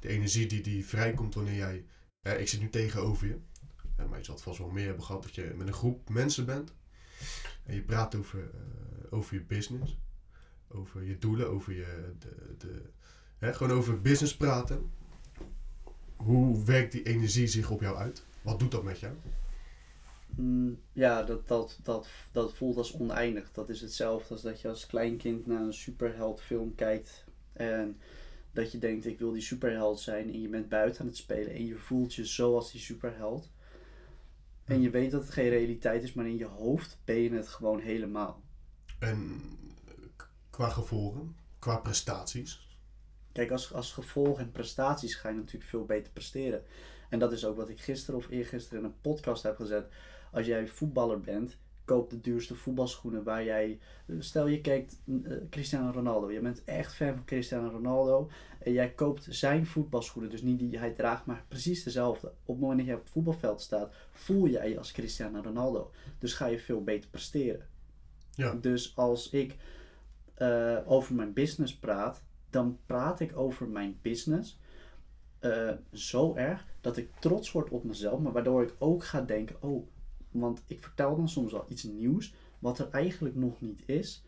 De 0.00 0.08
energie 0.08 0.46
die, 0.46 0.60
die 0.60 0.86
vrijkomt 0.86 1.34
wanneer 1.34 1.54
jij. 1.54 1.84
ik 2.38 2.48
zit 2.48 2.60
nu 2.60 2.70
tegenover 2.70 3.26
je. 3.26 3.38
maar 3.96 4.18
je 4.18 4.24
zal 4.24 4.34
het 4.34 4.42
vast 4.42 4.58
wel 4.58 4.70
meer 4.70 4.86
hebben 4.86 5.04
gehad 5.04 5.22
dat 5.22 5.34
je 5.34 5.54
met 5.56 5.66
een 5.66 5.72
groep 5.72 6.08
mensen 6.08 6.46
bent. 6.46 6.74
En 7.62 7.74
je 7.74 7.82
praat 7.82 8.14
over, 8.14 8.50
over 9.10 9.34
je 9.34 9.42
business. 9.42 9.96
Over 10.68 11.04
je 11.04 11.18
doelen, 11.18 11.50
over 11.50 11.72
je. 11.72 12.12
De, 12.18 12.54
de, 12.58 12.82
hè, 13.38 13.54
gewoon 13.54 13.76
over 13.76 14.00
business 14.00 14.36
praten. 14.36 14.90
Hoe 16.16 16.64
werkt 16.64 16.92
die 16.92 17.02
energie 17.02 17.46
zich 17.46 17.70
op 17.70 17.80
jou 17.80 17.96
uit? 17.96 18.24
Wat 18.42 18.58
doet 18.58 18.70
dat 18.70 18.82
met 18.82 19.00
jou? 19.00 19.14
Mm, 20.36 20.78
ja, 20.92 21.22
dat, 21.22 21.48
dat, 21.48 21.78
dat, 21.82 22.08
dat 22.32 22.54
voelt 22.54 22.76
als 22.76 22.92
oneindig. 22.92 23.52
Dat 23.52 23.68
is 23.68 23.80
hetzelfde 23.80 24.34
als 24.34 24.42
dat 24.42 24.60
je 24.60 24.68
als 24.68 24.86
kleinkind 24.86 25.46
naar 25.46 25.62
een 25.62 25.74
superheldfilm 25.74 26.74
kijkt. 26.74 27.24
En 27.52 27.98
dat 28.52 28.72
je 28.72 28.78
denkt, 28.78 29.06
ik 29.06 29.18
wil 29.18 29.32
die 29.32 29.42
superheld 29.42 30.00
zijn. 30.00 30.28
En 30.28 30.40
je 30.40 30.48
bent 30.48 30.68
buiten 30.68 31.00
aan 31.00 31.06
het 31.06 31.16
spelen. 31.16 31.52
En 31.52 31.66
je 31.66 31.76
voelt 31.76 32.14
je 32.14 32.24
zoals 32.24 32.72
die 32.72 32.80
superheld. 32.80 33.50
En 34.64 34.80
je 34.80 34.90
weet 34.90 35.10
dat 35.10 35.22
het 35.22 35.30
geen 35.30 35.48
realiteit 35.48 36.02
is, 36.02 36.12
maar 36.12 36.26
in 36.26 36.38
je 36.38 36.46
hoofd 36.46 36.98
ben 37.04 37.16
je 37.16 37.30
het 37.30 37.48
gewoon 37.48 37.80
helemaal. 37.80 38.42
En 38.98 39.40
qua 40.56 40.68
gevolgen, 40.68 41.36
qua 41.58 41.76
prestaties. 41.76 42.78
Kijk, 43.32 43.50
als, 43.50 43.72
als 43.72 43.92
gevolg 43.92 44.38
en 44.38 44.52
prestaties 44.52 45.14
ga 45.14 45.28
je 45.28 45.34
natuurlijk 45.34 45.70
veel 45.70 45.84
beter 45.84 46.12
presteren. 46.12 46.62
En 47.08 47.18
dat 47.18 47.32
is 47.32 47.44
ook 47.44 47.56
wat 47.56 47.68
ik 47.68 47.80
gisteren 47.80 48.20
of 48.20 48.30
eergisteren 48.30 48.78
in 48.78 48.84
een 48.84 49.00
podcast 49.00 49.42
heb 49.42 49.56
gezet. 49.56 49.88
Als 50.32 50.46
jij 50.46 50.68
voetballer 50.68 51.20
bent, 51.20 51.56
koop 51.84 52.10
de 52.10 52.20
duurste 52.20 52.54
voetbalschoenen 52.54 53.22
waar 53.22 53.44
jij... 53.44 53.78
Stel 54.18 54.46
je 54.46 54.60
kijkt 54.60 55.02
eh, 55.24 55.32
Cristiano 55.50 55.90
Ronaldo. 55.90 56.32
Je 56.32 56.40
bent 56.40 56.64
echt 56.64 56.94
fan 56.94 57.14
van 57.14 57.24
Cristiano 57.24 57.68
Ronaldo. 57.68 58.30
En 58.58 58.72
jij 58.72 58.90
koopt 58.90 59.26
zijn 59.30 59.66
voetbalschoenen. 59.66 60.30
Dus 60.30 60.42
niet 60.42 60.58
die 60.58 60.78
hij 60.78 60.90
draagt, 60.90 61.26
maar 61.26 61.44
precies 61.48 61.82
dezelfde. 61.82 62.26
Op 62.26 62.54
het 62.54 62.58
moment 62.58 62.78
dat 62.78 62.88
je 62.88 62.94
op 62.94 63.02
het 63.02 63.10
voetbalveld 63.10 63.60
staat, 63.60 63.94
voel 64.10 64.48
jij 64.48 64.68
je 64.68 64.78
als 64.78 64.92
Cristiano 64.92 65.40
Ronaldo. 65.40 65.90
Dus 66.18 66.32
ga 66.32 66.46
je 66.46 66.58
veel 66.58 66.84
beter 66.84 67.10
presteren. 67.10 67.66
Ja. 68.34 68.54
Dus 68.54 68.96
als 68.96 69.30
ik 69.30 69.56
eh, 70.36 70.78
over 70.86 71.14
mijn 71.14 71.32
business 71.32 71.76
praat, 71.76 72.22
dan 72.50 72.78
praat 72.86 73.20
ik 73.20 73.36
over 73.36 73.68
mijn 73.68 73.98
business 74.02 74.58
eh, 75.38 75.72
zo 75.92 76.34
erg 76.34 76.66
dat 76.80 76.96
ik 76.96 77.10
trots 77.18 77.52
word 77.52 77.70
op 77.70 77.84
mezelf, 77.84 78.20
maar 78.20 78.32
waardoor 78.32 78.62
ik 78.62 78.74
ook 78.78 79.04
ga 79.04 79.20
denken: 79.20 79.62
oh, 79.62 79.86
want 80.30 80.62
ik 80.66 80.80
vertel 80.80 81.16
dan 81.16 81.28
soms 81.28 81.52
wel 81.52 81.64
iets 81.68 81.82
nieuws 81.82 82.34
wat 82.58 82.78
er 82.78 82.88
eigenlijk 82.90 83.34
nog 83.34 83.60
niet 83.60 83.82
is. 83.86 84.24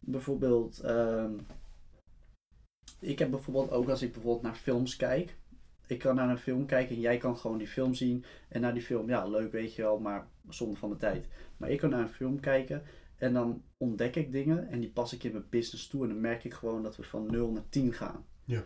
Bijvoorbeeld, 0.00 0.80
ehm, 0.80 1.32
ik 2.98 3.18
heb 3.18 3.30
bijvoorbeeld 3.30 3.70
ook 3.70 3.88
als 3.88 4.02
ik 4.02 4.12
bijvoorbeeld 4.12 4.42
naar 4.42 4.54
films 4.54 4.96
kijk. 4.96 5.36
Ik 5.86 5.98
kan 5.98 6.14
naar 6.14 6.28
een 6.28 6.38
film 6.38 6.66
kijken 6.66 6.94
en 6.94 7.00
jij 7.00 7.16
kan 7.16 7.36
gewoon 7.36 7.58
die 7.58 7.66
film 7.66 7.94
zien. 7.94 8.24
En 8.48 8.60
naar 8.60 8.74
die 8.74 8.82
film, 8.82 9.08
ja, 9.08 9.26
leuk 9.26 9.52
weet 9.52 9.74
je 9.74 9.82
wel, 9.82 9.98
maar 9.98 10.26
zonde 10.48 10.76
van 10.76 10.90
de 10.90 10.96
tijd. 10.96 11.28
Maar 11.56 11.70
ik 11.70 11.78
kan 11.78 11.90
naar 11.90 12.00
een 12.00 12.08
film 12.08 12.40
kijken 12.40 12.82
en 13.22 13.32
dan 13.32 13.62
ontdek 13.76 14.16
ik 14.16 14.32
dingen 14.32 14.68
en 14.68 14.80
die 14.80 14.90
pas 14.90 15.12
ik 15.12 15.24
in 15.24 15.32
mijn 15.32 15.46
business 15.50 15.88
toe. 15.88 16.02
En 16.02 16.08
dan 16.08 16.20
merk 16.20 16.44
ik 16.44 16.54
gewoon 16.54 16.82
dat 16.82 16.96
we 16.96 17.02
van 17.02 17.30
0 17.30 17.50
naar 17.50 17.68
10 17.68 17.92
gaan. 17.92 18.26
Ja. 18.44 18.64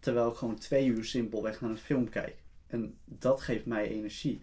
Terwijl 0.00 0.30
ik 0.30 0.36
gewoon 0.36 0.58
twee 0.58 0.86
uur 0.86 1.04
simpelweg 1.04 1.60
naar 1.60 1.70
een 1.70 1.76
film 1.76 2.08
kijk. 2.08 2.42
En 2.66 2.98
dat 3.04 3.40
geeft 3.40 3.66
mij 3.66 3.88
energie. 3.88 4.42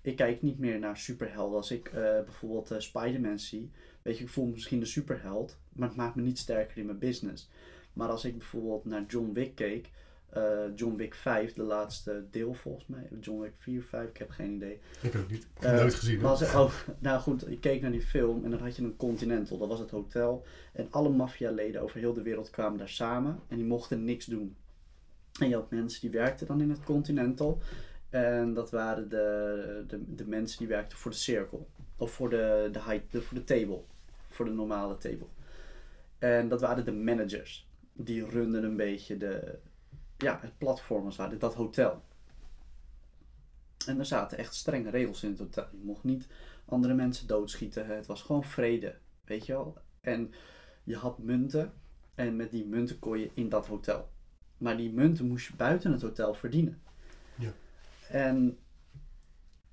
Ik 0.00 0.16
kijk 0.16 0.42
niet 0.42 0.58
meer 0.58 0.78
naar 0.78 0.96
superhelden. 0.96 1.56
Als 1.56 1.70
ik 1.70 1.86
eh, 1.88 1.92
bijvoorbeeld 2.02 2.70
eh, 2.70 2.78
Spider-Man 2.78 3.38
zie, 3.38 3.70
weet 4.02 4.18
je, 4.18 4.24
ik 4.24 4.30
voel 4.30 4.44
me 4.44 4.52
misschien 4.52 4.80
een 4.80 4.86
superheld, 4.86 5.58
maar 5.72 5.88
het 5.88 5.96
maakt 5.96 6.14
me 6.14 6.22
niet 6.22 6.38
sterker 6.38 6.78
in 6.78 6.86
mijn 6.86 6.98
business. 6.98 7.50
Maar 7.92 8.08
als 8.08 8.24
ik 8.24 8.38
bijvoorbeeld 8.38 8.84
naar 8.84 9.04
John 9.06 9.32
Wick 9.32 9.54
keek, 9.54 9.90
eh, 10.28 10.42
John 10.74 10.96
Wick 10.96 11.14
5, 11.14 11.52
de 11.52 11.62
laatste 11.62 12.24
deel 12.30 12.54
volgens 12.54 12.86
mij, 12.86 13.08
John 13.20 13.40
Wick 13.40 13.54
4, 13.58 13.82
5, 13.82 14.08
ik 14.08 14.16
heb 14.16 14.30
geen 14.30 14.54
idee. 14.54 14.80
Ik 15.02 15.14
ook 15.16 15.30
niet. 15.30 15.42
Ik 15.42 15.62
heb 15.62 15.72
Eh, 15.72 15.78
nooit 15.80 15.94
gezien. 15.94 16.24
Oh, 16.26 16.72
nou 16.98 17.20
goed, 17.20 17.50
ik 17.50 17.60
keek 17.60 17.80
naar 17.80 17.90
die 17.90 18.02
film 18.02 18.44
en 18.44 18.50
dan 18.50 18.60
had 18.60 18.76
je 18.76 18.82
een 18.82 18.96
Continental, 18.96 19.58
dat 19.58 19.68
was 19.68 19.78
het 19.78 19.90
hotel. 19.90 20.44
En 20.72 20.86
alle 20.90 21.08
maffialeden 21.08 21.82
over 21.82 21.98
heel 21.98 22.12
de 22.12 22.22
wereld 22.22 22.50
kwamen 22.50 22.78
daar 22.78 22.88
samen 22.88 23.40
en 23.48 23.56
die 23.56 23.66
mochten 23.66 24.04
niks 24.04 24.26
doen. 24.26 24.56
En 25.40 25.48
je 25.48 25.54
had 25.54 25.70
mensen 25.70 26.00
die 26.00 26.10
werkten 26.10 26.46
dan 26.46 26.60
in 26.60 26.70
het 26.70 26.84
Continental. 26.84 27.62
En 28.10 28.54
dat 28.54 28.70
waren 28.70 29.08
de, 29.08 29.84
de, 29.86 30.14
de 30.14 30.26
mensen 30.26 30.58
die 30.58 30.68
werkten 30.68 30.98
voor 30.98 31.10
de 31.10 31.16
cirkel. 31.16 31.68
Of 31.96 32.12
voor 32.12 32.30
de, 32.30 32.68
de, 32.72 32.82
high, 32.82 33.02
de, 33.10 33.22
voor 33.22 33.38
de 33.38 33.44
table. 33.44 33.80
Voor 34.28 34.44
de 34.44 34.50
normale 34.50 34.96
table. 34.98 35.26
En 36.18 36.48
dat 36.48 36.60
waren 36.60 36.84
de 36.84 36.92
managers. 36.92 37.68
Die 37.92 38.24
runden 38.26 38.64
een 38.64 38.76
beetje 38.76 39.16
de, 39.16 39.58
ja, 40.18 40.38
het 40.42 40.58
platform 40.58 41.04
als 41.04 41.16
het 41.16 41.40
dat 41.40 41.54
hotel. 41.54 42.02
En 43.86 43.98
er 43.98 44.06
zaten 44.06 44.38
echt 44.38 44.54
strenge 44.54 44.90
regels 44.90 45.22
in 45.22 45.30
het 45.30 45.38
hotel. 45.38 45.66
Je 45.70 45.84
mocht 45.84 46.04
niet 46.04 46.26
andere 46.64 46.94
mensen 46.94 47.26
doodschieten. 47.26 47.86
Het 47.86 48.06
was 48.06 48.22
gewoon 48.22 48.44
vrede, 48.44 48.98
weet 49.24 49.46
je 49.46 49.52
wel. 49.52 49.76
En 50.00 50.32
je 50.84 50.96
had 50.96 51.18
munten 51.18 51.72
en 52.14 52.36
met 52.36 52.50
die 52.50 52.66
munten 52.66 52.98
kon 52.98 53.18
je 53.18 53.30
in 53.34 53.48
dat 53.48 53.66
hotel. 53.66 54.08
Maar 54.58 54.76
die 54.76 54.92
munten 54.92 55.28
moest 55.28 55.46
je 55.46 55.56
buiten 55.56 55.92
het 55.92 56.02
hotel 56.02 56.34
verdienen. 56.34 56.80
Ja. 57.34 57.52
En 58.08 58.58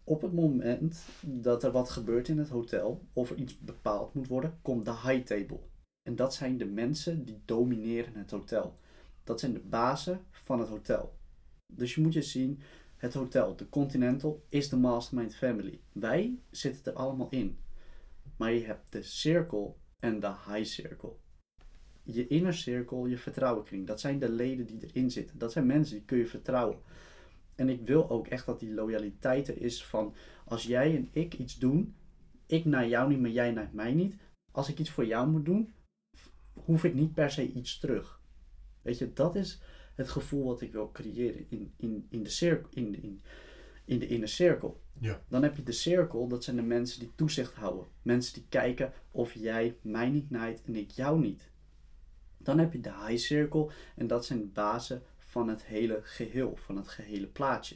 op 0.04 0.22
het 0.22 0.34
moment 0.34 1.06
dat 1.22 1.64
er 1.64 1.72
wat 1.72 1.90
gebeurt 1.90 2.28
in 2.28 2.38
het 2.38 2.50
hotel, 2.50 3.06
of 3.14 3.30
er 3.30 3.38
iets 3.38 3.60
bepaald 3.60 4.14
moet 4.14 4.28
worden, 4.28 4.60
komt 4.62 4.86
de 4.86 4.92
high 4.92 5.26
table. 5.26 5.60
En 6.04 6.16
dat 6.16 6.34
zijn 6.34 6.58
de 6.58 6.66
mensen 6.66 7.26
die 7.26 7.42
domineren 7.46 8.16
het 8.16 8.32
hotel. 8.32 8.78
Dat 9.26 9.40
zijn 9.40 9.54
de 9.54 9.60
bazen 9.60 10.26
van 10.32 10.60
het 10.60 10.70
hotel. 10.70 11.18
Dus 11.74 11.96
je 11.96 12.02
moet 12.02 12.14
je 12.14 12.22
zien, 12.22 12.60
het 12.98 13.14
hotel, 13.14 13.56
de 13.56 13.70
Continental, 13.70 14.46
is 14.50 14.70
de 14.70 14.78
mastermind 14.78 15.36
family. 15.36 15.80
Wij 15.92 16.40
zitten 16.50 16.94
er 16.94 17.00
allemaal 17.00 17.30
in. 17.30 17.58
Maar 18.38 18.54
je 18.54 18.66
hebt 18.66 18.92
de 18.92 19.02
circle 19.02 19.74
en 20.00 20.20
de 20.20 20.28
high 20.28 20.64
circle. 20.64 21.14
Je 22.04 22.28
inner 22.28 22.54
circle, 22.54 23.10
je 23.10 23.18
vertrouwenkring. 23.18 23.88
Dat 23.88 24.00
zijn 24.00 24.20
de 24.20 24.30
leden 24.30 24.66
die 24.66 24.86
erin 24.88 25.12
zitten. 25.12 25.38
Dat 25.38 25.52
zijn 25.52 25.66
mensen 25.66 25.96
die 25.96 26.06
kun 26.06 26.18
je 26.18 26.28
vertrouwen. 26.28 26.80
En 27.56 27.70
ik 27.70 27.82
wil 27.86 28.10
ook 28.10 28.28
echt 28.28 28.46
dat 28.46 28.60
die 28.60 28.74
loyaliteit 28.74 29.48
er 29.48 29.62
is 29.62 29.86
van 29.86 30.16
als 30.46 30.64
jij 30.64 30.96
en 30.96 31.10
ik 31.12 31.34
iets 31.34 31.58
doen, 31.58 31.96
ik 32.46 32.66
naar 32.66 32.88
jou 32.88 33.10
niet, 33.10 33.20
maar 33.20 33.30
jij 33.30 33.52
naar 33.52 33.70
mij 33.74 33.94
niet. 33.94 34.18
Als 34.52 34.70
ik 34.70 34.80
iets 34.80 34.90
voor 34.90 35.06
jou 35.06 35.30
moet 35.30 35.46
doen, 35.46 35.74
hoef 36.54 36.84
ik 36.84 36.94
niet 36.94 37.14
per 37.14 37.32
se 37.32 37.52
iets 37.52 37.80
terug. 37.80 38.15
Weet 38.86 38.98
je, 38.98 39.14
dat 39.14 39.36
is 39.36 39.60
het 39.96 40.10
gevoel 40.10 40.46
wat 40.46 40.62
ik 40.62 40.72
wil 40.72 40.92
creëren 40.92 41.46
in, 41.50 41.74
in, 41.78 42.08
in, 42.10 42.24
de, 42.24 42.30
cirkel, 42.30 42.70
in, 42.74 43.04
in, 43.04 43.22
in 43.86 44.00
de 44.00 44.08
inner 44.08 44.30
cirkel. 44.30 44.82
Ja. 45.00 45.22
Dan 45.28 45.44
heb 45.44 45.56
je 45.56 45.64
de 45.64 45.72
cirkel, 45.72 46.28
dat 46.28 46.44
zijn 46.44 46.56
de 46.56 46.62
mensen 46.62 47.00
die 47.00 47.12
toezicht 47.16 47.54
houden. 47.54 47.88
Mensen 48.02 48.34
die 48.34 48.46
kijken 48.50 48.94
of 49.12 49.34
jij 49.34 49.78
mij 49.82 50.10
niet 50.10 50.30
naait 50.30 50.62
en 50.66 50.76
ik 50.76 50.92
jou 50.92 51.20
niet. 51.20 51.50
Dan 52.38 52.60
heb 52.60 52.74
je 52.74 52.82
de 52.82 53.06
high 53.08 53.18
circle 53.18 53.70
en 53.96 54.08
dat 54.08 54.26
zijn 54.26 54.40
de 54.40 54.46
bazen 54.46 55.04
van 55.18 55.48
het 55.48 55.66
hele 55.66 56.00
geheel, 56.04 56.56
van 56.56 56.78
het 56.78 56.88
gehele 56.88 57.28
plaatje. 57.28 57.76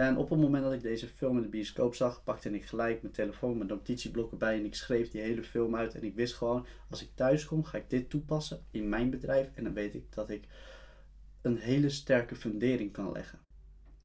En 0.00 0.16
op 0.16 0.30
het 0.30 0.40
moment 0.40 0.64
dat 0.64 0.72
ik 0.72 0.82
deze 0.82 1.06
film 1.06 1.36
in 1.36 1.42
de 1.42 1.48
bioscoop 1.48 1.94
zag, 1.94 2.24
pakte 2.24 2.50
ik 2.50 2.64
gelijk 2.64 3.02
mijn 3.02 3.14
telefoon, 3.14 3.56
mijn 3.56 3.68
notitieblok 3.68 4.30
erbij 4.30 4.58
en 4.58 4.64
ik 4.64 4.74
schreef 4.74 5.10
die 5.10 5.20
hele 5.20 5.42
film 5.42 5.76
uit. 5.76 5.94
En 5.94 6.02
ik 6.02 6.14
wist 6.14 6.34
gewoon, 6.34 6.66
als 6.90 7.02
ik 7.02 7.10
thuis 7.14 7.46
kom, 7.46 7.64
ga 7.64 7.78
ik 7.78 7.90
dit 7.90 8.10
toepassen 8.10 8.64
in 8.70 8.88
mijn 8.88 9.10
bedrijf. 9.10 9.50
En 9.54 9.64
dan 9.64 9.72
weet 9.72 9.94
ik 9.94 10.14
dat 10.14 10.30
ik 10.30 10.44
een 11.42 11.56
hele 11.56 11.88
sterke 11.88 12.34
fundering 12.34 12.92
kan 12.92 13.12
leggen. 13.12 13.38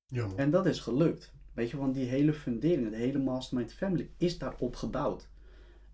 Ja. 0.08 0.30
En 0.36 0.52
dat 0.52 0.66
is 0.66 0.80
gelukt. 0.80 1.34
Weet 1.54 1.70
je, 1.70 1.78
want 1.78 1.94
die 1.94 2.06
hele 2.06 2.34
fundering, 2.34 2.90
de 2.90 2.96
hele 2.96 3.20
Mastermind 3.20 3.74
Family 3.74 4.10
is 4.18 4.38
daarop 4.38 4.76
gebouwd. 4.76 5.30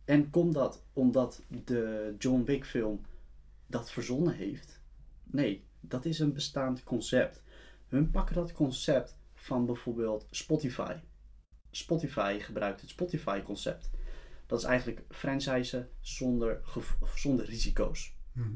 En 0.05 0.30
komt 0.30 0.53
dat 0.53 0.84
omdat 0.93 1.43
de 1.65 2.15
John 2.17 2.43
Wick 2.43 2.65
film 2.65 3.01
dat 3.67 3.91
verzonnen 3.91 4.34
heeft? 4.34 4.82
Nee, 5.23 5.65
dat 5.80 6.05
is 6.05 6.19
een 6.19 6.34
bestaand 6.34 6.84
concept. 6.84 7.43
Hun 7.88 8.11
pakken 8.11 8.36
dat 8.36 8.51
concept 8.51 9.19
van 9.41 9.65
bijvoorbeeld 9.65 10.27
Spotify. 10.31 10.95
Spotify 11.71 12.39
gebruikt 12.39 12.81
het 12.81 12.89
Spotify 12.89 13.41
concept. 13.41 13.89
Dat 14.45 14.59
is 14.59 14.65
eigenlijk 14.65 15.01
franchisen 15.09 15.89
zonder, 15.99 16.61
zonder 17.15 17.45
risico's. 17.45 18.13
Mhm. 18.31 18.55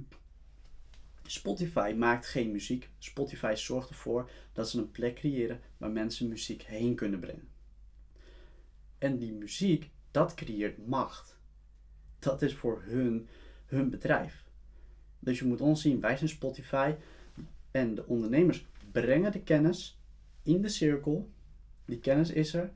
Spotify 1.23 1.93
maakt 1.97 2.25
geen 2.25 2.51
muziek. 2.51 2.89
Spotify 2.97 3.53
zorgt 3.55 3.89
ervoor 3.89 4.29
dat 4.53 4.69
ze 4.69 4.77
een 4.77 4.91
plek 4.91 5.15
creëren 5.15 5.61
waar 5.77 5.91
mensen 5.91 6.27
muziek 6.27 6.61
heen 6.61 6.95
kunnen 6.95 7.19
brengen. 7.19 7.47
En 8.97 9.17
die 9.17 9.33
muziek, 9.33 9.89
dat 10.11 10.33
creëert 10.33 10.87
macht. 10.87 11.39
Dat 12.19 12.41
is 12.41 12.55
voor 12.55 12.81
hun, 12.83 13.27
hun 13.65 13.89
bedrijf. 13.89 14.45
Dus 15.19 15.39
je 15.39 15.45
moet 15.45 15.61
ons 15.61 15.81
zien, 15.81 15.99
wij 15.99 16.17
zijn 16.17 16.29
Spotify 16.29 16.95
en 17.71 17.95
de 17.95 18.05
ondernemers 18.05 18.65
brengen 18.91 19.31
de 19.31 19.41
kennis 19.41 19.94
in 20.45 20.61
de 20.61 20.69
cirkel. 20.69 21.29
Die 21.85 21.99
kennis 21.99 22.29
is 22.29 22.53
er. 22.53 22.71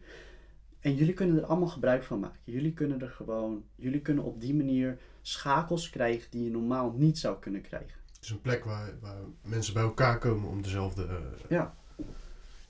En 0.79 0.95
jullie 0.95 1.13
kunnen 1.13 1.37
er 1.37 1.45
allemaal 1.45 1.67
gebruik 1.67 2.03
van 2.03 2.19
maken. 2.19 2.39
Jullie 2.43 2.73
kunnen 2.73 3.01
er 3.01 3.09
gewoon, 3.09 3.63
jullie 3.75 4.01
kunnen 4.01 4.23
op 4.23 4.41
die 4.41 4.53
manier 4.55 4.99
schakels 5.21 5.89
krijgen 5.89 6.31
die 6.31 6.43
je 6.43 6.49
normaal 6.51 6.91
niet 6.91 7.17
zou 7.17 7.39
kunnen 7.39 7.61
krijgen. 7.61 7.97
Het 8.13 8.23
is 8.23 8.29
een 8.29 8.41
plek 8.41 8.63
waar, 8.65 8.99
waar 8.99 9.17
mensen 9.41 9.73
bij 9.73 9.83
elkaar 9.83 10.19
komen 10.19 10.49
om 10.49 10.61
dezelfde 10.61 11.05
eh, 11.05 11.49
Ja. 11.49 11.75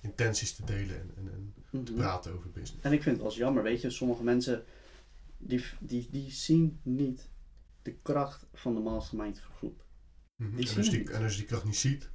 intenties 0.01 0.55
te 0.55 0.63
delen 0.65 0.95
en, 0.99 1.11
en, 1.17 1.53
en 1.71 1.83
te 1.83 1.91
Mhm. 1.91 2.01
praten 2.01 2.33
over 2.33 2.49
business. 2.51 2.83
En 2.85 2.91
ik 2.93 3.01
vind 3.03 3.15
het 3.15 3.25
wel 3.25 3.35
jammer, 3.35 3.63
weet 3.63 3.81
je, 3.81 3.89
sommige 3.89 4.23
mensen 4.23 4.63
die, 5.37 5.63
die, 5.79 6.07
die 6.11 6.31
zien 6.31 6.79
niet 6.83 7.29
de 7.81 7.93
kracht 8.01 8.45
van 8.53 8.73
de 8.73 8.79
mastermind 8.79 9.39
groep. 9.57 9.83
Mhm. 10.35 10.57
Als 10.57 10.89
die, 10.89 11.11
en 11.11 11.23
als 11.23 11.31
je 11.31 11.37
die 11.39 11.47
kracht 11.47 11.65
niet 11.65 11.75
ziet, 11.75 12.09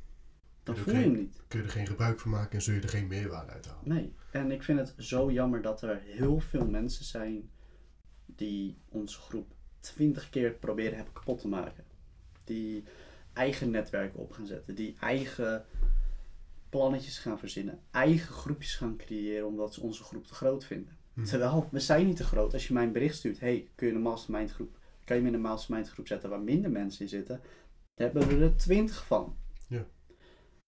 Dan 0.64 0.76
voel 0.76 0.94
je 0.94 1.00
hem 1.00 1.12
niet. 1.12 1.42
kun 1.48 1.58
je 1.58 1.64
er 1.64 1.72
geen 1.72 1.86
gebruik 1.86 2.20
van 2.20 2.30
maken 2.30 2.52
en 2.52 2.62
zul 2.62 2.74
je 2.74 2.80
er 2.80 2.88
geen 2.88 3.06
meerwaarde 3.06 3.52
uit 3.52 3.66
halen. 3.66 3.88
Nee. 3.88 4.14
En 4.30 4.50
ik 4.50 4.62
vind 4.62 4.78
het 4.78 4.94
zo 4.98 5.30
jammer 5.30 5.62
dat 5.62 5.82
er 5.82 6.00
heel 6.00 6.40
veel 6.40 6.66
mensen 6.66 7.04
zijn 7.04 7.50
die 8.26 8.78
onze 8.88 9.18
groep 9.18 9.54
twintig 9.80 10.30
keer 10.30 10.52
proberen 10.52 10.94
hebben 10.94 11.12
kapot 11.14 11.40
te 11.40 11.48
maken. 11.48 11.84
Die 12.44 12.84
eigen 13.32 13.70
netwerken 13.70 14.18
op 14.18 14.32
gaan 14.32 14.46
zetten. 14.46 14.74
Die 14.74 14.96
eigen 15.00 15.64
plannetjes 16.68 17.18
gaan 17.18 17.38
verzinnen. 17.38 17.80
Eigen 17.90 18.34
groepjes 18.34 18.74
gaan 18.74 18.96
creëren 18.96 19.46
omdat 19.46 19.74
ze 19.74 19.80
onze 19.80 20.02
groep 20.02 20.26
te 20.26 20.34
groot 20.34 20.64
vinden. 20.64 20.96
Mhm. 21.12 21.26
Terwijl, 21.26 21.68
we 21.70 21.80
zijn 21.80 22.06
niet 22.06 22.16
te 22.16 22.24
groot. 22.24 22.52
Als 22.52 22.66
je 22.66 22.72
mij 22.72 22.84
een 22.84 22.92
bericht 22.92 23.16
stuurt, 23.16 23.40
hey, 23.40 23.68
kun 23.74 23.86
je 23.86 23.94
een 23.94 24.00
mastermind 24.00 24.52
groep, 24.52 24.78
kan 25.04 25.16
je 25.16 25.22
me 25.22 25.28
in 25.28 25.34
een 25.34 25.40
mastermind 25.40 25.90
groep 25.90 26.06
zetten 26.06 26.30
waar 26.30 26.40
minder 26.40 26.70
mensen 26.70 27.00
in 27.00 27.08
zitten, 27.08 27.40
dan 27.94 28.10
hebben 28.10 28.38
we 28.38 28.44
er 28.44 28.56
twintig 28.56 29.06
van. 29.06 29.36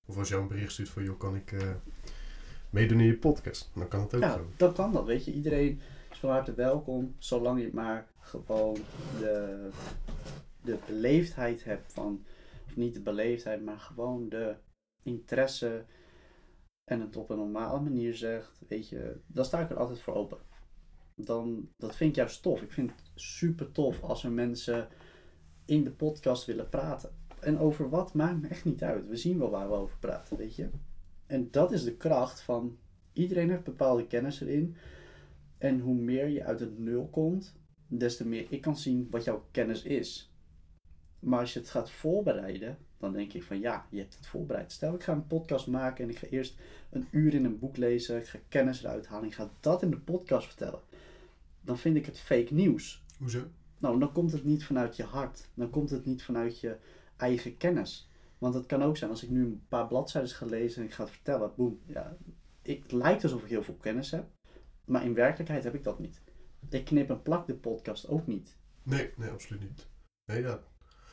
Of 0.07 0.17
als 0.19 0.29
jou 0.29 0.43
een 0.43 0.49
bericht 0.49 0.73
stuurt 0.73 0.89
van, 0.89 1.05
joh, 1.05 1.19
kan 1.19 1.37
ik 1.37 1.53
eh, 1.53 1.75
meedoen 2.71 3.01
in 3.01 3.07
je 3.07 3.17
podcast? 3.19 3.71
Dan 3.75 3.89
kan 3.89 4.01
het 4.01 4.15
ook 4.15 4.21
Ja, 4.23 4.33
zo. 4.33 4.47
dan 4.57 4.73
kan 4.75 4.93
dat, 4.93 5.05
weet 5.05 5.25
je. 5.25 5.33
Iedereen 5.33 5.81
is 6.11 6.19
van 6.19 6.31
harte 6.31 6.55
welkom, 6.55 7.15
zolang 7.19 7.61
je 7.61 7.71
maar 7.73 8.09
gewoon 8.21 8.77
de, 9.19 9.69
de 10.63 10.79
beleefdheid 10.87 11.65
hebt 11.65 11.93
van, 11.93 12.25
of 12.67 12.77
niet 12.77 12.95
de 12.95 13.01
beleefdheid, 13.03 13.65
maar 13.65 13.79
gewoon 13.79 14.29
de 14.29 14.57
interesse 15.03 15.85
en 16.85 17.01
het 17.01 17.17
op 17.17 17.31
een 17.31 17.37
normale 17.37 17.81
manier 17.81 18.15
zegt, 18.15 18.61
weet 18.69 18.89
je, 18.89 19.21
dan 19.27 19.45
sta 19.45 19.61
ik 19.61 19.71
er 19.71 19.77
altijd 19.79 20.01
voor 20.01 20.15
open. 20.15 20.39
Dan, 21.15 21.69
dat 21.77 21.97
vind 21.97 22.11
ik 22.11 22.17
juist 22.17 22.43
tof. 22.43 22.63
Ik 22.63 22.73
vind 22.73 22.91
het 22.91 23.01
super 23.15 23.73
tof 23.73 24.03
als 24.03 24.25
er 24.25 24.31
mensen 24.33 24.89
in 25.65 25.85
de 25.85 25.91
podcast 25.91 26.45
willen 26.45 26.69
praten. 26.69 27.11
En 27.47 27.59
over 27.59 27.89
wat 27.89 28.15
maakt 28.15 28.43
me 28.43 28.49
echt 28.49 28.65
niet 28.65 28.83
uit. 28.83 29.09
We 29.09 29.17
zien 29.17 29.39
wel 29.39 29.51
waar 29.51 29.69
we 29.69 29.75
over 29.75 29.99
praten, 29.99 30.37
weet 30.37 30.57
je. 30.57 30.69
En 31.27 31.49
dat 31.51 31.73
is 31.73 31.85
de 31.85 31.97
kracht 31.97 32.41
van 32.41 32.79
iedereen 33.13 33.51
heeft 33.51 33.65
bepaalde 33.65 34.07
kennis 34.07 34.41
erin. 34.41 34.77
En 35.59 35.81
hoe 35.81 35.95
meer 35.95 36.29
je 36.29 36.45
uit 36.45 36.61
het 36.61 36.79
nul 36.79 37.09
komt, 37.09 37.55
des 37.87 38.17
te 38.17 38.27
meer 38.27 38.47
ik 38.49 38.61
kan 38.61 38.77
zien 38.77 39.09
wat 39.11 39.25
jouw 39.25 39.45
kennis 39.51 39.83
is. 39.83 40.33
Maar 41.19 41.41
als 41.41 41.53
je 41.53 41.59
het 41.59 41.71
gaat 41.71 41.91
voorbereiden, 41.91 42.79
dan 42.99 43.13
denk 43.13 43.33
ik 43.33 43.43
van 43.43 43.61
ja, 43.61 43.87
je 43.91 43.99
hebt 43.99 44.17
het 44.17 44.27
voorbereid. 44.27 44.73
Stel 44.73 44.95
ik 44.95 45.03
ga 45.03 45.13
een 45.13 45.27
podcast 45.27 45.67
maken 45.67 46.05
en 46.05 46.11
ik 46.11 46.19
ga 46.19 46.27
eerst 46.27 46.57
een 46.91 47.07
uur 47.11 47.35
in 47.35 47.45
een 47.45 47.59
boek 47.59 47.77
lezen, 47.77 48.17
ik 48.17 48.27
ga 48.27 48.39
kennis 48.49 48.83
eruit 48.83 49.07
halen, 49.07 49.29
ik 49.29 49.35
ga 49.35 49.51
dat 49.61 49.83
in 49.83 49.91
de 49.91 49.99
podcast 49.99 50.47
vertellen. 50.47 50.81
Dan 51.61 51.79
vind 51.79 51.97
ik 51.97 52.07
het 52.07 52.19
fake 52.19 52.55
nieuws. 52.55 53.05
Hoezo? 53.19 53.43
Nou, 53.79 53.99
dan 53.99 54.13
komt 54.13 54.33
het 54.33 54.45
niet 54.45 54.65
vanuit 54.65 54.97
je 54.97 55.03
hart. 55.03 55.49
Dan 55.55 55.71
komt 55.71 55.91
het 55.91 56.05
niet 56.05 56.23
vanuit 56.23 56.61
je 56.61 56.77
eigen 57.17 57.57
kennis. 57.57 58.11
Want 58.39 58.55
het 58.55 58.67
kan 58.67 58.83
ook 58.83 58.97
zijn 58.97 59.11
als 59.11 59.23
ik 59.23 59.31
nu 59.31 59.45
een 59.45 59.63
paar 59.69 59.87
bladzijden 59.87 60.31
ga 60.31 60.47
lezen 60.47 60.81
en 60.83 60.89
ik 60.89 60.95
ga 60.95 61.03
het 61.03 61.13
vertellen, 61.13 61.53
boem. 61.57 61.81
Ja, 61.87 62.17
ik, 62.63 62.83
het 62.83 62.93
lijkt 62.93 63.23
alsof 63.23 63.43
ik 63.43 63.49
heel 63.49 63.63
veel 63.63 63.77
kennis 63.81 64.11
heb, 64.11 64.25
maar 64.85 65.05
in 65.05 65.15
werkelijkheid 65.15 65.65
heb 65.65 65.75
ik 65.75 65.85
dat 65.85 65.99
niet. 65.99 66.21
Ik 66.71 66.85
knip 66.85 67.11
en 67.11 67.23
plak 67.23 67.47
de 67.47 67.55
podcast 67.55 68.09
ook 68.09 68.27
niet. 68.27 68.57
Nee, 68.83 69.11
nee, 69.17 69.31
absoluut 69.31 69.61
niet. 69.63 69.87
Nee, 70.25 70.43
ja, 70.43 70.61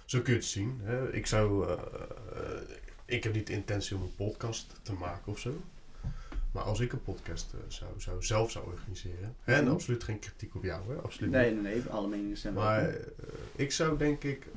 zo 0.06 0.22
kun 0.22 0.34
je 0.34 0.40
het 0.40 0.48
zien. 0.48 0.80
Hè. 0.84 1.14
Ik 1.14 1.26
zou, 1.26 1.68
eh, 1.68 1.72
eh, 1.74 2.62
ik 3.06 3.24
heb 3.24 3.34
niet 3.34 3.48
de 3.48 3.54
intentie 3.54 3.96
om 3.96 4.02
een 4.02 4.16
podcast 4.16 4.80
te 4.82 4.94
maken 4.94 5.32
of 5.32 5.40
zo. 5.40 5.54
Maar 6.52 6.64
als 6.64 6.80
ik 6.80 6.94
een 6.94 7.04
podcast 7.04 7.54
eh, 7.54 7.60
zou, 7.68 7.92
zou, 7.98 8.24
zelf 8.24 8.52
zou 8.52 8.66
organiseren. 8.66 9.36
Hè, 9.42 9.54
en 9.54 9.64
Mhm. 9.64 9.74
absoluut 9.74 10.04
geen 10.04 10.20
kritiek 10.20 10.56
op 10.56 10.64
jou, 10.64 10.90
hè? 10.94 11.02
Absoluut 11.02 11.32
Nee, 11.32 11.52
niet. 11.54 11.62
nee, 11.62 11.74
nee, 11.76 11.84
alle 11.90 12.08
meningen 12.08 12.38
zijn 12.38 12.54
Maar 12.54 12.96
ik 13.56 13.72
zou 13.72 13.98
denk 13.98 14.24
ik 14.24 14.48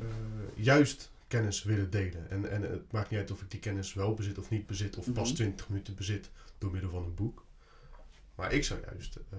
juist 0.55 1.11
kennis 1.29 1.63
willen 1.63 1.91
delen. 1.91 2.31
En, 2.31 2.51
en 2.51 2.63
het 2.63 2.93
maakt 2.93 3.11
niet 3.11 3.21
uit 3.21 3.31
of 3.31 3.43
ik 3.43 3.51
die 3.51 3.61
kennis 3.61 3.95
wel 3.95 4.15
bezit 4.15 4.39
of 4.39 4.51
niet 4.51 4.67
bezit. 4.67 4.97
Of 4.97 5.13
pas 5.13 5.27
Mhm. 5.29 5.35
20 5.37 5.69
minuten 5.69 5.95
bezit 5.95 6.31
door 6.59 6.71
middel 6.71 6.91
van 6.91 7.03
een 7.05 7.15
boek. 7.15 7.45
Maar 8.35 8.53
ik 8.53 8.65
zou 8.65 8.81
juist 8.91 9.17
eh, 9.31 9.39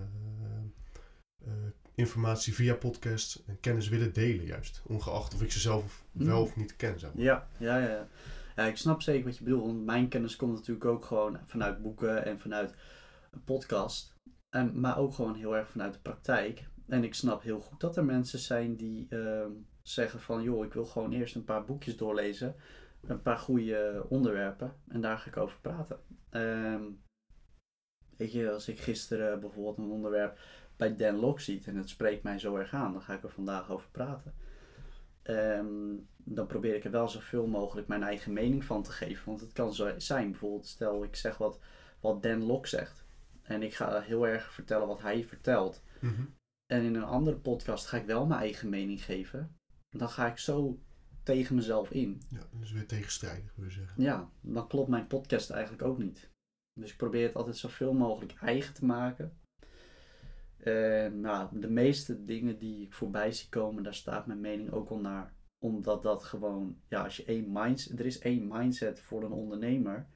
eh, 1.45 1.51
informatie 1.95 2.53
via 2.53 2.75
podcast 2.75 3.43
en 3.47 3.59
kennis 3.59 3.89
willen 3.89 4.13
delen 4.13 4.45
juist. 4.45 4.81
Ongeacht 4.85 5.33
of 5.33 5.41
ik 5.41 5.51
ze 5.51 5.59
zelf 5.59 6.03
wel 6.11 6.27
Mhm. 6.41 6.41
of 6.49 6.55
niet 6.55 6.75
ken. 6.75 6.99
Zeg 6.99 7.13
maar. 7.13 7.23
Ja, 7.23 7.47
ja, 7.57 7.77
ja. 7.77 8.07
ja. 8.55 8.65
Ik 8.65 8.77
snap 8.77 9.01
zeker 9.01 9.25
wat 9.25 9.37
je 9.37 9.43
bedoelt. 9.43 9.65
Want 9.65 9.85
mijn 9.85 10.07
kennis 10.07 10.35
komt 10.35 10.53
natuurlijk 10.53 10.85
ook 10.85 11.05
gewoon 11.05 11.37
vanuit 11.45 11.81
boeken 11.81 12.25
en 12.25 12.39
vanuit 12.39 12.73
een 13.31 13.43
podcast. 13.43 14.15
En, 14.49 14.79
maar 14.79 14.97
ook 14.97 15.13
gewoon 15.13 15.35
heel 15.35 15.55
erg 15.55 15.69
vanuit 15.69 15.93
de 15.93 15.99
praktijk. 15.99 16.67
En 16.87 17.03
ik 17.03 17.13
snap 17.13 17.41
heel 17.43 17.59
goed 17.59 17.79
dat 17.79 17.97
er 17.97 18.05
mensen 18.05 18.39
zijn 18.39 18.75
die 18.75 19.05
ehm, 19.09 19.51
zeggen 19.89 20.19
van... 20.19 20.43
joh, 20.43 20.65
ik 20.65 20.73
wil 20.73 20.85
gewoon 20.85 21.11
eerst 21.11 21.35
een 21.35 21.43
paar 21.43 21.65
boekjes 21.65 21.97
doorlezen. 21.97 22.55
Een 23.07 23.21
paar 23.21 23.37
goede 23.37 24.05
onderwerpen. 24.09 24.73
En 24.87 25.01
daar 25.01 25.17
ga 25.17 25.27
ik 25.27 25.37
over 25.37 25.57
praten. 25.61 25.99
Ehm, 26.29 26.83
weet 28.17 28.31
je, 28.31 28.51
als 28.51 28.67
ik 28.67 28.79
gisteren 28.79 29.39
bijvoorbeeld 29.39 29.77
een 29.77 29.91
onderwerp 29.91 30.39
bij 30.75 30.95
Dan 30.95 31.15
Lok 31.15 31.39
ziet... 31.39 31.67
en 31.67 31.75
het 31.75 31.89
spreekt 31.89 32.23
mij 32.23 32.39
zo 32.39 32.55
erg 32.55 32.73
aan, 32.73 32.91
dan 32.91 33.01
ga 33.01 33.13
ik 33.13 33.23
er 33.23 33.29
vandaag 33.29 33.71
over 33.71 33.89
praten. 33.91 34.33
Ehm, 35.23 35.95
dan 36.17 36.47
probeer 36.47 36.75
ik 36.75 36.83
er 36.83 36.91
wel 36.91 37.07
zoveel 37.07 37.47
mogelijk 37.47 37.87
mijn 37.87 38.03
eigen 38.03 38.33
mening 38.33 38.63
van 38.63 38.83
te 38.83 38.91
geven. 38.91 39.25
Want 39.25 39.39
het 39.39 39.53
kan 39.53 39.73
zo 39.73 39.93
zijn, 39.97 40.31
bijvoorbeeld 40.31 40.67
stel 40.67 41.03
ik 41.03 41.15
zeg 41.15 41.37
wat, 41.37 41.59
wat 41.99 42.23
Dan 42.23 42.43
Lok 42.43 42.67
zegt. 42.67 43.05
En 43.41 43.63
ik 43.63 43.73
ga 43.73 44.01
heel 44.01 44.27
erg 44.27 44.53
vertellen 44.53 44.87
wat 44.87 45.01
hij 45.01 45.23
vertelt. 45.23 45.83
Mhm. 45.99 46.23
En 46.65 46.83
in 46.83 46.95
een 46.95 47.03
andere 47.03 47.37
podcast 47.37 47.87
ga 47.87 47.97
ik 47.97 48.05
wel 48.05 48.25
mijn 48.25 48.39
eigen 48.39 48.69
mening 48.69 49.03
geven. 49.03 49.57
Dan 49.97 50.09
ga 50.09 50.27
ik 50.31 50.37
zo 50.37 50.79
tegen 51.23 51.55
mezelf 51.55 51.91
in. 51.91 52.21
Ja, 52.29 52.47
dus 52.59 52.71
weer 52.71 52.87
tegenstrijdig, 52.87 53.55
wil 53.55 53.65
je 53.65 53.71
zeggen. 53.71 54.03
Ja, 54.03 54.31
dan 54.41 54.67
klopt 54.67 54.89
mijn 54.89 55.07
podcast 55.07 55.49
eigenlijk 55.49 55.83
ook 55.83 55.97
niet. 55.97 56.29
Dus 56.79 56.91
ik 56.91 56.97
probeer 56.97 57.27
het 57.27 57.35
altijd 57.35 57.57
zoveel 57.57 57.93
mogelijk 57.93 58.33
eigen 58.33 58.73
te 58.73 58.85
maken. 58.85 59.39
En 60.57 61.19
nou, 61.21 61.59
de 61.59 61.69
meeste 61.69 62.25
dingen 62.25 62.57
die 62.59 62.81
ik 62.85 62.93
voorbij 62.93 63.31
zie 63.31 63.49
komen, 63.49 63.83
daar 63.83 63.93
staat 63.93 64.25
mijn 64.27 64.39
mening 64.41 64.71
ook 64.71 64.89
wel 64.89 64.99
naar. 64.99 65.35
Omdat 65.65 66.03
dat 66.03 66.23
gewoon, 66.23 66.81
ja, 66.87 67.03
als 67.03 67.17
je 67.17 67.25
één 67.25 67.51
mindset, 67.51 67.99
er 67.99 68.05
is 68.05 68.19
één 68.19 68.47
mindset 68.47 68.99
voor 68.99 69.23
een 69.23 69.31
ondernemer. 69.31 70.07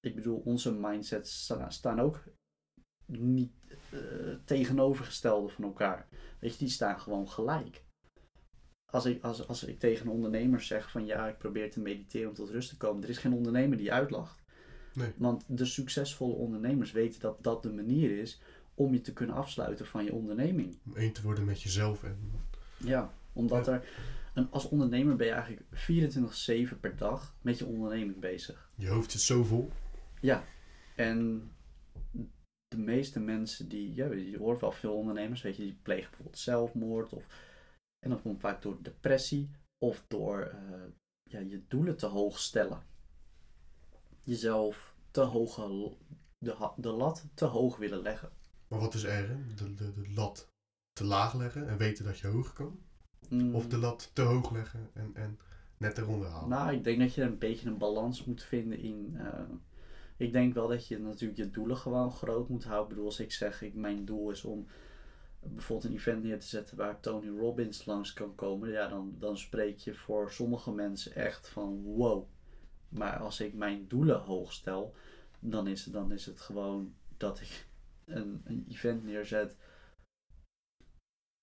Ik 0.00 0.14
bedoel, 0.14 0.38
onze 0.38 0.74
mindsets 0.74 1.42
sta- 1.44 1.70
staan 1.70 2.00
ook 2.00 2.24
niet 3.06 3.52
eh, 3.90 4.34
tegenovergestelde 4.44 5.48
van 5.48 5.64
elkaar. 5.64 6.08
Weet 6.40 6.52
je, 6.52 6.58
die 6.58 6.68
staan 6.68 7.00
gewoon 7.00 7.28
gelijk. 7.28 7.84
Als 8.90 9.04
ik, 9.04 9.22
als, 9.24 9.48
als 9.48 9.64
ik 9.64 9.78
tegen 9.78 10.06
een 10.06 10.12
ondernemer 10.12 10.60
zeg 10.60 10.90
van 10.90 11.06
ja, 11.06 11.28
ik 11.28 11.38
probeer 11.38 11.70
te 11.70 11.80
mediteren 11.80 12.28
om 12.28 12.34
tot 12.34 12.50
rust 12.50 12.68
te 12.68 12.76
komen. 12.76 13.02
Er 13.02 13.08
is 13.08 13.18
geen 13.18 13.32
ondernemer 13.32 13.76
die 13.76 13.92
uitlacht. 13.92 14.42
Nee. 14.94 15.12
Want 15.16 15.44
de 15.46 15.64
succesvolle 15.64 16.34
ondernemers 16.34 16.92
weten 16.92 17.20
dat 17.20 17.42
dat 17.42 17.62
de 17.62 17.72
manier 17.72 18.18
is 18.18 18.40
om 18.74 18.92
je 18.92 19.00
te 19.00 19.12
kunnen 19.12 19.36
afsluiten 19.36 19.86
van 19.86 20.04
je 20.04 20.12
onderneming. 20.12 20.78
Om 20.86 20.96
één 20.96 21.12
te 21.12 21.22
worden 21.22 21.44
met 21.44 21.62
jezelf. 21.62 22.02
En, 22.02 22.16
Ja, 22.76 23.12
omdat 23.32 23.66
Ja. 23.66 23.72
er, 23.72 23.88
een, 24.34 24.50
als 24.50 24.68
ondernemer 24.68 25.16
ben 25.16 25.26
je 25.26 25.32
eigenlijk 25.32 25.62
24-7 26.76 26.80
per 26.80 26.96
dag 26.96 27.34
met 27.42 27.58
je 27.58 27.66
onderneming 27.66 28.18
bezig. 28.20 28.70
je 28.74 28.88
hoofd 28.88 29.10
zit 29.10 29.20
zo 29.20 29.42
vol. 29.44 29.70
Ja, 30.20 30.44
en 30.96 31.50
de 32.68 32.78
meeste 32.78 33.20
mensen 33.20 33.68
die, 33.68 33.94
ja, 33.94 34.12
je 34.12 34.38
hoort 34.38 34.60
wel 34.60 34.72
veel 34.72 34.94
ondernemers, 34.96 35.42
weet 35.42 35.56
je, 35.56 35.62
die 35.62 35.78
plegen 35.82 36.06
bijvoorbeeld 36.08 36.38
zelfmoord. 36.38 37.12
Of, 37.12 37.24
en 37.98 38.10
dat 38.10 38.22
komt 38.22 38.40
vaak 38.40 38.62
door 38.62 38.82
depressie 38.82 39.50
of 39.78 40.04
door 40.08 40.40
eh, 40.40 40.58
ja, 41.22 41.38
je 41.38 41.64
doelen 41.68 41.96
te 41.96 42.06
hoog 42.06 42.38
stellen. 42.38 42.82
Jezelf 44.22 44.94
te 45.10 45.20
hoog, 45.20 45.56
de, 46.38 46.70
de 46.76 46.90
lat 46.90 47.24
te 47.34 47.44
hoog 47.44 47.76
willen 47.76 48.02
leggen. 48.02 48.30
Maar 48.68 48.80
wat 48.80 48.94
is 48.94 49.04
erger? 49.04 49.56
De, 49.56 49.74
de, 49.74 49.92
de 49.92 50.12
lat 50.14 50.48
te 50.92 51.04
laag 51.04 51.34
leggen 51.34 51.68
en 51.68 51.76
weten 51.76 52.04
dat 52.04 52.18
je 52.18 52.26
hoog 52.26 52.52
kan? 52.52 52.78
Mm, 53.28 53.54
Of 53.54 53.66
de 53.68 53.78
lat 53.78 54.10
te 54.12 54.22
hoog 54.22 54.50
leggen 54.50 54.90
en, 54.92 55.10
en 55.14 55.38
net 55.76 55.98
eronder 55.98 56.28
halen? 56.28 56.48
Nou, 56.48 56.72
ik 56.72 56.84
denk 56.84 56.98
dat 56.98 57.14
je 57.14 57.22
een 57.22 57.38
beetje 57.38 57.68
een 57.68 57.78
balans 57.78 58.24
moet 58.24 58.42
vinden 58.42 58.78
in. 58.78 59.16
eh, 59.16 59.40
ik 60.16 60.32
denk 60.32 60.54
wel 60.54 60.68
dat 60.68 60.86
je 60.86 60.98
natuurlijk 60.98 61.38
je 61.38 61.50
doelen 61.50 61.76
gewoon 61.76 62.10
groot 62.10 62.48
moet 62.48 62.64
houden. 62.64 62.82
Ik 62.84 62.88
bedoel, 62.88 63.06
als 63.06 63.20
ik 63.20 63.32
zeg, 63.32 63.62
ik, 63.62 63.74
mijn 63.74 64.04
doel 64.04 64.30
is 64.30 64.44
om 64.44 64.66
bijvoorbeeld 65.54 65.90
een 65.92 65.98
event 65.98 66.22
neer 66.22 66.40
te 66.40 66.46
zetten 66.46 66.76
waar 66.76 67.00
Tony 67.00 67.38
Robbins 67.38 67.84
langs 67.84 68.12
kan 68.12 68.34
komen, 68.34 68.70
ja, 68.70 68.88
dan, 68.88 69.14
dan 69.18 69.38
spreek 69.38 69.78
je 69.78 69.94
voor 69.94 70.30
sommige 70.32 70.72
mensen 70.72 71.14
echt 71.14 71.48
van 71.48 71.82
wow. 71.82 72.28
Maar 72.88 73.18
als 73.18 73.40
ik 73.40 73.54
mijn 73.54 73.88
doelen 73.88 74.20
hoog 74.20 74.52
stel, 74.52 74.94
dan 75.38 75.66
is 75.66 75.84
het, 75.84 75.92
dan 75.92 76.12
is 76.12 76.26
het 76.26 76.40
gewoon 76.40 76.94
dat 77.16 77.40
ik 77.40 77.66
een, 78.04 78.40
een 78.44 78.66
event 78.68 79.04
neerzet 79.04 79.56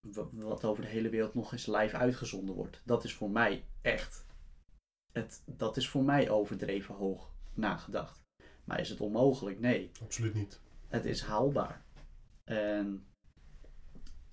wa- 0.08 0.30
wat 0.32 0.64
over 0.66 0.84
de 0.84 0.90
hele 0.90 1.10
wereld 1.10 1.34
nog 1.34 1.52
eens 1.52 1.66
live 1.66 1.98
uitgezonden 1.98 2.56
wordt. 2.56 2.82
Dat 2.86 3.04
is 3.04 3.14
voor 3.14 3.30
mij 3.30 3.66
echt, 3.82 4.26
het, 5.12 5.44
dat 5.46 5.78
is 5.78 5.90
voor 5.90 6.04
mij 6.04 6.30
overdreven 6.30 6.96
hoog 6.96 7.32
nagedacht. 7.54 8.22
Maar 8.64 8.80
is 8.80 8.90
het 8.90 9.02
onmogelijk? 9.02 9.60
Nee 9.60 9.92
Absoluut 10.02 10.34
niet. 10.34 10.62
het 10.88 11.06
is 11.06 11.22
haalbaar. 11.22 11.86
En 12.44 13.06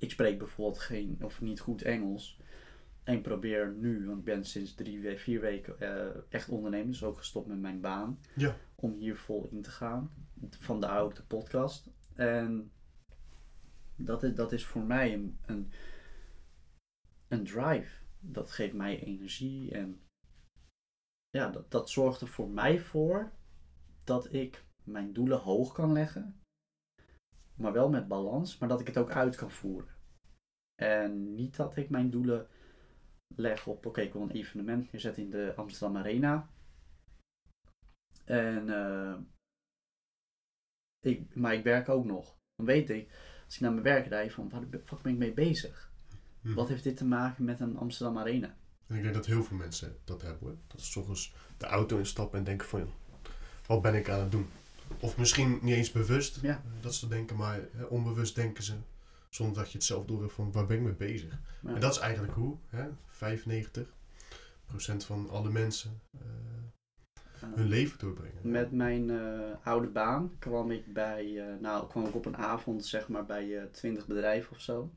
ik 0.00 0.10
spreek 0.10 0.38
bijvoorbeeld 0.38 0.78
geen 0.78 1.18
of 1.22 1.40
niet 1.40 1.60
goed 1.60 1.82
Engels. 1.82 2.40
En 3.02 3.14
ik 3.14 3.22
probeer 3.22 3.72
nu, 3.72 4.06
want 4.06 4.18
ik 4.18 4.24
ben 4.24 4.44
sinds 4.44 4.74
drie, 4.74 5.18
vier 5.18 5.40
weken 5.40 5.80
eh, 5.80 6.22
echt 6.28 6.48
ondernemer, 6.48 6.86
dus 6.86 7.04
ook 7.04 7.18
gestopt 7.18 7.46
met 7.46 7.60
mijn 7.60 7.80
baan. 7.80 8.20
Ja. 8.34 8.56
Om 8.74 8.94
hier 8.94 9.16
vol 9.16 9.48
in 9.50 9.62
te 9.62 9.70
gaan. 9.70 10.10
Vandaar 10.50 11.00
ook 11.00 11.14
de 11.14 11.22
podcast. 11.22 11.90
En 12.14 12.72
dat 13.96 14.22
is, 14.22 14.34
dat 14.34 14.52
is 14.52 14.64
voor 14.64 14.82
mij 14.82 15.14
een, 15.14 15.38
een, 15.46 15.72
een 17.28 17.44
drive. 17.44 18.02
Dat 18.20 18.50
geeft 18.50 18.74
mij 18.74 19.00
energie. 19.00 19.70
En 19.70 20.00
ja, 21.30 21.50
dat, 21.50 21.70
dat 21.70 21.90
zorgt 21.90 22.20
er 22.20 22.28
voor 22.28 22.50
mij 22.50 22.80
voor 22.80 23.32
dat 24.04 24.32
ik 24.32 24.64
mijn 24.84 25.12
doelen 25.12 25.38
hoog 25.38 25.72
kan 25.72 25.92
leggen. 25.92 26.39
Maar 27.60 27.72
wel 27.72 27.88
met 27.88 28.08
balans, 28.08 28.58
maar 28.58 28.68
dat 28.68 28.80
ik 28.80 28.86
het 28.86 28.98
ook 28.98 29.10
uit 29.10 29.36
kan 29.36 29.50
voeren. 29.50 29.94
En 30.82 31.34
niet 31.34 31.56
dat 31.56 31.76
ik 31.76 31.90
mijn 31.90 32.10
doelen 32.10 32.48
leg 33.36 33.66
op, 33.66 33.86
oké, 33.86 34.00
ik 34.00 34.12
wil 34.12 34.22
een 34.22 34.30
evenement 34.30 34.92
neerzetten 34.92 35.22
in 35.22 35.30
de 35.30 35.52
Amsterdam 35.56 35.96
Arena. 35.96 36.50
En, 38.24 38.68
eh, 38.68 39.16
ik, 41.00 41.34
maar 41.34 41.54
ik 41.54 41.64
werk 41.64 41.88
ook 41.88 42.04
nog. 42.04 42.36
Dan 42.54 42.66
weet 42.66 42.90
ik, 42.90 43.10
als 43.44 43.54
ik 43.54 43.60
naar 43.60 43.72
mijn 43.72 43.84
werk 43.84 44.06
rijd, 44.06 44.32
van 44.32 44.48
waar 44.48 44.70
de 44.70 44.80
fuck 44.84 45.02
ben 45.02 45.12
ik 45.12 45.18
mee 45.18 45.32
bezig? 45.32 45.92
Hm. 46.40 46.54
Wat 46.54 46.68
heeft 46.68 46.84
dit 46.84 46.96
te 46.96 47.06
maken 47.06 47.44
met 47.44 47.60
een 47.60 47.76
Amsterdam 47.76 48.18
Arena? 48.18 48.56
En 48.86 48.96
ik 48.96 49.02
denk 49.02 49.14
dat 49.14 49.26
heel 49.26 49.44
veel 49.44 49.56
mensen 49.56 49.96
dat 50.04 50.22
hebben 50.22 50.48
hoor. 50.48 50.56
Dat 50.66 50.80
ze 50.80 50.90
soms 50.90 51.34
de 51.56 51.66
auto 51.66 51.98
instappen 51.98 52.38
en 52.38 52.44
denken 52.44 52.68
van, 52.68 52.92
wat 53.66 53.82
ben 53.82 53.94
ik 53.94 54.08
aan 54.08 54.20
het 54.20 54.30
doen? 54.30 54.48
Of 54.98 55.18
misschien 55.18 55.58
niet 55.62 55.74
eens 55.74 55.92
bewust 55.92 56.38
Ja. 56.42 56.62
dat 56.80 56.94
ze 56.94 57.08
denken, 57.08 57.36
maar 57.36 57.60
hè, 57.72 57.84
onbewust 57.84 58.34
denken 58.34 58.62
ze. 58.64 58.74
Zonder 59.28 59.56
dat 59.62 59.70
je 59.72 59.78
het 59.78 59.86
zelf 59.86 60.04
door 60.04 60.20
hebt 60.20 60.32
van, 60.32 60.52
waar 60.52 60.66
ben 60.66 60.76
ik 60.76 60.82
mee 60.82 60.92
bezig? 60.92 61.38
Ja. 61.62 61.74
En 61.74 61.80
dat 61.80 61.92
is 61.92 61.98
eigenlijk 61.98 62.32
hoe, 62.32 62.56
hè, 62.68 62.88
95% 63.06 65.04
van 65.04 65.30
alle 65.30 65.50
mensen 65.50 66.00
eh, 66.10 66.20
hun 67.44 67.68
leven 67.68 67.98
doorbrengen. 67.98 68.50
Met 68.50 68.72
mijn 68.72 69.10
eh, 69.10 69.66
oude 69.66 69.88
baan 69.88 70.32
kwam 70.38 70.70
ik 70.70 70.92
bij, 70.92 71.48
eh, 71.48 71.60
nou 71.60 71.88
kwam 71.88 72.06
ik 72.06 72.14
op 72.14 72.26
een 72.26 72.36
avond 72.36 72.86
zeg 72.86 73.08
maar 73.08 73.26
bij 73.26 73.58
eh 73.58 73.64
20 73.64 74.06
bedrijven 74.06 74.52
of 74.52 74.60
zo. 74.60 74.90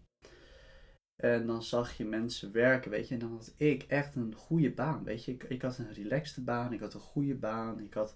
En 1.15 1.45
dan 1.47 1.63
zag 1.63 1.97
je 1.97 2.05
mensen 2.05 2.51
werken, 2.51 2.91
weet 2.91 3.07
je. 3.07 3.13
En 3.13 3.19
dan 3.19 3.31
had 3.31 3.53
ik 3.57 3.83
echt 3.83 4.15
een 4.15 4.35
goede 4.35 4.71
baan, 4.71 5.03
weet 5.03 5.25
je. 5.25 5.31
Ik, 5.31 5.43
ik 5.43 5.61
had 5.61 5.77
een 5.77 5.93
relaxte 5.93 6.41
baan, 6.41 6.73
ik 6.73 6.79
had 6.79 6.93
een 6.93 6.99
goede 6.99 7.35
baan, 7.35 7.79
ik 7.79 7.93
had 7.93 8.15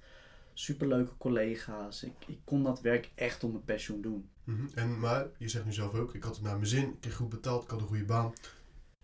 superleuke 0.59 1.17
collega's. 1.17 2.03
Ik, 2.03 2.13
ik 2.27 2.39
kon 2.43 2.63
dat 2.63 2.81
werk 2.81 3.11
echt 3.15 3.43
om 3.43 3.51
mijn 3.51 3.63
pensioen 3.63 4.01
doen. 4.01 4.29
Mhm. 4.43 4.65
En, 4.75 4.99
maar 4.99 5.27
je 5.37 5.47
zegt 5.47 5.65
nu 5.65 5.73
zelf 5.73 5.93
ook, 5.93 6.15
ik 6.15 6.23
had 6.23 6.35
het 6.35 6.43
naar 6.43 6.55
mijn 6.55 6.67
zin, 6.67 6.89
ik 6.89 6.99
kreeg 6.99 7.15
goed 7.15 7.29
betaald, 7.29 7.63
ik 7.63 7.69
had 7.69 7.81
een 7.81 7.87
goede 7.87 8.05
baan, 8.05 8.33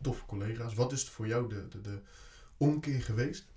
toffe 0.01 0.26
collega's. 0.26 0.74
Wat 0.74 0.91
is 0.91 1.01
het 1.01 1.10
voor 1.10 1.28
jou 1.28 1.49
de, 1.49 1.68
de, 1.68 1.82
de 1.82 1.99
omkeer 2.58 3.01
geweest 3.01 3.47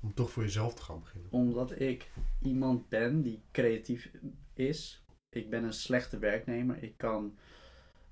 om 0.00 0.14
toch 0.14 0.30
voor 0.30 0.42
jezelf 0.42 0.74
te 0.74 0.82
gaan 0.82 1.00
beginnen? 1.00 1.30
Omdat 1.30 1.80
ik 1.80 2.10
iemand 2.42 2.88
ben 2.88 3.22
die 3.22 3.42
creatief 3.52 4.10
is. 4.54 5.04
Ik 5.28 5.50
ben 5.50 5.64
een 5.64 5.72
slechte 5.72 6.18
werknemer. 6.18 6.82
Ik 6.82 6.96
kan 6.96 7.38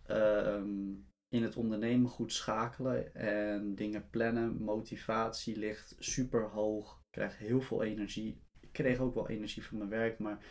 ehm, 0.06 0.92
in 1.28 1.42
het 1.42 1.56
ondernemen 1.56 2.10
goed 2.10 2.32
schakelen 2.32 3.14
en 3.14 3.74
dingen 3.74 4.10
plannen. 4.10 4.62
Motivatie 4.62 5.58
ligt 5.58 5.96
super 5.98 6.48
hoog. 6.48 6.92
Ik 6.92 7.10
krijg 7.10 7.38
heel 7.38 7.60
veel 7.60 7.82
energie. 7.82 8.44
Ik 8.76 8.82
kreeg 8.84 8.98
ook 8.98 9.14
wel 9.14 9.28
energie 9.28 9.64
van 9.64 9.78
mijn 9.78 9.90
werk, 9.90 10.18
maar 10.18 10.44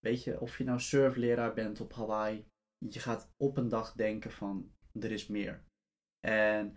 weet 0.00 0.24
je, 0.24 0.40
of 0.40 0.58
je 0.58 0.64
nou 0.64 0.80
surfleraar 0.80 1.54
bent 1.54 1.80
op 1.80 1.92
Hawaii, 1.92 2.44
je 2.88 3.00
gaat 3.00 3.30
op 3.36 3.56
een 3.56 3.68
dag 3.68 3.92
denken 3.92 4.30
van 4.30 4.72
er 5.00 5.10
is 5.10 5.26
meer. 5.26 5.64
En 6.26 6.76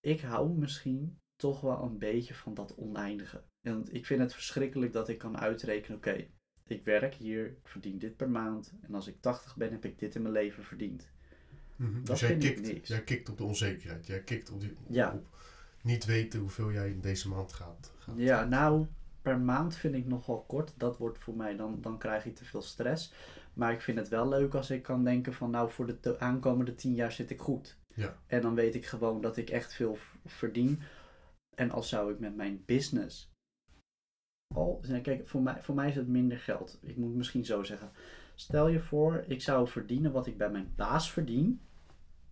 ik 0.00 0.20
hou 0.20 0.58
misschien 0.58 1.18
toch 1.36 1.60
wel 1.60 1.82
een 1.82 1.98
beetje 1.98 2.34
van 2.34 2.54
dat 2.54 2.74
oneindige. 2.76 3.44
En 3.66 3.84
ik 3.92 4.06
vind 4.06 4.20
het 4.20 4.34
verschrikkelijk 4.34 4.92
dat 4.92 5.08
ik 5.08 5.18
kan 5.18 5.38
uitrekenen, 5.38 5.96
oké, 5.96 6.26
ik 6.66 6.84
werk 6.84 7.14
hier, 7.14 7.46
ik 7.46 7.68
verdien 7.68 7.98
dit 7.98 8.16
per 8.16 8.30
maand. 8.30 8.72
En 8.80 8.94
als 8.94 9.06
ik 9.06 9.20
80 9.20 9.56
ben, 9.56 9.70
heb 9.72 9.84
ik 9.84 9.98
dit 9.98 10.14
in 10.14 10.22
mijn 10.22 10.34
leven 10.34 10.64
verdiend. 10.64 11.10
Mhm. 11.76 11.94
Dat 11.94 12.06
Dus 12.06 12.20
jij 12.20 12.28
vind 12.28 12.44
ik 12.44 12.54
kikt, 12.54 12.72
niks. 12.72 12.88
jij 12.88 13.02
kikt 13.04 13.28
op 13.28 13.36
de 13.36 13.44
onzekerheid, 13.44 14.06
jij 14.06 14.22
kikt 14.22 14.50
op, 14.50 14.60
die, 14.60 14.72
Ja. 14.88 15.12
op 15.12 15.36
niet 15.82 16.04
weten 16.04 16.40
hoeveel 16.40 16.72
jij 16.72 16.90
in 16.90 17.00
deze 17.00 17.28
maand 17.28 17.52
gaat. 17.52 17.92
gaat 17.98 18.18
Ja, 18.18 18.44
nou, 18.44 18.86
per 19.28 19.38
maand 19.38 19.76
vind 19.76 19.94
ik 19.94 20.06
nog 20.06 20.26
wel 20.26 20.44
kort. 20.46 20.74
Dat 20.76 20.96
wordt 20.98 21.18
voor 21.18 21.36
mij, 21.36 21.56
dan, 21.56 21.78
dan 21.80 21.98
krijg 21.98 22.26
ik 22.26 22.34
te 22.34 22.44
veel 22.44 22.62
stress. 22.62 23.12
Maar 23.54 23.72
ik 23.72 23.80
vind 23.80 23.98
het 23.98 24.08
wel 24.08 24.28
leuk 24.28 24.54
als 24.54 24.70
ik 24.70 24.82
kan 24.82 25.04
denken 25.04 25.32
van, 25.34 25.50
nou, 25.50 25.70
voor 25.70 25.86
de 26.00 26.18
aankomende 26.18 26.74
10 26.74 26.94
jaar 26.94 27.12
zit 27.12 27.30
ik 27.30 27.40
goed. 27.40 27.76
Ja. 27.94 28.16
En 28.26 28.40
dan 28.40 28.54
weet 28.54 28.74
ik 28.74 28.86
gewoon 28.86 29.20
dat 29.20 29.36
ik 29.36 29.50
echt 29.50 29.74
veel 29.74 29.98
verdien. 30.26 30.80
En 31.56 31.70
als 31.70 31.88
zou 31.88 32.12
ik 32.12 32.18
met 32.18 32.36
mijn 32.36 32.62
business. 32.66 33.30
Al, 34.54 34.80
kijk, 35.02 35.28
voor 35.28 35.42
mij, 35.42 35.62
voor 35.62 35.74
mij 35.74 35.88
is 35.88 35.96
het 35.96 36.08
minder 36.08 36.38
geld. 36.38 36.78
Ik 36.82 36.96
moet 36.96 37.14
misschien 37.14 37.44
zo 37.44 37.62
zeggen. 37.62 37.90
Stel 38.34 38.68
je 38.68 38.80
voor, 38.80 39.24
ik 39.26 39.42
zou 39.42 39.68
verdienen 39.68 40.12
wat 40.12 40.26
ik 40.26 40.36
bij 40.36 40.50
mijn 40.50 40.72
baas 40.76 41.12
verdien. 41.12 41.60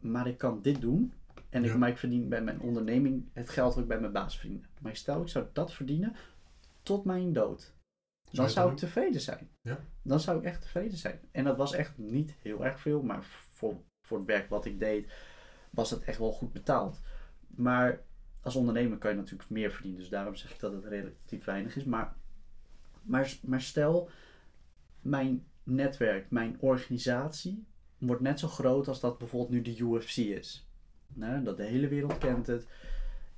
Maar 0.00 0.26
ik 0.26 0.38
kan 0.38 0.62
dit 0.62 0.80
doen. 0.80 1.12
En 1.48 1.64
ik, 1.64 1.70
Ja. 1.70 1.76
maar 1.76 1.88
ik 1.88 1.98
verdien 1.98 2.28
bij 2.28 2.42
mijn 2.42 2.60
onderneming 2.60 3.24
het 3.32 3.50
geld 3.50 3.74
wat 3.74 3.82
ik 3.82 3.88
bij 3.88 4.00
mijn 4.00 4.12
baas 4.12 4.38
verdien. 4.38 4.64
Maar 4.80 4.96
stel, 4.96 5.22
ik 5.22 5.28
zou 5.28 5.46
dat 5.52 5.72
verdienen 5.72 6.16
tot 6.86 7.04
mijn 7.04 7.32
dood. 7.32 7.74
Dan 8.30 8.50
zou 8.50 8.70
ik 8.70 8.76
tevreden 8.76 9.20
zijn. 9.20 9.50
Ja. 9.60 9.78
Dan 10.02 10.20
zou 10.20 10.38
ik 10.38 10.44
echt 10.44 10.62
tevreden 10.62 10.98
zijn. 10.98 11.20
En 11.30 11.44
dat 11.44 11.56
was 11.56 11.72
echt 11.72 11.98
niet 11.98 12.34
heel 12.42 12.64
erg 12.64 12.80
veel. 12.80 13.02
Maar 13.02 13.24
voor, 13.24 13.80
voor 14.00 14.18
het 14.18 14.26
werk 14.26 14.48
wat 14.48 14.64
ik 14.64 14.78
deed, 14.78 15.12
was 15.70 15.90
het 15.90 16.04
echt 16.04 16.18
wel 16.18 16.32
goed 16.32 16.52
betaald. 16.52 17.00
Maar 17.46 18.02
als 18.40 18.56
ondernemer 18.56 18.98
kan 18.98 19.10
je 19.10 19.16
natuurlijk 19.16 19.50
meer 19.50 19.70
verdienen. 19.70 20.00
Dus 20.00 20.08
daarom 20.08 20.34
zeg 20.34 20.52
ik 20.52 20.60
dat 20.60 20.72
het 20.72 20.84
relatief 20.84 21.44
weinig 21.44 21.76
is. 21.76 21.84
Maar, 21.84 22.14
maar, 23.02 23.36
maar 23.42 23.60
stel, 23.60 24.10
mijn 25.00 25.46
netwerk, 25.62 26.30
mijn 26.30 26.56
organisatie 26.60 27.66
wordt 27.98 28.22
net 28.22 28.38
zo 28.38 28.48
groot 28.48 28.88
als 28.88 29.00
dat 29.00 29.18
bijvoorbeeld 29.18 29.50
nu 29.50 29.62
de 29.62 29.78
UFC 29.78 30.16
is. 30.16 30.68
Nou, 31.08 31.42
dat 31.42 31.56
de 31.56 31.64
hele 31.64 31.88
wereld 31.88 32.18
kent 32.18 32.46
het. 32.46 32.66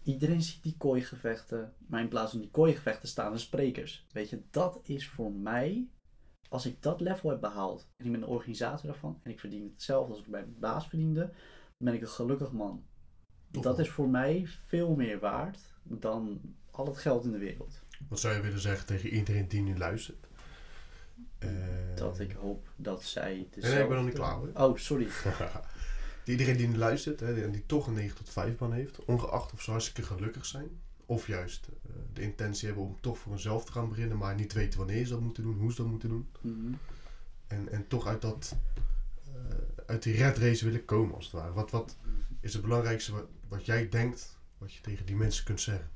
Iedereen 0.02 0.42
ziet 0.42 0.62
die 0.62 0.76
kooigevechten. 0.76 1.74
Maar 1.86 2.00
in 2.00 2.08
plaats 2.08 2.30
van 2.30 2.40
die 2.40 2.50
kooigevechten 2.50 3.08
staan 3.08 3.32
er 3.32 3.40
sprekers. 3.40 4.06
Weet 4.12 4.30
je, 4.30 4.42
dat 4.50 4.80
is 4.82 5.08
voor 5.08 5.32
mij, 5.32 5.88
als 6.48 6.66
ik 6.66 6.82
dat 6.82 7.00
level 7.00 7.30
heb 7.30 7.40
behaald. 7.40 7.88
En 7.96 8.04
ik 8.04 8.10
ben 8.10 8.20
de 8.20 8.26
organisator 8.26 8.86
daarvan. 8.86 9.20
En 9.22 9.30
ik 9.30 9.40
verdien 9.40 9.70
hetzelfde 9.72 10.12
als 10.12 10.22
ik 10.22 10.30
bij 10.30 10.40
mijn 10.40 10.58
baas 10.58 10.88
verdiende. 10.88 11.20
Dan 11.20 11.86
ben 11.88 11.94
ik 11.94 12.00
een 12.00 12.08
gelukkig 12.08 12.52
man. 12.52 12.84
Toch 13.50 13.62
dat 13.62 13.76
wel. 13.76 13.84
is 13.84 13.90
voor 13.90 14.08
mij 14.08 14.46
veel 14.66 14.94
meer 14.94 15.18
waard 15.18 15.58
dan 15.82 16.40
al 16.70 16.86
het 16.86 16.98
geld 16.98 17.24
in 17.24 17.32
de 17.32 17.38
wereld. 17.38 17.82
Wat 18.08 18.20
zou 18.20 18.34
je 18.34 18.40
willen 18.40 18.60
zeggen 18.60 18.86
tegen 18.86 19.08
iedereen 19.08 19.48
die 19.48 19.62
nu 19.62 19.78
luistert? 19.78 20.28
Dat 21.94 22.20
ik 22.20 22.32
hoop 22.32 22.68
dat 22.76 23.02
zij 23.02 23.34
Nee, 23.34 23.48
dezelfde... 23.50 23.74
nee, 23.74 23.82
ik 23.82 23.88
ben 23.88 23.96
nog 23.96 24.06
niet 24.06 24.14
klaar 24.14 24.34
hoor. 24.34 24.50
Oh, 24.54 24.76
sorry. 24.76 25.08
Iedereen 26.28 26.56
die 26.56 26.76
luistert 26.76 27.20
hè, 27.20 27.42
en 27.42 27.50
die 27.50 27.66
toch 27.66 27.86
een 27.86 27.94
9 27.94 28.16
tot 28.16 28.30
5 28.30 28.56
baan 28.56 28.72
heeft, 28.72 29.04
ongeacht 29.04 29.52
of 29.52 29.62
ze 29.62 29.70
hartstikke 29.70 30.02
gelukkig 30.02 30.46
zijn, 30.46 30.80
of 31.06 31.26
juist 31.26 31.68
eh, 31.68 31.92
de 32.12 32.22
intentie 32.22 32.66
hebben 32.66 32.84
om 32.84 32.96
toch 33.00 33.18
voor 33.18 33.32
hunzelf 33.32 33.64
te 33.64 33.72
gaan 33.72 33.88
beginnen, 33.88 34.16
maar 34.18 34.34
niet 34.34 34.52
weten 34.52 34.78
wanneer 34.78 35.04
ze 35.04 35.12
dat 35.12 35.20
moeten 35.20 35.42
doen, 35.42 35.58
hoe 35.58 35.70
ze 35.70 35.76
dat 35.76 35.90
moeten 35.90 36.08
doen. 36.08 36.28
Mhm. 36.40 36.72
En, 37.46 37.68
en 37.68 37.86
toch 37.86 38.06
uit, 38.06 38.22
dat, 38.22 38.56
eh, 39.24 39.84
uit 39.86 40.02
die 40.02 40.16
red 40.16 40.38
race 40.38 40.64
willen 40.64 40.84
komen 40.84 41.14
als 41.14 41.24
het 41.24 41.34
ware. 41.34 41.52
Wat, 41.52 41.70
wat 41.70 41.96
is 42.40 42.52
het 42.52 42.62
belangrijkste 42.62 43.12
wat, 43.12 43.26
wat 43.48 43.66
jij 43.66 43.88
denkt, 43.88 44.38
wat 44.58 44.72
je 44.72 44.80
tegen 44.80 45.06
die 45.06 45.16
mensen 45.16 45.44
kunt 45.44 45.60
zeggen? 45.60 45.90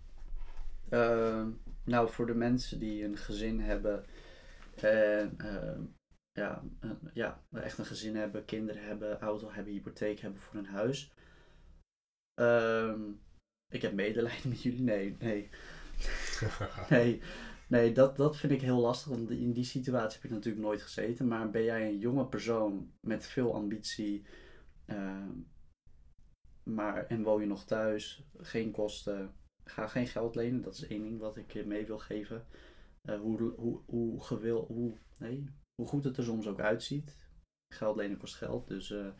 Ehm, 0.89 1.47
nou, 1.85 2.11
voor 2.11 2.27
de 2.27 2.35
mensen 2.35 2.79
die 2.79 3.05
een 3.05 3.17
gezin 3.17 3.61
hebben 3.61 4.05
en 4.75 5.35
ehm, 5.37 5.81
ja, 6.33 6.63
een- 6.81 7.11
ja, 7.15 7.43
echt 7.53 7.79
een 7.79 7.85
gezin 7.87 8.17
hebben, 8.17 8.45
kinderen 8.45 8.85
hebben, 8.85 9.21
auto 9.21 9.51
hebben, 9.51 9.73
hypotheek 9.73 10.21
hebben 10.21 10.41
voor 10.41 10.59
een 10.59 10.67
huis. 10.67 11.13
Ehm, 12.35 13.01
ik 13.69 13.83
heb 13.83 13.93
medelijden 13.93 14.49
met 14.51 14.63
jullie. 14.63 14.83
Nee, 14.83 15.17
nee, 15.19 15.49
nee. 16.91 17.21
Nee, 17.69 17.93
dat, 17.93 18.17
dat 18.17 18.37
vind 18.37 18.53
ik 18.53 18.61
heel 18.61 18.81
lastig, 18.81 19.09
want 19.11 19.31
in 19.31 19.53
die 19.53 19.65
situatie 19.65 20.15
heb 20.21 20.25
ik 20.31 20.37
natuurlijk 20.37 20.65
nooit 20.65 20.83
gezeten. 20.83 21.29
Maar 21.29 21.51
ben 21.51 21.63
jij 21.65 21.89
een 21.89 21.99
jonge 21.99 22.27
persoon 22.27 22.93
met 23.01 23.27
veel 23.27 23.55
ambitie, 23.55 24.27
ehm, 24.87 25.31
maar, 26.63 27.07
en 27.07 27.23
woon 27.23 27.41
je 27.41 27.47
nog 27.47 27.65
thuis, 27.65 28.25
geen 28.39 28.71
kosten, 28.71 29.35
ga 29.65 29.87
geen 29.87 30.07
geld 30.07 30.35
lenen. 30.35 30.63
Dat 30.63 30.75
is 30.75 30.87
één 30.87 31.03
ding 31.03 31.19
wat 31.21 31.37
ik 31.37 31.53
je 31.53 31.67
mee 31.67 31.87
wil 31.87 31.99
geven. 31.99 32.47
Eh, 33.03 33.21
hoe, 33.21 33.53
hoe, 33.57 33.81
hoe 33.87 34.23
gewil, 34.25 34.65
hoe, 34.67 34.97
nee, 35.19 35.45
hoe 35.75 35.87
goed 35.87 36.05
het 36.05 36.17
er 36.17 36.25
soms 36.25 36.47
ook 36.47 36.61
uitziet. 36.61 37.17
Geld 37.75 37.97
lenen 37.97 38.19
kost 38.19 38.35
geld, 38.35 38.69
dus... 38.69 38.91
eh, 38.91 39.13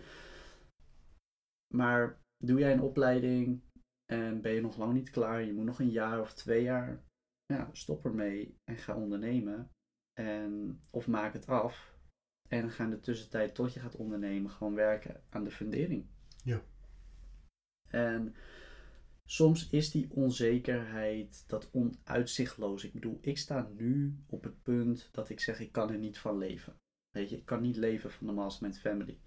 maar 1.75 2.21
doe 2.45 2.59
jij 2.59 2.73
een 2.73 2.81
opleiding 2.81 3.63
en 4.13 4.41
ben 4.41 4.53
je 4.53 4.61
nog 4.61 4.77
lang 4.77 4.93
niet 4.93 5.11
klaar, 5.11 5.43
je 5.43 5.53
moet 5.53 5.65
nog 5.65 5.81
een 5.81 5.91
jaar 5.91 6.21
of 6.21 6.33
twee 6.33 6.63
jaar, 6.63 7.05
ja, 7.47 7.69
stop 7.73 8.05
ermee 8.05 8.57
en 8.65 8.77
ga 8.77 8.97
ondernemen. 8.97 9.71
En, 10.13 10.81
of 10.91 11.09
maak 11.09 11.33
het 11.33 11.47
af 11.47 11.99
en 12.49 12.71
ga 12.71 12.85
in 12.85 12.91
de 12.91 13.01
tussentijd 13.01 13.55
tot 13.55 13.73
je 13.73 13.81
gaat 13.81 13.97
ondernemen 13.97 14.51
gewoon 14.51 14.75
werken 14.75 15.23
aan 15.29 15.45
de 15.45 15.51
fundering. 15.51 16.07
Ja. 16.45 16.63
En 17.89 18.35
soms 19.33 19.69
is 19.71 19.91
die 19.91 20.11
onzekerheid, 20.11 21.45
dat 21.47 21.71
onuitzichtloos. 21.73 22.85
Ik 22.85 22.93
bedoel, 22.93 23.19
ik 23.21 23.39
sta 23.39 23.69
nu 23.77 24.17
op 24.27 24.45
het 24.45 24.63
punt 24.63 25.09
dat 25.13 25.29
ik 25.29 25.41
zeg, 25.41 25.61
ik 25.61 25.73
kan 25.73 25.91
er 25.91 25.99
niet 25.99 26.19
van 26.19 26.39
leven. 26.39 26.77
Weet 27.11 27.31
je, 27.31 27.37
ik 27.37 27.45
kan 27.45 27.63
niet 27.63 27.77
leven 27.77 28.11
van 28.11 28.27
de 28.27 28.33
Mastermind 28.33 28.79
Family. 28.79 29.19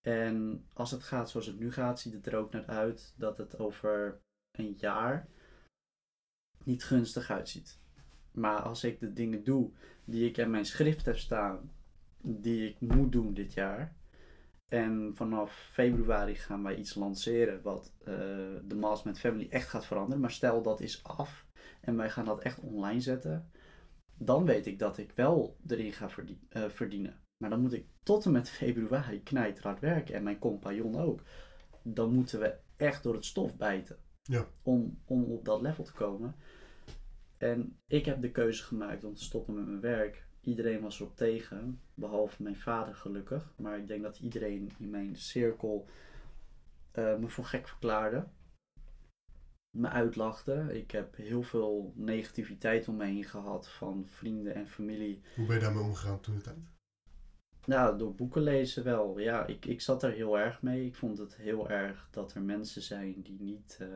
En 0.00 0.66
als 0.72 0.90
het 0.90 1.02
gaat 1.02 1.30
zoals 1.30 1.46
het 1.46 1.58
nu 1.58 1.72
gaat, 1.72 2.00
ziet 2.00 2.12
het 2.12 2.26
er 2.26 2.36
ook 2.36 2.52
naar 2.52 2.66
uit 2.66 3.14
dat 3.16 3.38
het 3.38 3.58
over 3.58 4.20
een 4.50 4.74
jaar 4.76 5.28
niet 6.64 6.84
gunstig 6.84 7.30
uitziet. 7.30 7.78
Maar 8.30 8.60
als 8.60 8.84
ik 8.84 9.00
de 9.00 9.12
dingen 9.12 9.44
doe 9.44 9.72
die 10.04 10.28
ik 10.28 10.36
in 10.36 10.50
mijn 10.50 10.66
schrift 10.66 11.04
heb 11.04 11.16
staan, 11.16 11.72
die 12.22 12.68
ik 12.68 12.80
moet 12.80 13.12
doen 13.12 13.34
dit 13.34 13.52
jaar. 13.52 13.96
En 14.68 15.12
vanaf 15.14 15.68
februari 15.70 16.34
gaan 16.34 16.62
wij 16.62 16.76
iets 16.76 16.94
lanceren 16.94 17.62
wat 17.62 17.92
eh, 17.98 18.14
de 18.64 18.76
Mastermind 18.76 19.18
Family 19.20 19.46
echt 19.50 19.68
gaat 19.68 19.86
veranderen. 19.86 20.20
Maar 20.20 20.30
stel 20.30 20.62
dat 20.62 20.80
is 20.80 21.02
af 21.04 21.46
en 21.80 21.96
wij 21.96 22.10
gaan 22.10 22.24
dat 22.24 22.40
echt 22.42 22.60
online 22.60 23.00
zetten. 23.00 23.50
Dan 24.16 24.44
weet 24.44 24.66
ik 24.66 24.78
dat 24.78 24.98
ik 24.98 25.12
wel 25.14 25.56
erin 25.66 25.92
ga 25.92 26.08
verdien- 26.10 26.46
eh, 26.48 26.68
verdienen. 26.68 27.20
Maar 27.36 27.50
dan 27.50 27.60
moet 27.60 27.72
ik 27.72 27.86
tot 28.02 28.24
en 28.24 28.32
met 28.32 28.50
februari 28.60 29.22
knijterhard 29.22 29.80
werken 29.80 30.14
en 30.14 30.22
mijn 30.22 30.38
compagnon 30.38 30.96
ook. 30.96 31.20
Dan 31.82 32.12
moeten 32.12 32.40
we 32.40 32.54
echt 32.76 33.02
door 33.02 33.14
het 33.14 33.24
stof 33.24 33.56
bijten. 33.56 33.96
Ja. 34.22 34.46
Om, 34.62 34.98
om 35.04 35.24
op 35.24 35.44
dat 35.44 35.60
level 35.60 35.84
te 35.84 35.92
komen. 35.92 36.34
En 37.38 37.78
ik 37.86 38.04
heb 38.04 38.20
de 38.20 38.30
keuze 38.30 38.62
gemaakt 38.62 39.04
om 39.04 39.14
te 39.14 39.24
stoppen 39.24 39.54
met 39.54 39.66
mijn 39.66 39.80
werk. 39.80 40.26
Iedereen 40.44 40.80
was 40.80 41.00
erop 41.00 41.16
tegen, 41.16 41.80
behalve 41.94 42.42
mijn 42.42 42.56
vader 42.56 42.94
gelukkig. 42.94 43.52
Maar 43.56 43.78
ik 43.78 43.86
denk 43.86 44.02
dat 44.02 44.18
iedereen 44.18 44.70
in 44.78 44.90
mijn 44.90 45.16
cirkel 45.16 45.86
eh, 46.92 47.16
me 47.16 47.28
voor 47.28 47.44
gek 47.44 47.68
verklaarde. 47.68 48.26
Me 49.76 49.88
uitlachte. 49.88 50.66
Ik 50.72 50.90
heb 50.90 51.16
heel 51.16 51.42
veel 51.42 51.92
negativiteit 51.96 52.88
om 52.88 52.96
me 52.96 53.04
heen 53.04 53.24
gehad 53.24 53.68
van 53.68 54.06
vrienden 54.06 54.54
en 54.54 54.68
familie. 54.68 55.20
Hoe 55.36 55.46
ben 55.46 55.54
je 55.56 55.62
daarmee 55.62 55.82
omgegaan 55.82 56.20
toen 56.20 56.34
de 56.34 56.40
tijd? 56.40 56.56
Nou, 57.66 57.98
door 57.98 58.14
boeken 58.14 58.42
lezen 58.42 58.84
wel. 58.84 59.18
Ja, 59.18 59.46
ik, 59.46 59.64
ik 59.66 59.80
zat 59.80 60.02
er 60.02 60.12
heel 60.12 60.38
erg 60.38 60.62
mee. 60.62 60.86
Ik 60.86 60.94
vond 60.94 61.18
het 61.18 61.36
heel 61.36 61.68
erg 61.70 62.08
dat 62.10 62.34
er 62.34 62.42
mensen 62.42 62.82
zijn 62.82 63.22
die 63.22 63.40
niet, 63.40 63.76
eh, 63.80 63.88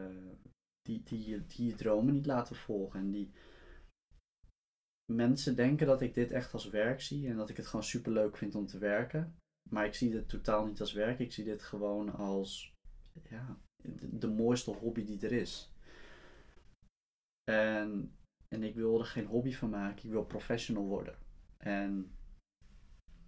die, 0.83 1.03
die, 1.05 1.29
je- 1.31 1.47
die 1.47 1.67
je 1.67 1.75
dromen 1.75 2.13
niet 2.15 2.27
laten 2.27 2.57
volgen. 2.57 3.01
En 3.01 3.11
die 3.11 3.31
mensen 5.13 5.57
denken 5.57 5.87
dat 5.87 6.01
ik 6.01 6.15
dit 6.15 6.31
echt 6.31 6.53
als 6.53 6.69
werk 6.69 7.01
zie 7.01 7.29
en 7.29 7.37
dat 7.37 7.49
ik 7.49 7.57
het 7.57 7.67
gewoon 7.67 7.85
super 7.85 8.13
leuk 8.13 8.37
vind 8.37 8.55
om 8.55 8.67
te 8.67 8.79
werken. 8.79 9.37
Maar 9.71 9.87
ik 9.87 9.95
zie 9.95 10.11
dit 10.11 10.29
totaal 10.29 10.67
niet 10.67 10.81
als 10.81 10.93
werk. 10.93 11.19
Ik 11.19 11.33
zie 11.33 11.45
dit 11.45 11.63
gewoon 11.63 12.13
als 12.15 12.75
ja, 13.29 13.59
de, 13.83 14.19
de 14.19 14.29
mooiste 14.29 14.71
hobby 14.71 15.05
die 15.05 15.21
er 15.21 15.33
is. 15.33 15.73
En, 17.51 18.17
en 18.49 18.63
ik 18.63 18.75
wil 18.75 18.99
er 18.99 19.07
geen 19.07 19.27
hobby 19.27 19.53
van 19.53 19.71
maken. 19.71 20.05
Ik 20.05 20.11
wil 20.11 20.25
professional 20.25 20.85
worden. 20.85 21.19
En 21.57 22.13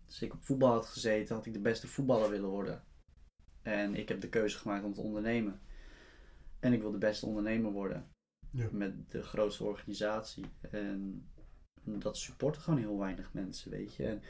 als 0.07 0.23
ik 0.23 0.33
op 0.33 0.43
voetbal 0.43 0.73
had 0.73 0.87
gezeten, 0.87 1.35
had 1.35 1.47
ik 1.47 1.53
de 1.53 1.61
beste 1.61 1.87
voetballer 1.87 2.31
willen 2.31 2.49
worden. 2.49 2.85
En 3.63 3.95
ik 3.95 4.09
heb 4.09 4.21
de 4.21 4.29
keuze 4.29 4.59
gemaakt 4.59 4.85
om 4.85 4.93
te 4.93 5.01
ondernemen. 5.01 5.61
En 6.61 6.73
ik 6.73 6.81
wil 6.81 6.91
de 6.91 6.99
beste 6.99 7.27
ondernemer 7.27 7.73
worden. 7.73 8.11
Ja. 8.51 8.69
Met 8.73 9.11
de 9.11 9.23
grootste 9.23 9.65
organisatie. 9.65 10.45
En 10.61 11.25
dat 11.85 12.17
supporten 12.17 12.63
gewoon 12.63 12.79
heel 12.79 12.99
weinig 12.99 13.33
mensen, 13.33 13.71
weet 13.71 13.95
je. 13.95 14.07
En 14.07 14.23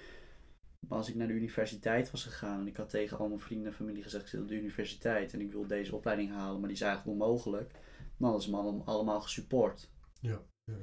als 0.89 1.09
ik 1.09 1.15
naar 1.15 1.27
de 1.27 1.33
universiteit 1.33 2.11
was 2.11 2.25
gegaan 2.25 2.61
en 2.61 2.67
ik 2.67 2.77
had 2.77 2.89
tegen 2.89 3.19
al 3.19 3.29
mijn 3.29 3.41
vrienden 3.41 3.67
en 3.67 3.75
familie 3.77 4.03
gezegd, 4.03 4.25
ik 4.25 4.31
zit 4.31 4.41
op 4.41 4.49
de 4.49 4.55
universiteit 4.55 5.33
en 5.33 5.41
ik 5.41 5.53
wil 5.53 5.67
deze 5.67 5.95
opleiding 5.97 6.31
halen, 6.31 6.59
maar 6.59 6.69
die 6.69 6.77
is 6.77 6.83
eigenlijk 6.85 7.21
onmogelijk. 7.21 7.71
Dan 8.17 8.43
ze 8.43 8.51
me 8.51 8.57
allemaal, 8.85 9.21
gesupport. 9.21 9.91
Ja. 10.21 10.41
ja. 10.65 10.75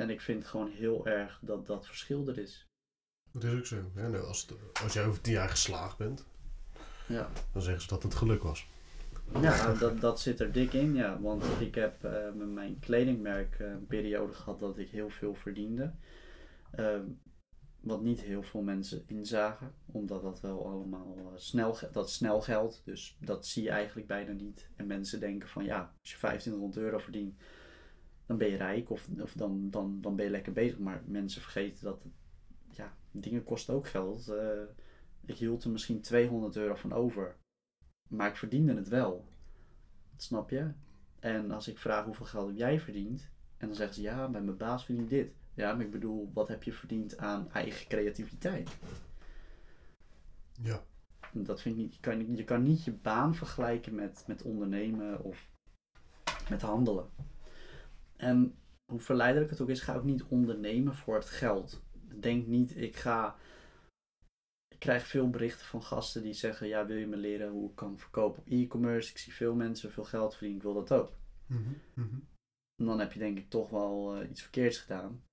En 0.00 0.10
ik 0.10 0.20
vind 0.20 0.44
gewoon 0.46 0.70
heel 0.70 1.06
erg 1.06 1.38
dat 1.42 1.66
dat 1.66 1.86
verschil 1.86 2.28
er 2.28 2.38
is. 2.38 2.66
Dat 3.32 3.44
is 3.44 3.58
ook 3.58 3.66
zo. 3.66 3.90
Hè? 3.94 4.08
Nou, 4.08 4.24
als, 4.24 4.46
het- 4.46 4.80
als 4.82 4.92
jij 4.92 5.06
over 5.06 5.20
tien 5.20 5.32
jaar 5.32 5.48
geslaagd 5.48 5.96
bent, 5.98 6.26
Ja. 7.08 7.30
dan 7.52 7.62
zeggen 7.62 7.82
ze 7.82 7.88
dat 7.88 8.02
het 8.02 8.14
geluk 8.14 8.42
was. 8.42 8.66
Ja, 9.40 9.74
dat, 9.74 10.00
dat 10.00 10.20
zit 10.20 10.40
er 10.40 10.52
dik 10.52 10.72
in, 10.72 10.94
ja. 10.94 11.20
Want 11.20 11.44
ik 11.60 11.74
heb 11.74 12.04
eh, 12.04 12.32
met 12.32 12.48
mijn 12.48 12.78
kledingmerk 12.78 13.58
eh, 13.58 13.70
een 13.70 13.86
periode 13.86 14.32
gehad 14.32 14.60
dat 14.60 14.78
ik 14.78 14.88
heel 14.88 15.10
veel 15.10 15.34
verdiende. 15.34 15.94
Ehm, 16.70 17.04
wat 17.86 18.02
niet 18.02 18.20
heel 18.20 18.42
veel 18.42 18.62
mensen 18.62 19.02
inzagen, 19.06 19.74
omdat 19.86 20.22
dat 20.22 20.40
wel 20.40 20.66
allemaal 20.66 21.16
eh, 21.18 21.32
snel, 21.34 21.78
dat 21.92 22.10
snel 22.10 22.40
geld. 22.40 22.82
Dus 22.84 23.16
dat 23.20 23.46
zie 23.46 23.62
je 23.62 23.70
eigenlijk 23.70 24.06
bijna 24.06 24.32
niet. 24.32 24.68
En 24.76 24.86
mensen 24.86 25.20
denken 25.20 25.48
van 25.48 25.64
ja, 25.64 25.94
als 26.00 26.10
je 26.10 26.16
2500 26.16 26.76
euro 26.76 26.98
verdient, 26.98 27.34
dan 28.26 28.38
ben 28.38 28.50
je 28.50 28.56
rijk 28.56 28.90
of, 28.90 29.08
of 29.20 29.32
dan, 29.32 29.70
dan, 29.70 30.00
dan 30.00 30.16
ben 30.16 30.24
je 30.24 30.30
lekker 30.30 30.52
bezig. 30.52 30.78
Maar 30.78 31.02
mensen 31.06 31.42
vergeten 31.42 31.84
dat 31.84 32.04
ja, 32.70 32.96
dingen 33.10 33.44
kosten 33.44 33.74
ook 33.74 33.88
geld. 33.88 34.28
Eh, 34.28 34.62
ik 35.24 35.36
hield 35.36 35.64
er 35.64 35.70
misschien 35.70 36.00
200 36.00 36.56
euro 36.56 36.74
van 36.74 36.92
over. 36.92 37.36
Maar 38.08 38.28
ik 38.28 38.36
verdiende 38.36 38.74
het 38.74 38.88
wel. 38.88 39.24
Snap 40.16 40.50
je? 40.50 40.70
En 41.18 41.50
als 41.50 41.68
ik 41.68 41.78
vraag 41.78 42.04
hoeveel 42.04 42.26
geld 42.26 42.48
heb 42.48 42.56
jij 42.56 42.80
verdiend? 42.80 43.28
En 43.56 43.66
dan 43.66 43.76
zeggen 43.76 43.94
ze 43.94 44.02
ja, 44.02 44.28
bij 44.28 44.40
mijn 44.42 44.56
baas 44.56 44.84
verdien 44.84 45.02
ik 45.02 45.08
dit. 45.10 45.32
Ja, 45.54 45.74
maar 45.74 45.84
ik 45.84 45.90
bedoel, 45.90 46.30
wat 46.34 46.48
heb 46.48 46.62
je 46.62 46.72
verdiend 46.72 47.16
aan 47.18 47.50
eigen 47.52 47.88
creativiteit? 47.88 48.76
Ja. 50.60 50.82
Dat 51.32 51.60
vind 51.60 51.76
ik 51.76 51.82
niet, 51.82 51.94
je, 51.94 52.00
kan, 52.00 52.18
niet- 52.18 52.38
je 52.38 52.44
kan 52.44 52.62
niet 52.62 52.84
je 52.84 52.92
baan 52.92 53.34
vergelijken 53.34 53.94
met, 53.94 54.24
met 54.26 54.42
ondernemen 54.42 55.22
of 55.22 55.50
met 56.50 56.62
handelen. 56.62 57.08
En 58.16 58.54
hoe 58.92 59.00
verleidelijk 59.00 59.50
het 59.50 59.60
ook 59.60 59.68
is, 59.68 59.80
ga 59.80 59.94
ook 59.94 60.04
niet 60.04 60.24
ondernemen 60.24 60.94
voor 60.94 61.14
het 61.14 61.30
geld. 61.30 61.82
Denk 62.20 62.46
niet, 62.46 62.76
ik 62.76 62.96
ga. 62.96 63.36
Ik 64.76 64.82
krijg 64.82 65.06
veel 65.06 65.30
berichten 65.30 65.66
van 65.66 65.82
gasten 65.82 66.22
die 66.22 66.32
zeggen: 66.32 66.66
Ja, 66.66 66.86
wil 66.86 66.96
je 66.96 67.06
me 67.06 67.16
leren 67.16 67.50
hoe 67.50 67.70
ik 67.70 67.76
kan 67.76 67.98
verkopen 67.98 68.42
op 68.42 68.48
e-commerce? 68.48 69.10
Ik 69.10 69.18
zie 69.18 69.34
veel 69.34 69.54
mensen 69.54 69.92
veel 69.92 70.04
geld 70.04 70.32
verdienen, 70.32 70.56
ik 70.56 70.62
wil 70.62 70.74
dat 70.74 70.92
ook. 70.92 71.12
Mhm, 71.46 71.72
mhm. 71.94 72.18
En 72.76 72.86
dan 72.86 73.00
heb 73.00 73.12
je 73.12 73.18
denk 73.18 73.38
ik 73.38 73.50
toch 73.50 73.70
wel 73.70 74.16
eh, 74.16 74.30
iets 74.30 74.42
verkeerds 74.42 74.78
gedaan. 74.78 75.24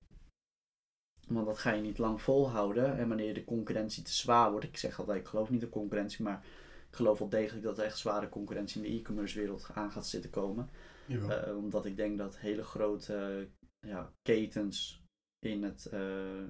Want 1.28 1.46
dat 1.46 1.58
ga 1.58 1.72
je 1.72 1.82
niet 1.82 1.98
lang 1.98 2.22
volhouden. 2.22 2.96
En 2.98 3.08
wanneer 3.08 3.34
de 3.34 3.44
concurrentie 3.44 4.02
te 4.02 4.12
zwaar 4.12 4.50
wordt. 4.50 4.66
Ik 4.66 4.76
zeg 4.76 4.98
altijd, 4.98 5.20
ik 5.20 5.26
geloof 5.26 5.50
niet 5.50 5.62
in 5.62 5.68
concurrentie. 5.68 6.24
Maar 6.24 6.44
ik 6.90 6.96
geloof 6.96 7.18
wel 7.18 7.28
degelijk 7.28 7.64
dat 7.64 7.78
er 7.78 7.84
echt 7.84 7.98
zware 7.98 8.28
concurrentie 8.28 8.82
in 8.82 8.90
de 8.90 8.98
e-commerce 8.98 9.38
wereld 9.38 9.70
aan 9.74 9.92
gaat 9.92 10.06
zitten 10.06 10.30
komen. 10.30 10.70
Eh, 11.08 11.56
omdat 11.56 11.86
ik 11.86 11.96
denk 11.96 12.18
dat 12.18 12.38
hele 12.38 12.64
grote 12.64 13.48
ja, 13.80 14.12
ketens 14.22 15.04
in, 15.38 15.62
het, 15.62 15.86
eh, 15.86 16.42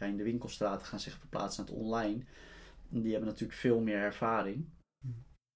ja, 0.00 0.06
in 0.06 0.16
de 0.16 0.22
winkelstraten 0.22 0.86
gaan 0.86 1.00
zich 1.00 1.18
verplaatsen 1.18 1.64
naar 1.64 1.72
het 1.72 1.82
online. 1.82 2.24
Die 2.88 3.10
hebben 3.10 3.28
natuurlijk 3.28 3.58
veel 3.58 3.80
meer 3.80 3.98
ervaring. 3.98 4.68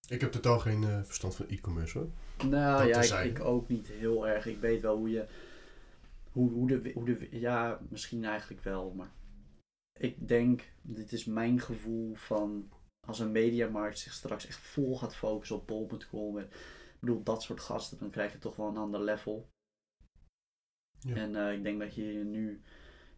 Ik 0.09 0.21
heb 0.21 0.33
totaal 0.33 0.59
geen 0.59 0.85
eh, 0.85 1.03
verstand 1.03 1.37
van 1.37 1.49
e-commerce 1.49 1.99
hoor. 1.99 2.11
Nou 2.49 2.93
Dat 2.93 3.09
ja, 3.09 3.21
ik, 3.21 3.39
ik 3.39 3.45
ook 3.45 3.69
niet 3.69 3.87
heel 3.87 4.29
erg. 4.29 4.47
Ik 4.47 4.61
weet 4.61 4.81
wel 4.81 4.97
hoe 4.97 5.11
je. 5.11 5.27
Hoe, 6.33 6.51
hoe, 6.51 6.69
de, 6.69 6.91
hoe 6.95 7.05
de. 7.05 7.29
Ja, 7.31 7.81
misschien 7.89 8.25
eigenlijk 8.25 8.63
wel, 8.63 8.93
maar. 8.93 9.11
Ik 9.99 10.29
denk, 10.29 10.73
dit 10.83 11.13
is 11.13 11.25
mijn 11.25 11.61
gevoel 11.61 12.15
van. 12.15 12.73
Als 13.07 13.19
een 13.19 13.33
mediamarkt 13.33 13.99
zich 13.99 14.13
straks 14.13 14.47
echt 14.47 14.59
vol 14.59 14.97
gaat 14.99 15.15
focussen 15.15 15.57
op 15.57 15.67
bol.com. 15.67 16.39
Ik 16.39 16.49
bedoel, 17.01 17.23
dat 17.23 17.43
soort 17.43 17.61
gasten, 17.61 17.99
dan 17.99 18.11
krijg 18.11 18.33
je 18.33 18.39
toch 18.39 18.57
wel 18.57 18.69
een 18.69 18.77
ander 18.77 19.01
level. 19.01 19.49
Ja. 20.99 21.15
En 21.15 21.37
eh, 21.37 21.53
ik 21.53 21.63
denk 21.63 21.81
dat 21.81 21.95
je 21.95 22.13
je 22.13 22.25
nu 22.25 22.63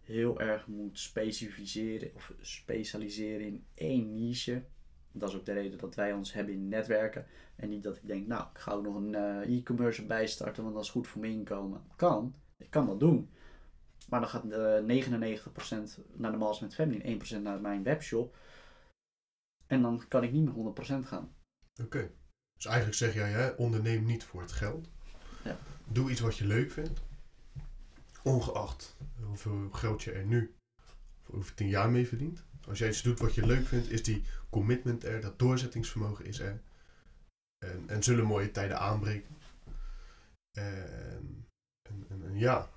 heel 0.07 0.41
erg 0.41 0.67
moet 0.67 0.99
specificeren 0.99 2.11
of 2.15 2.33
specialiseren 2.41 3.47
in 3.47 3.67
één 3.75 4.15
niche. 4.15 4.65
Dat 5.13 5.29
is 5.29 5.35
ook 5.35 5.45
de 5.45 5.53
reden 5.53 5.79
dat 5.79 5.95
wij 5.95 6.13
ons 6.13 6.33
hebben 6.33 6.55
in 6.55 6.69
netwerken. 6.69 7.27
En 7.57 7.69
niet 7.69 7.83
dat 7.83 7.97
ik 7.97 8.07
denk, 8.07 8.27
nou, 8.27 8.47
ik 8.53 8.59
ga 8.59 8.73
ook 8.73 8.83
nog 8.83 8.95
een 8.97 9.15
eh, 9.15 9.57
e-commerce 9.57 10.01
erbij 10.01 10.27
starten, 10.27 10.63
want 10.63 10.75
dat 10.75 10.85
is 10.85 10.91
goed 10.91 11.07
voor 11.07 11.21
mijn 11.21 11.33
inkomen. 11.33 11.83
Kan, 11.97 12.35
ik 12.57 12.71
kan 12.71 12.87
dat 12.87 13.01
doen. 13.01 13.31
Maar 14.09 14.21
dan 14.21 14.29
gaat 14.29 14.51
de 14.51 14.85
99% 15.99 16.03
naar 16.13 16.33
de 16.33 16.39
Mals 16.39 16.61
met 16.61 16.75
Family 16.75 17.01
en 17.01 17.39
1% 17.39 17.43
naar 17.43 17.61
mijn 17.61 17.83
webshop. 17.83 18.37
En 19.67 19.83
dan 19.83 20.09
kan 20.09 20.23
ik 20.23 20.33
niet 20.33 20.45
meer 20.45 20.75
100% 21.05 21.07
gaan. 21.07 21.35
Oké. 21.83 22.11
Dus 22.57 22.67
eigenlijk 22.67 22.97
zeg 22.97 23.15
jij, 23.15 23.31
hè, 23.31 23.49
onderneem 23.49 24.05
niet 24.05 24.25
voor 24.25 24.41
het 24.41 24.53
geld. 24.53 24.91
Ja. 25.45 25.59
Doe 25.89 26.11
iets 26.11 26.21
wat 26.21 26.37
je 26.37 26.47
leuk 26.47 26.71
vindt. 26.71 27.03
Ongeacht 28.27 28.97
hoeveel 29.23 29.71
geld 29.71 30.03
je 30.03 30.13
er 30.13 30.25
nu 30.25 30.55
over 31.31 31.55
tien 31.55 31.69
jaar 31.69 31.91
mee 31.91 32.07
verdient. 32.09 32.45
Als 32.69 32.79
jij 32.79 32.89
iets 32.89 33.03
doet 33.03 33.19
wat 33.19 33.35
je 33.35 33.47
leuk 33.47 33.67
vindt, 33.67 33.91
is 33.91 34.03
die 34.03 34.25
commitment 34.51 35.05
er, 35.05 35.21
dat 35.21 35.39
doorzettingsvermogen 35.39 36.25
is 36.25 36.39
er. 36.39 36.63
En, 37.59 37.89
en 37.89 38.03
zullen 38.03 38.25
mooie 38.25 38.51
tijden 38.51 38.79
aanbreken. 38.79 39.37
En, 40.59 41.47
en, 41.83 42.07
en, 42.09 42.39
ja, 42.39 42.71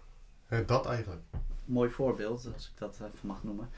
hè, 0.45 0.65
dat 0.65 0.85
eigenlijk. 0.85 1.23
Mooi 1.65 1.89
voorbeeld, 1.89 2.53
als 2.53 2.69
ik 2.71 2.77
dat 2.77 3.01
even 3.01 3.27
mag 3.27 3.43
noemen. 3.43 3.69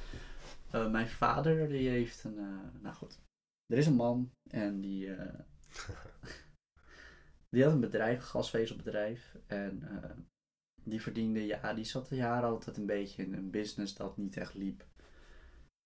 Eh, 0.72 0.92
mijn 0.92 1.10
vader, 1.10 1.68
die 1.70 1.90
heeft 1.90 2.24
een. 2.24 2.38
eh, 2.38 2.82
nou 2.82 2.96
goed, 2.96 3.20
er 3.66 3.78
is 3.78 3.86
een 3.86 3.94
man 3.96 4.32
en 4.50 4.82
die. 4.82 5.16
eh, 5.16 5.40
die 7.50 7.64
had 7.64 7.74
een 7.74 7.80
bedrijf, 7.80 8.18
een 8.18 8.26
gasvezelbedrijf. 8.26 9.36
En 9.48 9.84
die 10.84 11.02
verdiende, 11.02 11.46
ja, 11.46 11.74
die 11.74 11.84
zat 11.84 12.10
de 12.10 12.16
jaren 12.16 12.50
altijd 12.50 12.78
een 12.78 12.86
beetje 12.86 13.24
in 13.24 13.34
een 13.34 13.50
business 13.50 13.96
dat 13.96 14.18
niet 14.18 14.38
echt 14.38 14.54
liep. 14.54 14.86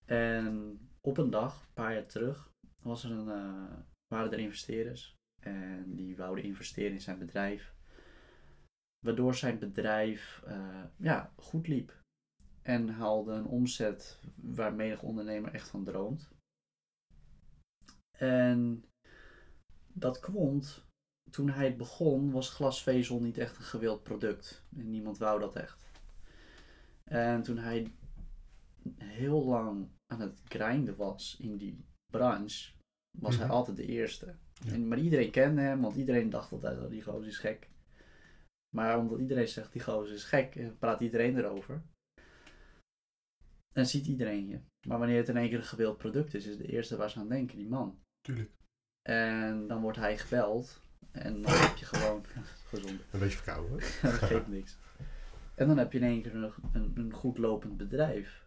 En 0.06 0.80
op 1.02 1.18
een 1.18 1.30
dag, 1.30 1.62
een 1.62 1.74
paar 1.74 1.94
jaar 1.94 2.06
terug, 2.06 2.52
was 2.82 3.04
er 3.04 3.12
een, 3.12 3.30
eh, 3.30 3.78
waren 4.08 4.32
er 4.32 4.40
investeerders. 4.40 5.16
En 5.42 5.96
die 5.96 6.18
wouden 6.18 6.44
investeren 6.44 6.92
in 6.92 7.02
zijn 7.02 7.20
bedrijf. 7.20 7.76
Waardoor 9.06 9.36
zijn 9.36 9.60
bedrijf 9.60 10.42
eh, 10.46 10.84
ja, 10.98 11.34
goed 11.36 11.68
liep. 11.68 12.04
En 12.62 12.90
haalde 12.90 13.32
een 13.32 13.46
omzet 13.46 14.22
waar 14.36 14.74
menig 14.74 15.02
ondernemer 15.02 15.54
echt 15.54 15.70
van 15.70 15.84
droomt. 15.84 16.30
En 18.18 18.86
dat 19.94 20.20
komt, 20.20 20.85
toen 21.32 21.50
hij 21.50 21.66
het 21.66 21.78
begon, 21.78 22.32
was 22.32 22.50
glasvezel 22.50 23.22
niet 23.22 23.38
echt 23.38 23.58
een 23.58 23.64
gewild 23.64 24.04
product. 24.04 24.64
En 24.78 24.90
niemand 24.90 25.18
wou 25.18 25.40
dat 25.40 25.56
echt. 25.56 25.84
En 27.04 27.44
toen 27.44 27.58
hij 27.58 27.92
heel 28.98 29.46
lang 29.46 29.88
aan 30.14 30.22
het 30.22 30.42
grinden 30.44 30.96
was 30.96 31.36
in 31.40 31.58
die 31.58 31.86
branche, 32.12 32.72
was 33.18 33.36
hij 33.36 33.46
Mhm. 33.46 33.56
altijd 33.56 33.78
de 33.78 33.86
eerste. 33.86 34.36
Ja. 34.54 34.72
En, 34.72 34.88
maar 34.88 35.00
iedereen 35.00 35.32
kende 35.32 35.62
hem, 35.62 35.82
want 35.82 35.96
iedereen 35.96 36.30
dacht 36.30 36.52
altijd 36.52 36.80
dat 36.80 36.90
die 36.90 37.02
gozer 37.04 37.28
is 37.28 37.38
gek. 37.38 37.70
Maar 38.76 39.00
omdat 39.00 39.20
iedereen 39.20 39.48
zegt 39.48 39.72
die 39.72 39.82
gozer 39.84 40.14
is 40.16 40.24
gek, 40.24 40.56
eh, 40.56 40.70
praat 40.80 41.02
iedereen 41.02 41.38
erover. 41.38 41.84
En 43.74 43.86
ziet 43.88 44.06
iedereen 44.08 44.48
je. 44.48 44.60
Maar 44.88 44.98
wanneer 45.00 45.18
het 45.18 45.30
in 45.30 45.38
één 45.38 45.50
keer 45.50 45.58
een 45.58 45.64
gewild 45.64 45.98
product 45.98 46.34
is, 46.34 46.46
is 46.46 46.58
de 46.58 46.68
eerste 46.68 46.96
waar 46.96 47.10
ze 47.10 47.20
aan 47.20 47.30
denken, 47.30 47.58
die 47.58 47.68
man. 47.68 48.00
Tuurlijk. 48.22 48.52
En 49.02 49.68
dan 49.68 49.82
wordt 49.82 49.98
hij 49.98 50.18
gebeld. 50.18 50.82
En 51.16 51.42
dan 51.42 51.52
heb 51.52 51.78
je 51.78 51.86
gewoon 51.86 52.26
gezond. 52.68 53.00
Een 53.12 53.20
beetje 53.20 53.38
verkouden. 53.38 53.70
hoor. 53.70 53.82
dat 54.12 54.14
geeft 54.14 54.48
niks. 54.48 54.78
En 55.56 55.68
dan 55.68 55.78
heb 55.78 55.92
je 55.92 56.00
in 56.00 56.04
één 56.06 56.22
keer 56.22 56.36
een, 56.36 56.52
een, 56.72 56.92
een 56.96 57.14
goed 57.14 57.38
lopend 57.38 57.78
bedrijf. 57.78 58.44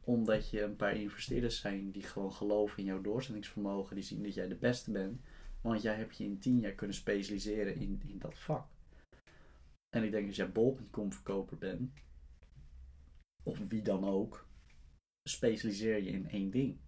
Omdat 0.00 0.50
je 0.50 0.62
een 0.62 0.76
paar 0.76 0.96
investeerders 0.96 1.60
zijn 1.60 1.90
die 1.90 2.02
gewoon 2.02 2.32
geloven 2.32 2.78
in 2.78 2.84
jouw 2.84 3.00
doorzettingsvermogen. 3.00 3.94
Die 3.94 4.04
zien 4.04 4.22
dat 4.22 4.34
jij 4.34 4.48
de 4.48 4.54
beste 4.56 4.90
bent. 4.90 5.20
Want 5.60 5.82
jij 5.82 5.94
hebt 5.94 6.16
je 6.16 6.24
in 6.24 6.38
tien 6.38 6.58
jaar 6.60 6.72
kunnen 6.72 6.96
specialiseren 6.96 7.76
in, 7.76 8.02
in 8.06 8.18
dat 8.18 8.38
vak. 8.38 8.66
En 9.96 10.04
ik 10.04 10.10
denk 10.10 10.26
als 10.26 10.36
jij 10.36 10.52
bol.com 10.52 11.12
verkoper 11.12 11.58
bent. 11.58 11.90
Of 13.42 13.58
wie 13.68 13.82
dan 13.82 14.04
ook. 14.04 14.46
Specialiseer 15.28 16.02
je 16.02 16.10
in 16.10 16.28
één 16.28 16.50
ding. 16.50 16.78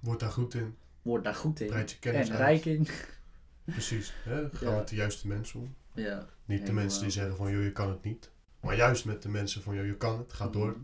Word 0.00 0.20
daar 0.20 0.30
goed 0.30 0.54
in. 0.54 0.76
Word 1.02 1.24
daar 1.24 1.34
goed 1.34 1.60
in. 1.60 1.66
Breid 1.66 1.90
je 1.90 1.98
kennis 1.98 2.28
En 2.28 2.36
uit. 2.36 2.42
rijk 2.42 2.64
in. 2.64 2.86
Precies. 3.66 4.12
Hè? 4.22 4.50
Ga 4.50 4.70
Ja. 4.70 4.76
met 4.76 4.88
de 4.88 4.96
juiste 4.96 5.26
mensen 5.28 5.60
om. 5.60 5.74
Ja. 5.94 6.26
Niet 6.44 6.66
de 6.66 6.72
mensen 6.72 7.02
die 7.02 7.10
zeggen 7.10 7.36
van, 7.36 7.52
joh, 7.52 7.62
je 7.62 7.72
kan 7.72 7.90
het 7.90 8.02
niet. 8.02 8.30
Maar 8.60 8.76
juist 8.76 9.04
met 9.04 9.22
de 9.22 9.28
mensen 9.28 9.62
van, 9.62 9.74
joh, 9.74 9.86
je 9.86 9.96
kan 9.96 10.18
het. 10.18 10.32
Ga 10.32 10.48
door. 10.48 10.76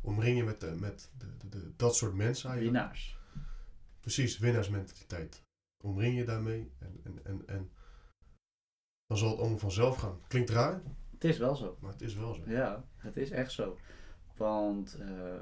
Omring 0.00 0.36
je 0.36 0.44
met, 0.44 0.60
de, 0.60 0.74
met 0.80 1.10
de, 1.18 1.26
de, 1.38 1.48
de- 1.48 1.72
dat 1.76 1.96
soort 1.96 2.14
mensen 2.14 2.50
eigenlijk. 2.50 2.78
Winnaars. 2.78 3.18
Precies, 4.00 4.38
winnaarsmentaliteit. 4.38 5.42
Omring 5.84 6.16
je 6.16 6.24
daarmee 6.24 6.72
en, 6.78 7.00
en, 7.04 7.20
en, 7.24 7.42
en 7.46 7.70
dan 9.06 9.18
zal 9.18 9.30
het 9.30 9.38
allemaal 9.38 9.58
vanzelf 9.58 9.96
gaan. 9.96 10.20
Klinkt 10.28 10.50
raar, 10.50 10.82
Het 11.12 11.24
is 11.24 11.38
wel 11.38 11.56
zo. 11.56 11.76
maar 11.80 11.92
het 11.92 12.00
is 12.00 12.14
wel 12.14 12.34
zo. 12.34 12.42
Ja, 12.46 12.84
het 12.96 13.16
is 13.16 13.30
echt 13.30 13.52
zo. 13.52 13.78
Want 14.36 14.94
eh, 14.94 15.34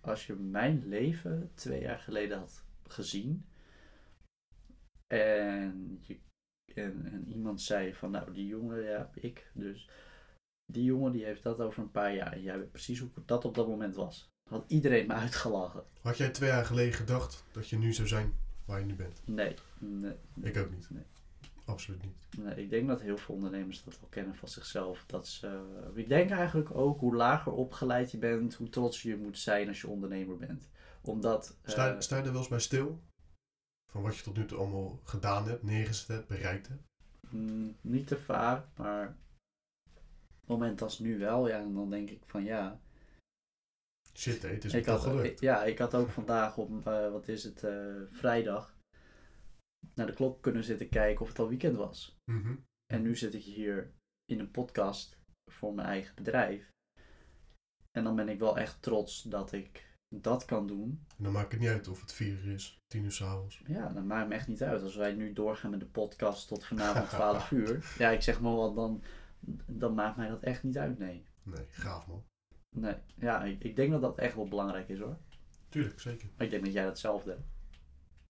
als 0.00 0.26
je 0.26 0.34
mijn 0.34 0.86
leven 0.86 1.50
twee 1.54 1.80
jaar 1.80 1.98
geleden 1.98 2.38
had 2.38 2.64
gezien 2.86 3.46
en, 5.06 5.98
je, 6.00 6.18
en, 6.74 7.06
en 7.12 7.28
iemand 7.28 7.60
zei 7.60 7.94
van 7.94 8.10
nou 8.10 8.32
die 8.32 8.46
jongen, 8.46 8.82
ja 8.82 9.10
ik 9.14 9.50
dus, 9.54 9.88
die 10.72 10.84
jongen 10.84 11.12
die 11.12 11.24
heeft 11.24 11.42
dat 11.42 11.60
over 11.60 11.82
een 11.82 11.90
paar 11.90 12.14
jaar 12.14 12.32
en 12.32 12.42
jij 12.42 12.58
weet 12.58 12.70
precies 12.72 12.98
hoe 12.98 13.10
dat 13.24 13.44
op 13.44 13.54
dat 13.54 13.68
moment 13.68 13.94
was. 13.94 14.28
Had 14.50 14.64
iedereen 14.66 15.06
me 15.06 15.12
uitgelachen. 15.14 15.84
Had 16.00 16.16
jij 16.16 16.30
twee 16.30 16.48
jaar 16.48 16.64
geleden 16.64 16.92
gedacht 16.94 17.44
dat 17.52 17.68
je 17.68 17.78
nu 17.78 17.92
zou 17.92 18.08
zijn 18.08 18.32
waar 18.64 18.80
je 18.80 18.86
nu 18.86 18.94
bent? 18.94 19.22
Nee, 19.24 19.54
nee. 19.78 20.14
Ik 20.42 20.56
ook 20.56 20.70
niet. 20.70 20.90
Nee. 20.90 21.02
Absoluut 21.64 22.02
niet. 22.02 22.44
Nee, 22.44 22.54
ik 22.64 22.70
denk 22.70 22.88
dat 22.88 23.00
heel 23.00 23.16
veel 23.16 23.34
ondernemers 23.34 23.84
dat 23.84 24.00
wel 24.00 24.08
kennen 24.08 24.34
van 24.34 24.48
zichzelf. 24.48 25.04
Dat 25.06 25.28
ze, 25.28 25.62
ik 25.94 26.08
denk 26.08 26.30
eigenlijk 26.30 26.74
ook 26.74 27.00
hoe 27.00 27.14
lager 27.14 27.52
opgeleid 27.52 28.10
je 28.10 28.18
bent, 28.18 28.54
hoe 28.54 28.68
trots 28.68 29.02
je 29.02 29.16
moet 29.16 29.38
zijn 29.38 29.68
als 29.68 29.80
je 29.80 29.88
ondernemer 29.88 30.36
bent. 30.36 30.68
Omdat. 31.02 31.56
eh, 31.62 31.70
Sta, 31.70 32.00
sta 32.00 32.16
je 32.16 32.22
er 32.22 32.30
wel 32.30 32.40
eens 32.40 32.48
bij 32.48 32.58
stil? 32.60 33.00
Van 33.92 34.02
wat 34.02 34.16
je 34.16 34.22
tot 34.22 34.36
nu 34.36 34.46
toe 34.46 34.58
allemaal 34.58 35.00
gedaan 35.04 35.48
hebt, 35.48 35.62
neergezet 35.62 36.08
hebt, 36.08 36.28
bereikt 36.28 36.68
hebt? 36.68 36.82
mm, 37.30 37.76
niet 37.80 38.06
te 38.06 38.18
vaak, 38.18 38.66
maar. 38.76 39.08
Op 39.08 40.52
het 40.52 40.60
moment 40.60 40.82
als 40.82 40.98
nu 40.98 41.18
wel, 41.18 41.48
ja, 41.48 41.58
en 41.58 41.74
dan 41.74 41.90
denk 41.90 42.10
ik 42.10 42.22
van 42.26 42.44
ja. 42.44 42.80
Shit, 44.14 44.42
hé, 44.42 44.48
het 44.48 44.64
is 44.64 44.72
ik 44.74 44.86
had, 44.86 45.00
gelukt. 45.00 45.40
ja, 45.40 45.64
ik 45.64 45.78
had 45.78 45.94
ook 45.94 46.08
vandaag 46.08 46.58
op, 46.58 46.86
eh, 46.86 47.10
wat 47.10 47.28
is 47.28 47.44
het, 47.44 47.64
eh, 47.64 47.96
vrijdag. 48.10 48.74
naar 49.94 50.06
de 50.06 50.12
klok 50.12 50.42
kunnen 50.42 50.64
zitten 50.64 50.88
kijken 50.88 51.20
of 51.20 51.28
het 51.28 51.38
al 51.38 51.48
weekend 51.48 51.76
was. 51.76 52.16
Mhm. 52.30 52.56
En 52.86 53.02
nu 53.02 53.16
zit 53.16 53.34
ik 53.34 53.42
hier 53.42 53.94
in 54.24 54.38
een 54.38 54.50
podcast 54.50 55.18
voor 55.50 55.74
mijn 55.74 55.88
eigen 55.88 56.14
bedrijf. 56.14 56.70
En 57.90 58.04
dan 58.04 58.16
ben 58.16 58.28
ik 58.28 58.38
wel 58.38 58.58
echt 58.58 58.82
trots 58.82 59.22
dat 59.22 59.52
ik 59.52 59.95
dat 60.22 60.44
kan 60.44 60.66
doen. 60.66 61.00
En 61.16 61.24
dan 61.24 61.32
maakt 61.32 61.52
het 61.52 61.60
niet 61.60 61.70
uit 61.70 61.88
of 61.88 62.00
het 62.00 62.12
vier 62.12 62.44
uur 62.44 62.52
is, 62.52 62.80
tien 62.88 63.04
uur 63.04 63.12
s'avonds. 63.12 63.62
Ja, 63.66 63.88
dat 63.88 64.04
maakt 64.04 64.28
me 64.28 64.34
echt 64.34 64.48
niet 64.48 64.62
uit. 64.62 64.82
Als 64.82 64.96
wij 64.96 65.12
nu 65.12 65.32
doorgaan 65.32 65.70
met 65.70 65.80
de 65.80 65.86
podcast 65.86 66.48
tot 66.48 66.64
vanavond 66.64 67.08
12 67.08 67.50
uur. 67.60 67.94
Ja, 67.98 68.10
ik 68.10 68.22
zeg 68.22 68.40
maar 68.40 68.54
wat, 68.54 68.74
dan, 68.74 69.02
dan 69.66 69.94
maakt 69.94 70.16
mij 70.16 70.28
dat 70.28 70.42
echt 70.42 70.62
niet 70.62 70.78
uit, 70.78 70.98
nee. 70.98 71.24
Nee, 71.42 71.64
gaaf 71.70 72.06
man. 72.06 72.24
Nee, 72.76 72.94
ja, 73.14 73.44
ik, 73.44 73.62
ik 73.64 73.76
denk 73.76 73.90
dat 73.90 74.00
dat 74.00 74.18
echt 74.18 74.34
wel 74.34 74.48
belangrijk 74.48 74.88
is 74.88 74.98
hoor. 74.98 75.16
Tuurlijk, 75.68 76.00
zeker. 76.00 76.28
Maar 76.36 76.44
ik 76.44 76.50
denk 76.52 76.64
dat 76.64 76.72
jij 76.72 76.84
datzelfde 76.84 77.30
hebt. 77.30 77.44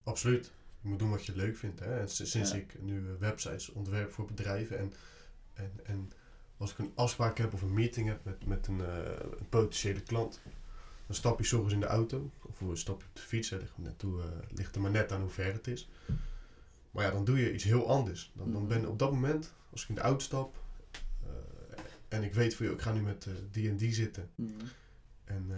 Absoluut. 0.03 0.53
Je 0.81 0.89
moet 0.89 0.99
doen 0.99 1.11
wat 1.11 1.27
je 1.27 1.37
leuk 1.37 1.57
vindt. 1.57 1.81
Hè? 1.81 1.99
En 2.01 2.09
sinds 2.09 2.51
Ja. 2.51 2.57
ik 2.57 2.83
nu 2.83 3.09
eh, 3.09 3.15
websites 3.19 3.73
ontwerp 3.73 4.13
voor 4.13 4.25
bedrijven 4.27 4.79
en, 4.79 4.93
en, 5.55 5.73
en 5.85 6.11
als 6.57 6.71
ik 6.73 6.79
een 6.79 6.93
afspraak 6.95 7.39
heb 7.39 7.53
of 7.55 7.63
een 7.63 7.75
meeting 7.75 8.09
heb 8.09 8.25
met, 8.25 8.47
met 8.47 8.67
een, 8.67 8.81
eh, 8.81 8.97
een 9.39 9.49
potentiële 9.49 10.01
klant, 10.03 10.41
dan 11.07 11.17
stap 11.17 11.39
je 11.39 11.45
's 11.45 11.53
ochtends 11.53 11.75
in 11.75 11.81
de 11.81 11.87
auto 11.87 12.31
of 12.43 12.79
stap 12.79 13.01
je 13.01 13.07
op 13.09 13.15
de 13.17 13.21
fiets. 13.23 13.51
Hè, 13.51 13.57
ligt, 13.57 14.03
eh, 14.03 14.09
ligt 14.55 14.75
er 14.75 14.81
maar 14.81 14.91
net 14.91 15.13
aan 15.13 15.21
hoe 15.21 15.31
ver 15.31 15.53
het 15.53 15.67
is. 15.67 15.89
Maar 16.91 17.05
ja, 17.05 17.11
dan 17.11 17.25
doe 17.25 17.39
je 17.39 17.53
iets 17.55 17.65
heel 17.65 17.89
anders. 17.89 18.33
Dan, 18.35 18.53
dan 18.53 18.61
Mhm. 18.63 18.71
ben 18.71 18.89
op 18.89 18.99
dat 18.99 19.13
moment, 19.13 19.53
als 19.71 19.83
ik 19.83 19.89
in 19.89 19.95
de 19.95 20.01
auto 20.01 20.19
stap 20.25 20.57
eh, 21.23 21.29
en 22.09 22.23
ik 22.23 22.35
weet 22.35 22.55
van 22.55 22.67
joh, 22.67 22.75
ik 22.75 22.81
ga 22.81 22.93
nu 22.93 23.01
met 23.01 23.27
eh, 23.27 23.33
die 23.51 23.69
en 23.71 23.77
die 23.77 23.95
zitten 23.95 24.31
Mhm. 24.35 24.51
en 25.25 25.51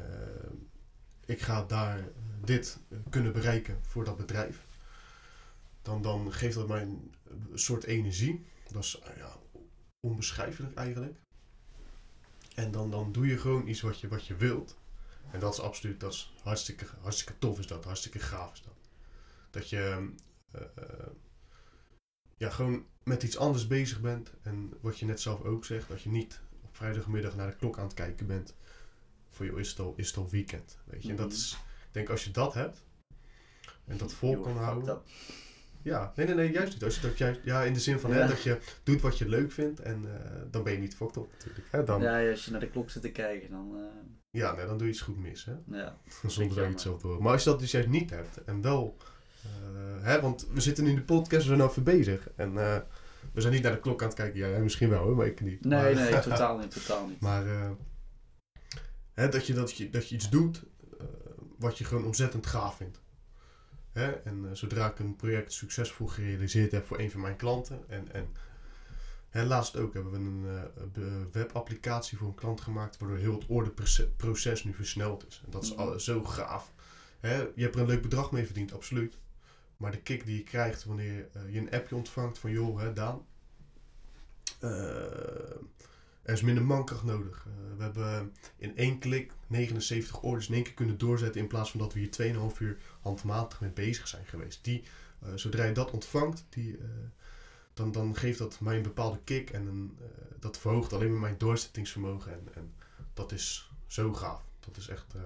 ik 1.26 1.40
ga 1.40 1.64
daar 1.64 2.08
dit 2.44 2.78
kunnen 3.10 3.32
bereiken 3.32 3.78
voor 3.82 4.04
dat 4.04 4.16
bedrijf. 4.16 4.66
Dan, 5.82 6.02
dan 6.02 6.32
geeft 6.32 6.54
dat 6.54 6.68
mij 6.68 6.82
een, 6.82 7.14
een 7.50 7.58
soort 7.58 7.84
energie. 7.84 8.46
Dat 8.72 8.82
is 8.82 9.00
ja, 9.16 9.36
onbeschrijfelijk 10.00 10.74
eigenlijk. 10.74 11.18
En 12.54 12.70
dan, 12.70 12.90
dan 12.90 13.12
doe 13.12 13.26
je 13.26 13.38
gewoon 13.38 13.66
iets 13.68 13.80
wat 13.80 14.00
je, 14.00 14.08
wat 14.08 14.26
je 14.26 14.36
wilt. 14.36 14.77
En 15.30 15.40
dat 15.40 15.52
is 15.52 15.60
absoluut, 15.60 16.00
dat 16.00 16.12
is 16.12 16.32
hartstikke, 16.42 16.84
hartstikke 17.00 17.38
tof 17.38 17.58
is 17.58 17.66
dat, 17.66 17.84
hartstikke 17.84 18.18
gaaf 18.18 18.52
is 18.52 18.62
dat. 18.62 18.74
Dat 19.50 19.68
je 19.70 20.10
eh, 20.52 20.62
eh, 20.74 21.06
ja, 22.36 22.50
gewoon 22.50 22.86
met 23.02 23.22
iets 23.22 23.36
anders 23.38 23.66
bezig 23.66 24.00
bent. 24.00 24.30
En 24.42 24.72
wat 24.80 24.98
je 24.98 25.04
net 25.06 25.20
zelf 25.20 25.42
ook 25.42 25.64
zegt, 25.64 25.88
dat 25.88 26.02
je 26.02 26.08
niet 26.10 26.40
op 26.64 26.76
vrijdagmiddag 26.76 27.36
naar 27.36 27.50
de 27.50 27.56
klok 27.56 27.78
aan 27.78 27.84
het 27.84 27.94
kijken 27.94 28.26
bent 28.26 28.54
voor 29.30 29.46
jou 29.46 29.60
is 29.60 29.68
het 29.70 29.78
al, 29.78 29.94
is 29.96 30.06
het 30.06 30.16
al 30.16 30.28
weekend. 30.30 30.78
Weet 30.84 31.02
je? 31.02 31.08
En 31.10 31.16
dat 31.16 31.26
Mhm. 31.26 31.34
is, 31.36 31.52
ik 31.86 31.92
denk 31.92 32.08
als 32.08 32.24
je 32.24 32.30
dat 32.30 32.54
hebt 32.54 32.84
en 33.84 33.96
dat 33.96 34.12
vol 34.12 34.40
kan 34.40 34.56
houden. 34.56 35.02
Ja, 35.82 36.12
nee, 36.16 36.26
nee, 36.26 36.34
nee, 36.34 36.50
juist 36.50 36.72
niet. 36.72 36.84
Als 36.84 36.94
je 36.94 37.00
dat 37.00 37.18
juist, 37.18 37.40
ja, 37.44 37.62
in 37.62 37.72
de 37.72 37.80
zin 37.80 37.98
van 37.98 38.12
hè, 38.12 38.26
dat 38.26 38.42
je 38.42 38.58
doet 38.82 39.00
wat 39.00 39.18
je 39.18 39.28
leuk 39.28 39.52
vindt 39.52 39.80
en 39.80 40.24
eh, 40.24 40.42
dan 40.50 40.62
ben 40.62 40.72
je 40.72 40.78
niet 40.78 40.94
fucked 40.96 41.16
up 41.16 41.30
natuurlijk. 41.32 41.66
Hè? 41.70 41.84
Dan, 41.84 42.00
ja, 42.02 42.18
Ja, 42.18 42.30
als 42.30 42.44
je 42.44 42.50
naar 42.50 42.60
de 42.60 42.70
klok 42.70 42.90
zit 42.90 43.02
te 43.02 43.10
kijken, 43.10 43.50
dan. 43.50 43.76
Eh, 44.30 44.56
nee, 44.56 44.66
dan 44.66 44.78
doe 44.78 44.86
je 44.86 44.92
iets 44.92 45.02
goed 45.02 45.18
mis. 45.18 45.44
Hè? 45.44 45.52
ja. 45.78 45.98
Zonder 46.26 46.56
dat 46.56 46.64
je 46.64 46.70
het 46.70 46.80
zelf 46.80 47.00
door. 47.00 47.22
Maar 47.22 47.32
als 47.32 47.44
je 47.44 47.50
dat 47.50 47.58
dus 47.58 47.70
juist 47.70 47.88
niet 47.88 48.10
hebt 48.10 48.44
en 48.44 48.62
wel, 48.62 48.96
eh, 49.42 50.04
hè, 50.04 50.20
want 50.20 50.46
we 50.52 50.60
zitten 50.60 50.86
in 50.86 50.94
de 50.94 51.02
podcast, 51.02 51.42
we 51.42 51.48
zijn 51.48 51.60
al 51.60 51.68
even 51.68 51.82
bezig. 51.82 52.28
En 52.36 52.58
eh, 52.58 52.78
we 53.32 53.40
zijn 53.40 53.52
niet 53.52 53.62
naar 53.62 53.72
de 53.72 53.80
klok 53.80 54.02
aan 54.02 54.08
het 54.08 54.16
kijken. 54.16 54.38
Ja, 54.38 54.48
jij 54.48 54.62
misschien 54.62 54.88
wel 54.88 55.02
hoor, 55.02 55.16
maar 55.16 55.26
ik 55.26 55.40
niet. 55.40 55.64
Nee, 55.64 55.94
maar, 55.94 56.10
nee, 56.10 56.20
totaal 56.30 56.58
niet, 56.58 56.70
totaal 56.70 57.06
niet. 57.06 57.20
Maar 57.20 57.46
eh, 57.46 57.70
Hè, 59.14 59.28
dat, 59.28 59.46
je, 59.46 59.54
dat, 59.54 59.76
je, 59.76 59.90
dat 59.90 60.08
je 60.08 60.14
iets 60.14 60.30
doet 60.30 60.62
wat 61.58 61.78
je 61.78 61.84
gewoon 61.84 62.04
ontzettend 62.04 62.46
gaaf 62.46 62.76
vindt. 62.76 63.00
Hè? 63.92 64.10
En 64.10 64.56
zodra 64.56 64.90
ik 64.90 64.98
een 64.98 65.16
project 65.16 65.52
succesvol 65.52 66.06
gerealiseerd 66.06 66.72
heb 66.72 66.86
voor 66.86 66.98
een 66.98 67.10
van 67.10 67.20
mijn 67.20 67.36
klanten. 67.36 67.84
En, 67.88 68.12
en 68.12 68.28
laatst 69.32 69.76
ook 69.76 69.94
hebben 69.94 70.12
we 70.12 70.18
een 70.18 70.44
eh, 70.56 70.82
be- 70.92 71.26
webapplicatie 71.32 72.18
voor 72.18 72.28
een 72.28 72.34
klant 72.34 72.60
gemaakt. 72.60 72.98
Waardoor 72.98 73.18
heel 73.18 73.34
het 73.34 73.46
orderproces 73.46 74.64
nu 74.64 74.74
versneld 74.74 75.26
is. 75.26 75.42
En 75.44 75.50
dat 75.50 75.62
is 75.62 75.70
Mhm. 75.72 75.80
al- 75.80 76.00
zo 76.00 76.24
gaaf. 76.24 76.72
Hè? 77.20 77.36
Je 77.36 77.62
hebt 77.62 77.74
er 77.74 77.80
een 77.80 77.86
leuk 77.86 78.02
bedrag 78.02 78.32
mee 78.32 78.44
verdiend, 78.44 78.72
absoluut. 78.72 79.18
Maar 79.76 79.90
de 79.90 80.00
kick 80.00 80.24
die 80.24 80.36
je 80.36 80.42
krijgt 80.42 80.84
wanneer 80.84 81.28
eh, 81.32 81.52
je 81.52 81.58
een 81.58 81.70
appje 81.70 81.94
ontvangt 81.96 82.38
van 82.38 82.50
joh, 82.50 82.80
hè, 82.80 82.92
Daan. 82.92 83.26
eh, 84.60 84.70
er 86.22 86.34
is 86.34 86.42
minder 86.42 86.64
mankracht 86.64 87.02
nodig. 87.02 87.46
Eh, 87.46 87.76
we 87.76 87.82
hebben 87.82 88.32
in 88.56 88.76
één 88.76 88.98
klik 88.98 89.32
79 89.46 90.20
orders 90.22 90.48
in 90.48 90.54
één 90.54 90.62
keer 90.62 90.74
kunnen 90.74 90.98
doorzetten. 90.98 91.40
In 91.40 91.46
plaats 91.46 91.70
van 91.70 91.80
dat 91.80 91.92
we 91.92 91.98
hier 92.00 92.10
2,5 92.10 92.60
uur 92.60 92.78
handmatig 93.00 93.60
mee 93.60 93.70
bezig 93.70 94.08
zijn 94.08 94.24
geweest. 94.26 94.64
Die, 94.64 94.82
eh, 95.22 95.28
zodra 95.34 95.64
je 95.64 95.72
dat 95.72 95.90
ontvangt, 95.90 96.46
die, 96.48 96.76
eh, 96.76 96.84
dan, 97.78 97.92
dan 97.92 98.14
geeft 98.16 98.38
dat 98.38 98.60
mij 98.60 98.76
een 98.76 98.82
bepaalde 98.82 99.20
kick. 99.24 99.50
En 99.50 99.66
een, 99.66 99.98
eh, 100.00 100.06
dat 100.40 100.58
verhoogt 100.58 100.92
alleen 100.92 101.10
maar 101.10 101.20
mijn 101.20 101.38
doorzettingsvermogen. 101.38 102.32
En, 102.32 102.54
en 102.54 102.74
dat 103.14 103.32
is 103.32 103.70
zo 103.86 104.12
gaaf. 104.12 104.44
Dat 104.60 104.76
is 104.76 104.88
echt. 104.88 105.14
eh, 105.14 105.22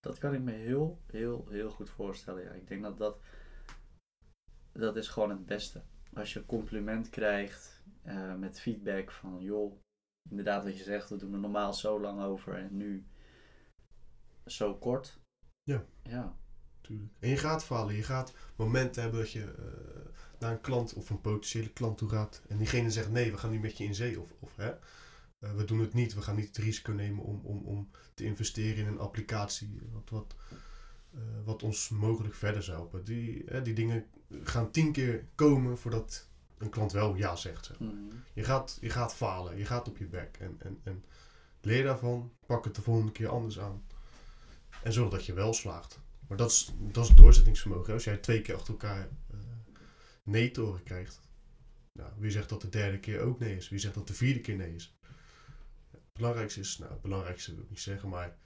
Dat 0.00 0.18
kan 0.18 0.34
ik 0.34 0.40
me 0.40 0.52
heel, 0.52 0.98
heel, 1.06 1.46
heel 1.50 1.70
goed 1.70 1.90
voorstellen. 1.90 2.42
Ja. 2.42 2.50
Ik 2.50 2.68
denk 2.68 2.82
dat 2.82 2.98
dat, 2.98 3.18
dat 4.72 4.96
is 4.96 5.08
gewoon 5.08 5.30
het 5.30 5.46
beste. 5.46 5.82
Als 6.14 6.32
je 6.32 6.38
een 6.38 6.46
compliment 6.46 7.10
krijgt 7.10 7.82
eh, 8.02 8.34
met 8.34 8.60
feedback 8.60 9.10
van, 9.10 9.40
joh, 9.40 9.80
inderdaad 10.30 10.64
wat 10.64 10.76
je 10.78 10.84
zegt, 10.84 11.08
we 11.10 11.16
doen 11.16 11.32
er 11.32 11.38
normaal 11.38 11.74
zo 11.74 12.00
lang 12.00 12.22
over 12.22 12.54
en 12.54 12.76
nu 12.76 13.06
zo 14.46 14.74
kort. 14.74 15.18
Ja. 15.62 15.84
Ja. 16.02 16.36
Tuurlijk. 16.80 17.12
En 17.18 17.28
je 17.28 17.36
gaat 17.36 17.64
falen. 17.64 17.94
Je 17.94 18.02
gaat 18.02 18.32
momenten 18.56 19.02
hebben 19.02 19.20
dat 19.20 19.30
je 19.30 19.54
naar 20.40 20.52
een 20.52 20.60
klant 20.60 20.94
of 20.94 21.10
een 21.10 21.20
potentiële 21.20 21.68
klant 21.68 21.98
toe 21.98 22.08
gaat. 22.08 22.42
En 22.48 22.58
diegene 22.58 22.90
zegt 22.90 23.10
nee, 23.10 23.30
we 23.30 23.38
gaan 23.38 23.50
niet 23.50 23.60
met 23.60 23.78
je 23.78 23.84
in 23.84 23.94
zee. 23.94 24.20
Of, 24.20 24.28
of 24.38 24.56
hè, 24.56 24.70
eh, 25.38 25.54
we 25.54 25.64
doen 25.64 25.78
het 25.80 25.94
niet. 25.94 26.14
We 26.14 26.22
gaan 26.22 26.36
niet 26.36 26.46
het 26.46 26.56
risico 26.56 26.92
nemen 26.92 27.24
om, 27.24 27.40
om, 27.44 27.62
om 27.64 27.90
te 28.14 28.24
investeren 28.24 28.76
in 28.76 28.86
een 28.86 28.98
applicatie. 28.98 29.80
Wat, 29.92 30.10
wat, 30.10 30.34
eh, 31.14 31.20
wat 31.44 31.62
ons 31.62 31.88
mogelijk 31.88 32.34
verder 32.34 32.62
zou 32.62 32.76
helpen. 32.76 33.04
Die, 33.04 33.42
hè, 33.46 33.62
die 33.62 33.74
dingen 33.74 34.06
gaan 34.42 34.70
tien 34.70 34.92
keer 34.92 35.24
komen 35.34 35.78
voordat 35.78 36.26
een 36.58 36.70
klant 36.70 36.92
wel 36.92 37.14
ja 37.14 37.36
zegt. 37.36 37.64
Zeg. 37.64 37.78
maar. 37.78 37.88
Mhm. 37.88 38.14
Je, 38.32 38.44
gaat, 38.44 38.78
je 38.80 38.90
gaat 38.90 39.14
falen. 39.14 39.56
Je 39.56 39.64
gaat 39.64 39.88
op 39.88 39.98
je 39.98 40.06
bek. 40.06 40.36
En, 40.40 40.56
en, 40.58 40.80
en 40.82 41.04
leer 41.60 41.84
daarvan. 41.84 42.32
Pak 42.46 42.64
het 42.64 42.74
de 42.74 42.82
volgende 42.82 43.12
keer 43.12 43.28
anders 43.28 43.58
aan. 43.60 43.82
En 44.82 44.92
zorg 44.92 45.10
dat 45.10 45.26
je 45.26 45.32
wel 45.32 45.52
slaagt. 45.52 46.00
Maar 46.28 46.36
dat 46.36 46.50
is, 46.50 46.72
dat 46.78 47.04
is 47.04 47.14
doorzettingsvermogen. 47.14 47.86
hè. 47.86 47.92
Als 47.92 48.04
jij 48.04 48.16
twee 48.16 48.42
keer 48.42 48.54
achter 48.54 48.72
elkaar 48.72 49.08
eh, 50.28 50.40
nee 50.40 50.50
te 50.50 50.60
horen 50.60 50.82
krijgt. 50.82 51.20
Nou, 51.92 52.12
wie 52.18 52.30
zegt 52.30 52.48
dat 52.48 52.60
de 52.60 52.68
derde 52.68 52.98
keer 52.98 53.20
ook 53.20 53.38
nee 53.38 53.56
is? 53.56 53.68
Wie 53.68 53.78
zegt 53.78 53.94
dat 53.94 54.06
de 54.06 54.14
vierde 54.14 54.40
keer 54.40 54.56
nee 54.56 54.74
is? 54.74 54.96
Het 55.90 56.12
belangrijkste 56.12 56.60
is, 56.60 56.78
nou 56.78 56.92
het 56.92 57.02
belangrijkste 57.02 57.54
wil 57.54 57.62
ik 57.62 57.70
niet 57.70 57.80
zeggen, 57.80 58.08
maar 58.08 58.36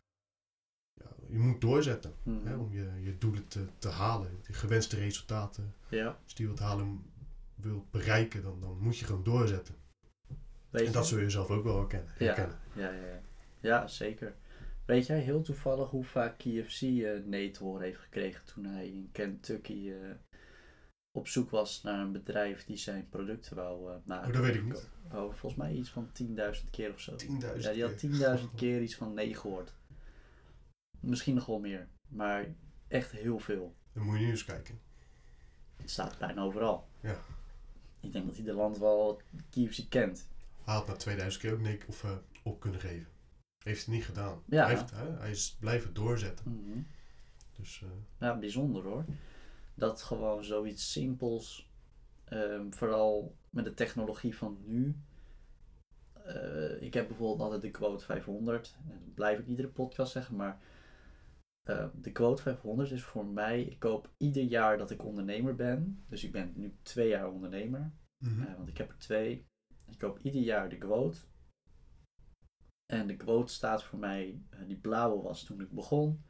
ja, 0.92 1.06
je 1.28 1.38
moet 1.38 1.60
doorzetten. 1.60 2.14
Mhm. 2.22 2.46
Hè, 2.46 2.56
om 2.56 2.72
je, 2.72 2.90
je 3.02 3.18
doelen 3.18 3.48
te, 3.48 3.66
te 3.78 3.88
halen. 3.88 4.38
De 4.42 4.52
gewenste 4.52 4.96
resultaten. 4.96 5.74
Ja. 5.88 6.18
Als 6.24 6.34
die 6.34 6.46
wilt 6.46 6.58
halen, 6.58 7.12
wilt 7.54 7.90
bereiken, 7.90 8.42
dan, 8.42 8.60
dan 8.60 8.78
moet 8.78 8.98
je 8.98 9.04
gewoon 9.04 9.24
doorzetten. 9.24 9.74
Weet 10.70 10.86
En 10.86 10.92
dat 10.92 11.02
je? 11.02 11.14
zul 11.14 11.22
je 11.22 11.30
zelf 11.30 11.50
ook 11.50 11.64
wel 11.64 11.78
herkennen. 11.78 12.12
Ja. 12.18 12.24
herkennen. 12.24 12.58
Ja, 12.74 12.90
ja, 12.90 13.06
ja. 13.06 13.20
ja, 13.60 13.86
zeker. 13.86 14.34
Weet 14.84 15.06
jij 15.06 15.20
heel 15.20 15.42
toevallig 15.42 15.90
hoe 15.90 16.04
vaak 16.04 16.38
KFC 16.38 16.82
eh 16.82 17.24
nee 17.24 17.50
te 17.50 17.64
horen 17.64 17.82
heeft 17.82 18.00
gekregen 18.00 18.44
toen 18.44 18.64
hij 18.64 18.88
in 18.88 19.08
Kentucky 19.12 19.90
eh, 19.90 20.10
op 21.12 21.28
zoek 21.28 21.50
was 21.50 21.82
naar 21.82 22.00
een 22.00 22.12
bedrijf 22.12 22.64
die 22.64 22.76
zijn 22.76 23.08
producten 23.08 23.56
wou 23.56 23.90
eh, 23.90 23.96
maken? 24.04 24.28
Oh, 24.28 24.32
dat 24.34 24.42
weet 24.42 24.54
ik 24.54 24.64
niet. 24.64 24.88
Oh, 25.12 25.34
volgens 25.34 25.54
mij 25.54 25.72
iets 25.72 25.90
van 25.90 26.10
10.000 26.22 26.70
keer 26.70 26.92
of 26.92 27.00
zo. 27.00 27.12
10.000 27.12 27.26
Ja, 27.58 27.72
die 27.72 27.82
had 27.82 28.40
10.000 28.40 28.54
keer 28.54 28.82
iets 28.82 28.94
van 28.94 29.14
nee 29.14 29.34
gehoord. 29.34 29.74
Misschien 31.00 31.34
nog 31.34 31.46
wel 31.46 31.58
meer, 31.60 31.88
maar 32.08 32.46
echt 32.88 33.10
heel 33.10 33.38
veel. 33.38 33.74
Dan 33.92 34.04
moet 34.04 34.18
je 34.18 34.24
nu 34.24 34.30
eens 34.30 34.44
kijken. 34.44 34.80
Het 35.76 35.90
staat 35.90 36.18
bijna 36.18 36.42
overal. 36.42 36.88
Ja. 37.00 37.16
Ik 38.00 38.12
denk 38.12 38.26
dat 38.26 38.36
ieder 38.36 38.54
land 38.54 38.78
wel 38.78 39.20
KFC 39.50 39.84
kent. 39.88 40.28
Hij 40.64 40.74
had 40.74 40.86
na 40.86 40.94
2000 40.94 41.42
keer 41.42 41.52
ook 41.52 41.60
nee 41.60 41.78
of, 41.86 42.04
eh, 42.04 42.16
op 42.42 42.60
kunnen 42.60 42.80
geven. 42.80 43.06
Heeft 43.64 43.84
het 43.84 43.94
niet 43.94 44.04
gedaan. 44.04 44.42
Ja. 44.46 44.64
Hij, 44.66 44.76
heeft, 44.76 44.90
hij 45.18 45.30
is 45.30 45.56
blijven 45.60 45.94
doorzetten. 45.94 46.50
Mhm. 46.50 46.78
Dus 47.52 47.82
eh, 47.82 47.88
Ja, 48.18 48.38
bijzonder 48.38 48.82
hoor. 48.82 49.04
Dat 49.82 50.02
gewoon 50.02 50.44
zoiets 50.44 50.92
simpels, 50.92 51.70
ehm, 52.24 52.70
vooral 52.70 53.36
met 53.50 53.64
de 53.64 53.74
technologie 53.74 54.36
van 54.36 54.58
nu. 54.64 54.96
Eh, 56.12 56.82
ik 56.82 56.94
heb 56.94 57.08
bijvoorbeeld 57.08 57.40
altijd 57.40 57.62
de 57.62 57.70
quote 57.70 58.04
500. 58.04 58.76
En 58.88 59.00
dat 59.04 59.14
blijf 59.14 59.38
ik 59.38 59.46
iedere 59.46 59.68
podcast 59.68 60.12
zeggen, 60.12 60.36
maar 60.36 60.60
eh, 61.62 61.88
de 61.94 62.12
quote 62.12 62.42
500 62.42 62.90
is 62.90 63.02
voor 63.02 63.26
mij, 63.26 63.62
ik 63.62 63.78
koop 63.78 64.10
ieder 64.16 64.42
jaar 64.42 64.78
dat 64.78 64.90
ik 64.90 65.04
ondernemer 65.04 65.54
ben. 65.54 66.04
Dus 66.08 66.24
ik 66.24 66.32
ben 66.32 66.52
nu 66.56 66.76
twee 66.82 67.08
jaar 67.08 67.30
ondernemer, 67.30 67.92
mhm. 68.18 68.42
eh, 68.42 68.56
want 68.56 68.68
ik 68.68 68.78
heb 68.78 68.90
er 68.90 68.98
twee. 68.98 69.46
Ik 69.90 69.98
koop 69.98 70.18
ieder 70.18 70.42
jaar 70.42 70.68
de 70.68 70.78
quote. 70.78 71.18
En 72.86 73.06
de 73.06 73.16
quote 73.16 73.52
staat 73.52 73.84
voor 73.84 73.98
mij, 73.98 74.42
eh, 74.50 74.66
die 74.66 74.80
blauwe 74.80 75.22
was 75.22 75.44
toen 75.44 75.60
ik 75.60 75.70
begon. 75.70 76.24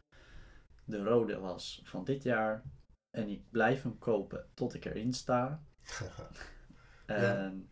De 0.85 1.03
rode 1.05 1.39
was 1.39 1.81
van 1.85 2.05
dit 2.05 2.23
jaar. 2.23 2.65
En 3.13 3.29
ik 3.29 3.51
blijf 3.51 3.83
hem 3.83 3.99
kopen 3.99 4.51
tot 4.55 4.75
ik 4.75 4.85
erin 4.85 5.13
sta. 5.13 5.65
En 7.07 7.71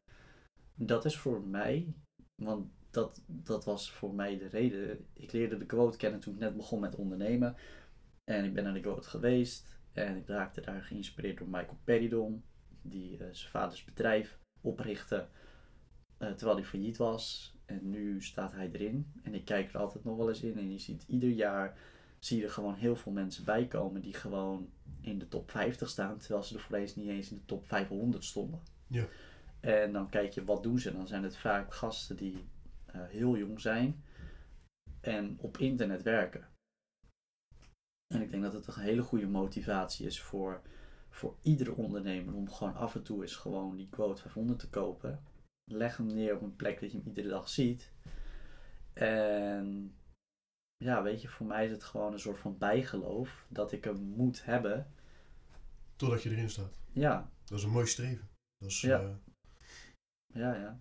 dat 0.74 1.04
is 1.04 1.16
voor 1.18 1.42
mij, 1.42 1.94
want 2.34 2.72
dat, 2.90 3.22
dat 3.26 3.64
was 3.64 3.92
voor 3.92 4.14
mij 4.14 4.38
de 4.38 4.48
reden. 4.48 5.06
Ik 5.12 5.32
leerde 5.32 5.56
de 5.58 5.66
quote 5.66 5.96
kennen 5.98 6.20
toen 6.20 6.34
ik 6.34 6.40
net 6.40 6.56
begon 6.56 6.80
met 6.80 6.94
ondernemen. 6.96 7.56
En 8.24 8.44
ik 8.44 8.54
ben 8.54 8.64
naar 8.64 8.72
de 8.74 8.80
quote 8.80 9.08
geweest. 9.08 9.78
En 9.92 10.16
ik 10.16 10.26
raakte 10.26 10.60
daar 10.60 10.82
geïnspireerd 10.82 11.38
door 11.38 11.48
Michael 11.48 11.78
Peridon. 11.84 12.44
Die 12.82 13.12
eh, 13.18 13.26
zijn 13.32 13.50
vaders 13.50 13.84
bedrijf 13.84 14.38
oprichtte. 14.60 15.28
eh, 16.18 16.30
terwijl 16.32 16.56
hij 16.56 16.66
failliet 16.66 16.96
was. 16.96 17.54
En 17.64 17.90
nu 17.90 18.22
staat 18.22 18.52
hij 18.52 18.70
erin. 18.72 19.12
En 19.22 19.34
ik 19.34 19.44
kijk 19.44 19.72
er 19.72 19.80
altijd 19.80 20.04
nog 20.04 20.16
wel 20.16 20.28
eens 20.28 20.42
in. 20.42 20.58
En 20.58 20.70
je 20.70 20.78
ziet 20.78 21.04
ieder 21.06 21.30
jaar 21.30 21.78
zie 22.18 22.38
je 22.38 22.44
er 22.44 22.50
gewoon 22.50 22.74
heel 22.74 22.96
veel 22.96 23.12
mensen 23.12 23.44
bij 23.44 23.66
komen 23.66 24.00
die 24.00 24.14
gewoon 24.14 24.72
in 25.10 25.18
de 25.18 25.28
top 25.28 25.50
50 25.50 25.88
staan. 25.88 26.18
Terwijl 26.18 26.42
ze 26.42 26.54
er 26.54 26.60
voor 26.60 26.76
eens 26.76 26.96
niet 26.96 27.08
eens 27.08 27.30
in 27.30 27.36
de 27.36 27.44
top 27.44 27.66
500 27.66 28.24
stonden. 28.24 28.60
Ja. 28.86 29.06
En 29.60 29.92
dan 29.92 30.08
kijk 30.08 30.32
je 30.32 30.44
wat 30.44 30.62
doen 30.62 30.78
ze. 30.78 30.92
Dan 30.92 31.06
zijn 31.06 31.22
het 31.22 31.36
vaak 31.36 31.74
gasten 31.74 32.16
die 32.16 32.44
eh, 32.86 33.00
heel 33.06 33.36
jong 33.36 33.60
zijn. 33.60 34.04
En 35.00 35.36
op 35.40 35.58
internet 35.58 36.02
werken. 36.02 36.48
En 38.14 38.22
ik 38.22 38.30
denk 38.30 38.42
dat 38.42 38.52
het 38.52 38.66
een 38.66 38.82
hele 38.82 39.02
goede 39.02 39.28
motivatie 39.28 40.06
is 40.06 40.20
voor, 40.20 40.62
voor 41.08 41.36
iedere 41.42 41.74
ondernemer 41.74 42.34
om 42.34 42.50
gewoon 42.50 42.74
af 42.74 42.94
en 42.94 43.02
toe 43.02 43.22
eens 43.22 43.36
gewoon 43.36 43.76
die 43.76 43.88
quote 43.88 44.20
500 44.20 44.58
te 44.58 44.68
kopen. 44.68 45.22
Leg 45.64 45.96
hem 45.96 46.06
neer 46.06 46.34
op 46.34 46.42
een 46.42 46.56
plek 46.56 46.80
dat 46.80 46.90
je 46.90 46.96
hem 46.98 47.06
iedere 47.06 47.28
dag 47.28 47.48
ziet. 47.48 47.92
En 48.92 49.94
ja, 50.84 51.02
weet 51.02 51.22
je, 51.22 51.28
voor 51.28 51.46
mij 51.46 51.64
is 51.64 51.70
het 51.70 51.84
gewoon 51.84 52.12
een 52.12 52.20
soort 52.20 52.38
van 52.38 52.58
bijgeloof 52.58 53.46
dat 53.48 53.72
ik 53.72 53.84
hem 53.84 53.96
moet 53.96 54.44
hebben. 54.44 54.92
Totdat 56.00 56.22
je 56.22 56.30
erin 56.30 56.50
staat. 56.50 56.78
Ja, 56.92 57.30
Dat 57.44 57.58
is 57.58 57.64
een 57.64 57.70
mooi 57.70 57.86
streven. 57.86 58.28
Dat 58.58 58.68
is, 58.70 58.80
Ja. 58.80 59.00
eh, 59.00 59.10
ja, 60.34 60.54
ja. 60.54 60.80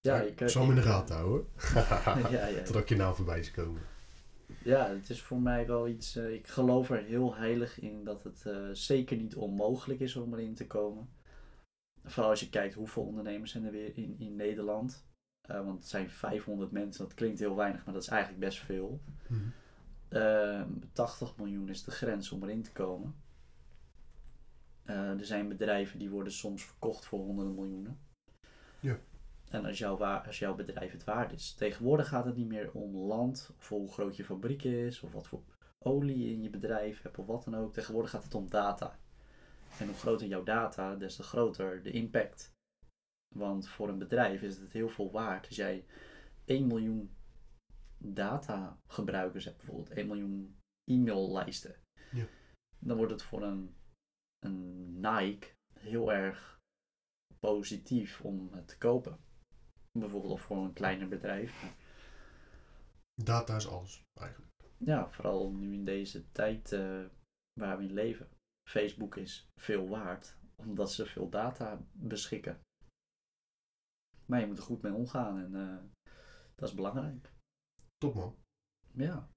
Ja, 0.00 0.20
ik, 0.20 0.40
ik 0.40 0.48
zal 0.48 0.62
hem 0.62 0.70
in 0.70 0.76
de 0.76 0.82
gaten 0.82 1.16
houden. 1.16 1.46
ja, 2.36 2.46
ja. 2.46 2.62
Totdat 2.62 2.88
je 2.88 2.96
naam 2.96 3.14
voorbij 3.14 3.38
is 3.38 3.50
komen. 3.50 3.80
Ja, 4.64 4.88
het 4.88 5.10
is 5.10 5.22
voor 5.22 5.40
mij 5.40 5.66
wel 5.66 5.88
iets. 5.88 6.16
eh, 6.16 6.32
ik 6.34 6.46
geloof 6.46 6.90
er 6.90 7.02
heel 7.04 7.34
heilig 7.34 7.80
in 7.80 8.04
dat 8.04 8.22
het 8.22 8.46
eh, 8.46 8.68
zeker 8.72 9.16
niet 9.16 9.36
onmogelijk 9.36 10.00
is 10.00 10.16
om 10.16 10.32
erin 10.34 10.54
te 10.54 10.66
komen. 10.66 11.08
Vooral 12.04 12.30
als 12.30 12.40
je 12.40 12.48
kijkt 12.50 12.74
hoeveel 12.74 13.02
ondernemers 13.02 13.50
zijn 13.50 13.64
er 13.64 13.72
weer 13.72 13.96
in, 13.96 14.16
in 14.18 14.36
Nederland. 14.36 15.06
Eh, 15.48 15.64
want 15.64 15.78
het 15.78 15.88
zijn 15.88 16.10
500 16.10 16.70
mensen, 16.70 17.04
dat 17.04 17.14
klinkt 17.14 17.38
heel 17.38 17.56
weinig, 17.56 17.84
maar 17.84 17.94
dat 17.94 18.02
is 18.02 18.08
eigenlijk 18.08 18.40
best 18.40 18.58
veel. 18.58 19.00
Mhm. 19.28 19.40
Eh, 20.08 20.62
80 20.92 21.36
miljoen 21.36 21.68
is 21.68 21.84
de 21.84 21.90
grens 21.90 22.30
om 22.32 22.42
erin 22.42 22.62
te 22.62 22.72
komen. 22.72 23.14
Eh, 24.84 25.18
er 25.18 25.24
zijn 25.24 25.48
bedrijven 25.48 25.98
die 25.98 26.10
worden 26.10 26.32
soms 26.32 26.64
verkocht 26.64 27.04
voor 27.04 27.18
honderden 27.18 27.54
miljoenen. 27.54 28.00
Ja. 28.80 28.98
En 29.50 29.64
als 29.64 29.78
jouw, 29.78 30.04
als 30.04 30.38
jouw 30.38 30.54
bedrijf 30.54 30.92
het 30.92 31.04
waard 31.04 31.32
is. 31.32 31.52
Tegenwoordig 31.54 32.08
gaat 32.08 32.24
het 32.24 32.36
niet 32.36 32.48
meer 32.48 32.72
om 32.72 32.96
land, 32.96 33.54
of 33.58 33.68
hoe 33.68 33.92
groot 33.92 34.16
je 34.16 34.24
fabriek 34.24 34.62
is, 34.62 35.00
of 35.00 35.12
wat 35.12 35.26
voor 35.26 35.42
olie 35.78 36.18
je 36.18 36.32
in 36.32 36.42
je 36.42 36.50
bedrijf 36.50 37.02
hebt, 37.02 37.18
of 37.18 37.26
wat 37.26 37.44
dan 37.44 37.56
ook. 37.56 37.72
Tegenwoordig 37.72 38.10
gaat 38.10 38.24
het 38.24 38.34
om 38.34 38.50
data. 38.50 38.98
En 39.78 39.86
hoe 39.86 39.96
groter 39.96 40.26
jouw 40.26 40.42
data, 40.42 40.94
des 40.96 41.16
te 41.16 41.22
groter 41.22 41.82
de 41.82 41.90
impact. 41.90 42.52
Want 43.34 43.68
voor 43.68 43.88
een 43.88 43.98
bedrijf 43.98 44.42
is 44.42 44.58
het 44.58 44.72
heel 44.72 44.88
veel 44.88 45.10
waard 45.10 45.46
als 45.46 45.56
jij 45.56 45.84
1 46.44 46.66
miljoen 46.66 47.14
datagebruikers 47.98 49.44
hebt, 49.44 49.56
bijvoorbeeld 49.56 49.90
1 49.90 50.06
miljoen 50.06 50.58
e-maillijsten, 50.84 51.74
Ja. 52.12 52.24
dan 52.78 52.96
wordt 52.96 53.12
het 53.12 53.22
voor 53.22 53.42
een 53.42 53.74
Nike 54.46 55.48
heel 55.78 56.12
erg 56.12 56.58
positief 57.38 58.20
om 58.20 58.52
het 58.52 58.68
te 58.68 58.78
kopen. 58.78 59.18
Bijvoorbeeld 59.98 60.32
of 60.32 60.40
voor 60.40 60.56
een 60.56 60.72
kleiner 60.72 61.08
bedrijf. 61.08 61.76
Data 63.22 63.56
is 63.56 63.68
alles, 63.68 64.02
eigenlijk. 64.20 64.50
Ja, 64.76 65.10
vooral 65.10 65.52
nu 65.52 65.72
in 65.72 65.84
deze 65.84 66.30
tijd 66.32 66.72
eh, 66.72 67.04
waar 67.60 67.78
we 67.78 67.84
in 67.84 67.92
leven. 67.92 68.28
Facebook 68.68 69.16
is 69.16 69.48
veel 69.56 69.88
waard, 69.88 70.36
omdat 70.56 70.92
ze 70.92 71.06
veel 71.06 71.28
data 71.28 71.86
beschikken. 71.92 72.60
Maar 74.26 74.40
je 74.40 74.46
moet 74.46 74.58
er 74.58 74.64
goed 74.64 74.82
mee 74.82 74.92
omgaan 74.92 75.38
en 75.38 75.54
eh, 75.54 76.12
dat 76.54 76.68
is 76.68 76.74
belangrijk. 76.74 77.32
Top 77.96 78.14
man. 78.14 78.36
Ja. 78.92 79.30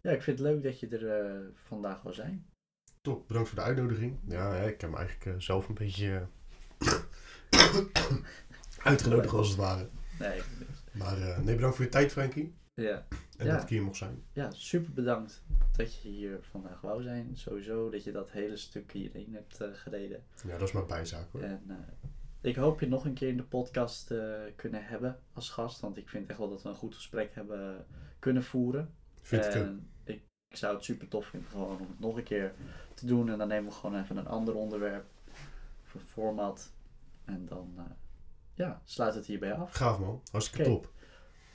Ja, 0.00 0.10
ik 0.10 0.22
vind 0.22 0.38
het 0.38 0.48
leuk 0.48 0.62
dat 0.62 0.80
je 0.80 0.88
er 0.88 1.08
eh, 1.08 1.54
vandaag 1.54 2.02
wil 2.02 2.12
zijn. 2.12 2.48
Top, 3.04 3.26
bedankt 3.28 3.48
voor 3.48 3.58
de 3.58 3.64
uitnodiging. 3.64 4.18
Ja, 4.28 4.54
ik 4.54 4.80
heb 4.80 4.90
me 4.90 4.96
eigenlijk 4.96 5.26
eh, 5.26 5.40
zelf 5.40 5.68
een 5.68 5.74
beetje 5.74 6.26
eh, 7.50 7.74
uitgenodigd 8.90 9.34
als 9.34 9.48
het 9.48 9.56
ware. 9.56 9.88
Nee, 10.18 10.40
Maar 10.92 11.20
eh, 11.22 11.38
nee, 11.38 11.54
bedankt 11.54 11.76
voor 11.76 11.84
je 11.84 11.90
tijd 11.90 12.12
Frankie. 12.12 12.54
ja. 12.74 13.06
En 13.38 13.46
Ja. 13.46 13.52
dat 13.52 13.62
ik 13.62 13.68
hier 13.68 13.82
mocht 13.82 13.96
zijn. 13.96 14.22
ja, 14.32 14.50
super 14.50 14.92
bedankt 14.92 15.42
dat 15.76 16.02
je 16.02 16.08
hier 16.08 16.38
vandaag 16.50 16.80
wou 16.80 17.02
zijn. 17.02 17.30
Sowieso 17.36 17.90
dat 17.90 18.04
je 18.04 18.12
dat 18.12 18.30
hele 18.30 18.56
stuk 18.56 18.92
hierheen 18.92 19.34
hebt 19.34 19.60
gereden. 19.78 20.22
Ja, 20.46 20.58
dat 20.58 20.68
is 20.68 20.74
maar 20.74 20.86
bijzaak 20.86 21.26
hoor. 21.32 21.42
En 21.42 21.86
ik 22.40 22.56
hoop 22.56 22.80
je 22.80 22.86
nog 22.88 23.04
een 23.04 23.14
keer 23.14 23.28
in 23.28 23.36
de 23.36 23.42
podcast 23.42 24.14
kunnen 24.56 24.84
hebben 24.84 25.18
als 25.32 25.50
gast. 25.50 25.80
Want 25.80 25.96
ik 25.96 26.08
vind 26.08 26.28
echt 26.28 26.38
wel 26.38 26.48
dat 26.48 26.62
we 26.62 26.68
een 26.68 26.74
goed 26.74 26.94
gesprek 26.94 27.34
hebben 27.34 27.86
kunnen 28.18 28.44
voeren. 28.44 28.94
Vind 29.22 29.44
en 29.44 29.62
ik, 29.74 29.93
ik 30.54 30.60
zou 30.60 30.74
het 30.74 30.84
super 30.84 31.08
tof 31.08 31.26
vinden 31.26 31.50
gewoon 31.50 31.80
om 31.80 31.88
het 31.88 32.00
nog 32.00 32.16
een 32.16 32.22
keer 32.22 32.54
te 32.94 33.06
doen. 33.06 33.30
En 33.30 33.38
dan 33.38 33.48
nemen 33.48 33.70
we 33.70 33.76
gewoon 33.76 34.00
even 34.00 34.16
een 34.16 34.26
ander 34.26 34.54
onderwerp. 34.54 35.04
Of 35.84 35.94
een 35.94 36.00
format. 36.00 36.70
En 37.24 37.46
dan 37.46 37.74
eh, 37.76 37.84
ja, 38.54 38.82
sluit 38.84 39.14
het 39.14 39.26
hierbij 39.26 39.54
af. 39.54 39.72
Gaaf 39.72 39.98
man, 39.98 40.22
hartstikke 40.30 40.70
Oké. 40.70 40.80
top. 40.80 40.92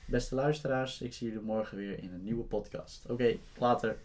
Beste 0.08 0.36
luisteraars, 0.36 1.02
ik 1.02 1.14
zie 1.14 1.28
jullie 1.28 1.44
morgen 1.44 1.78
weer 1.78 2.04
in 2.04 2.14
een 2.14 2.24
nieuwe 2.24 2.44
podcast. 2.44 3.06
Oké, 3.10 3.38
later. 3.58 3.98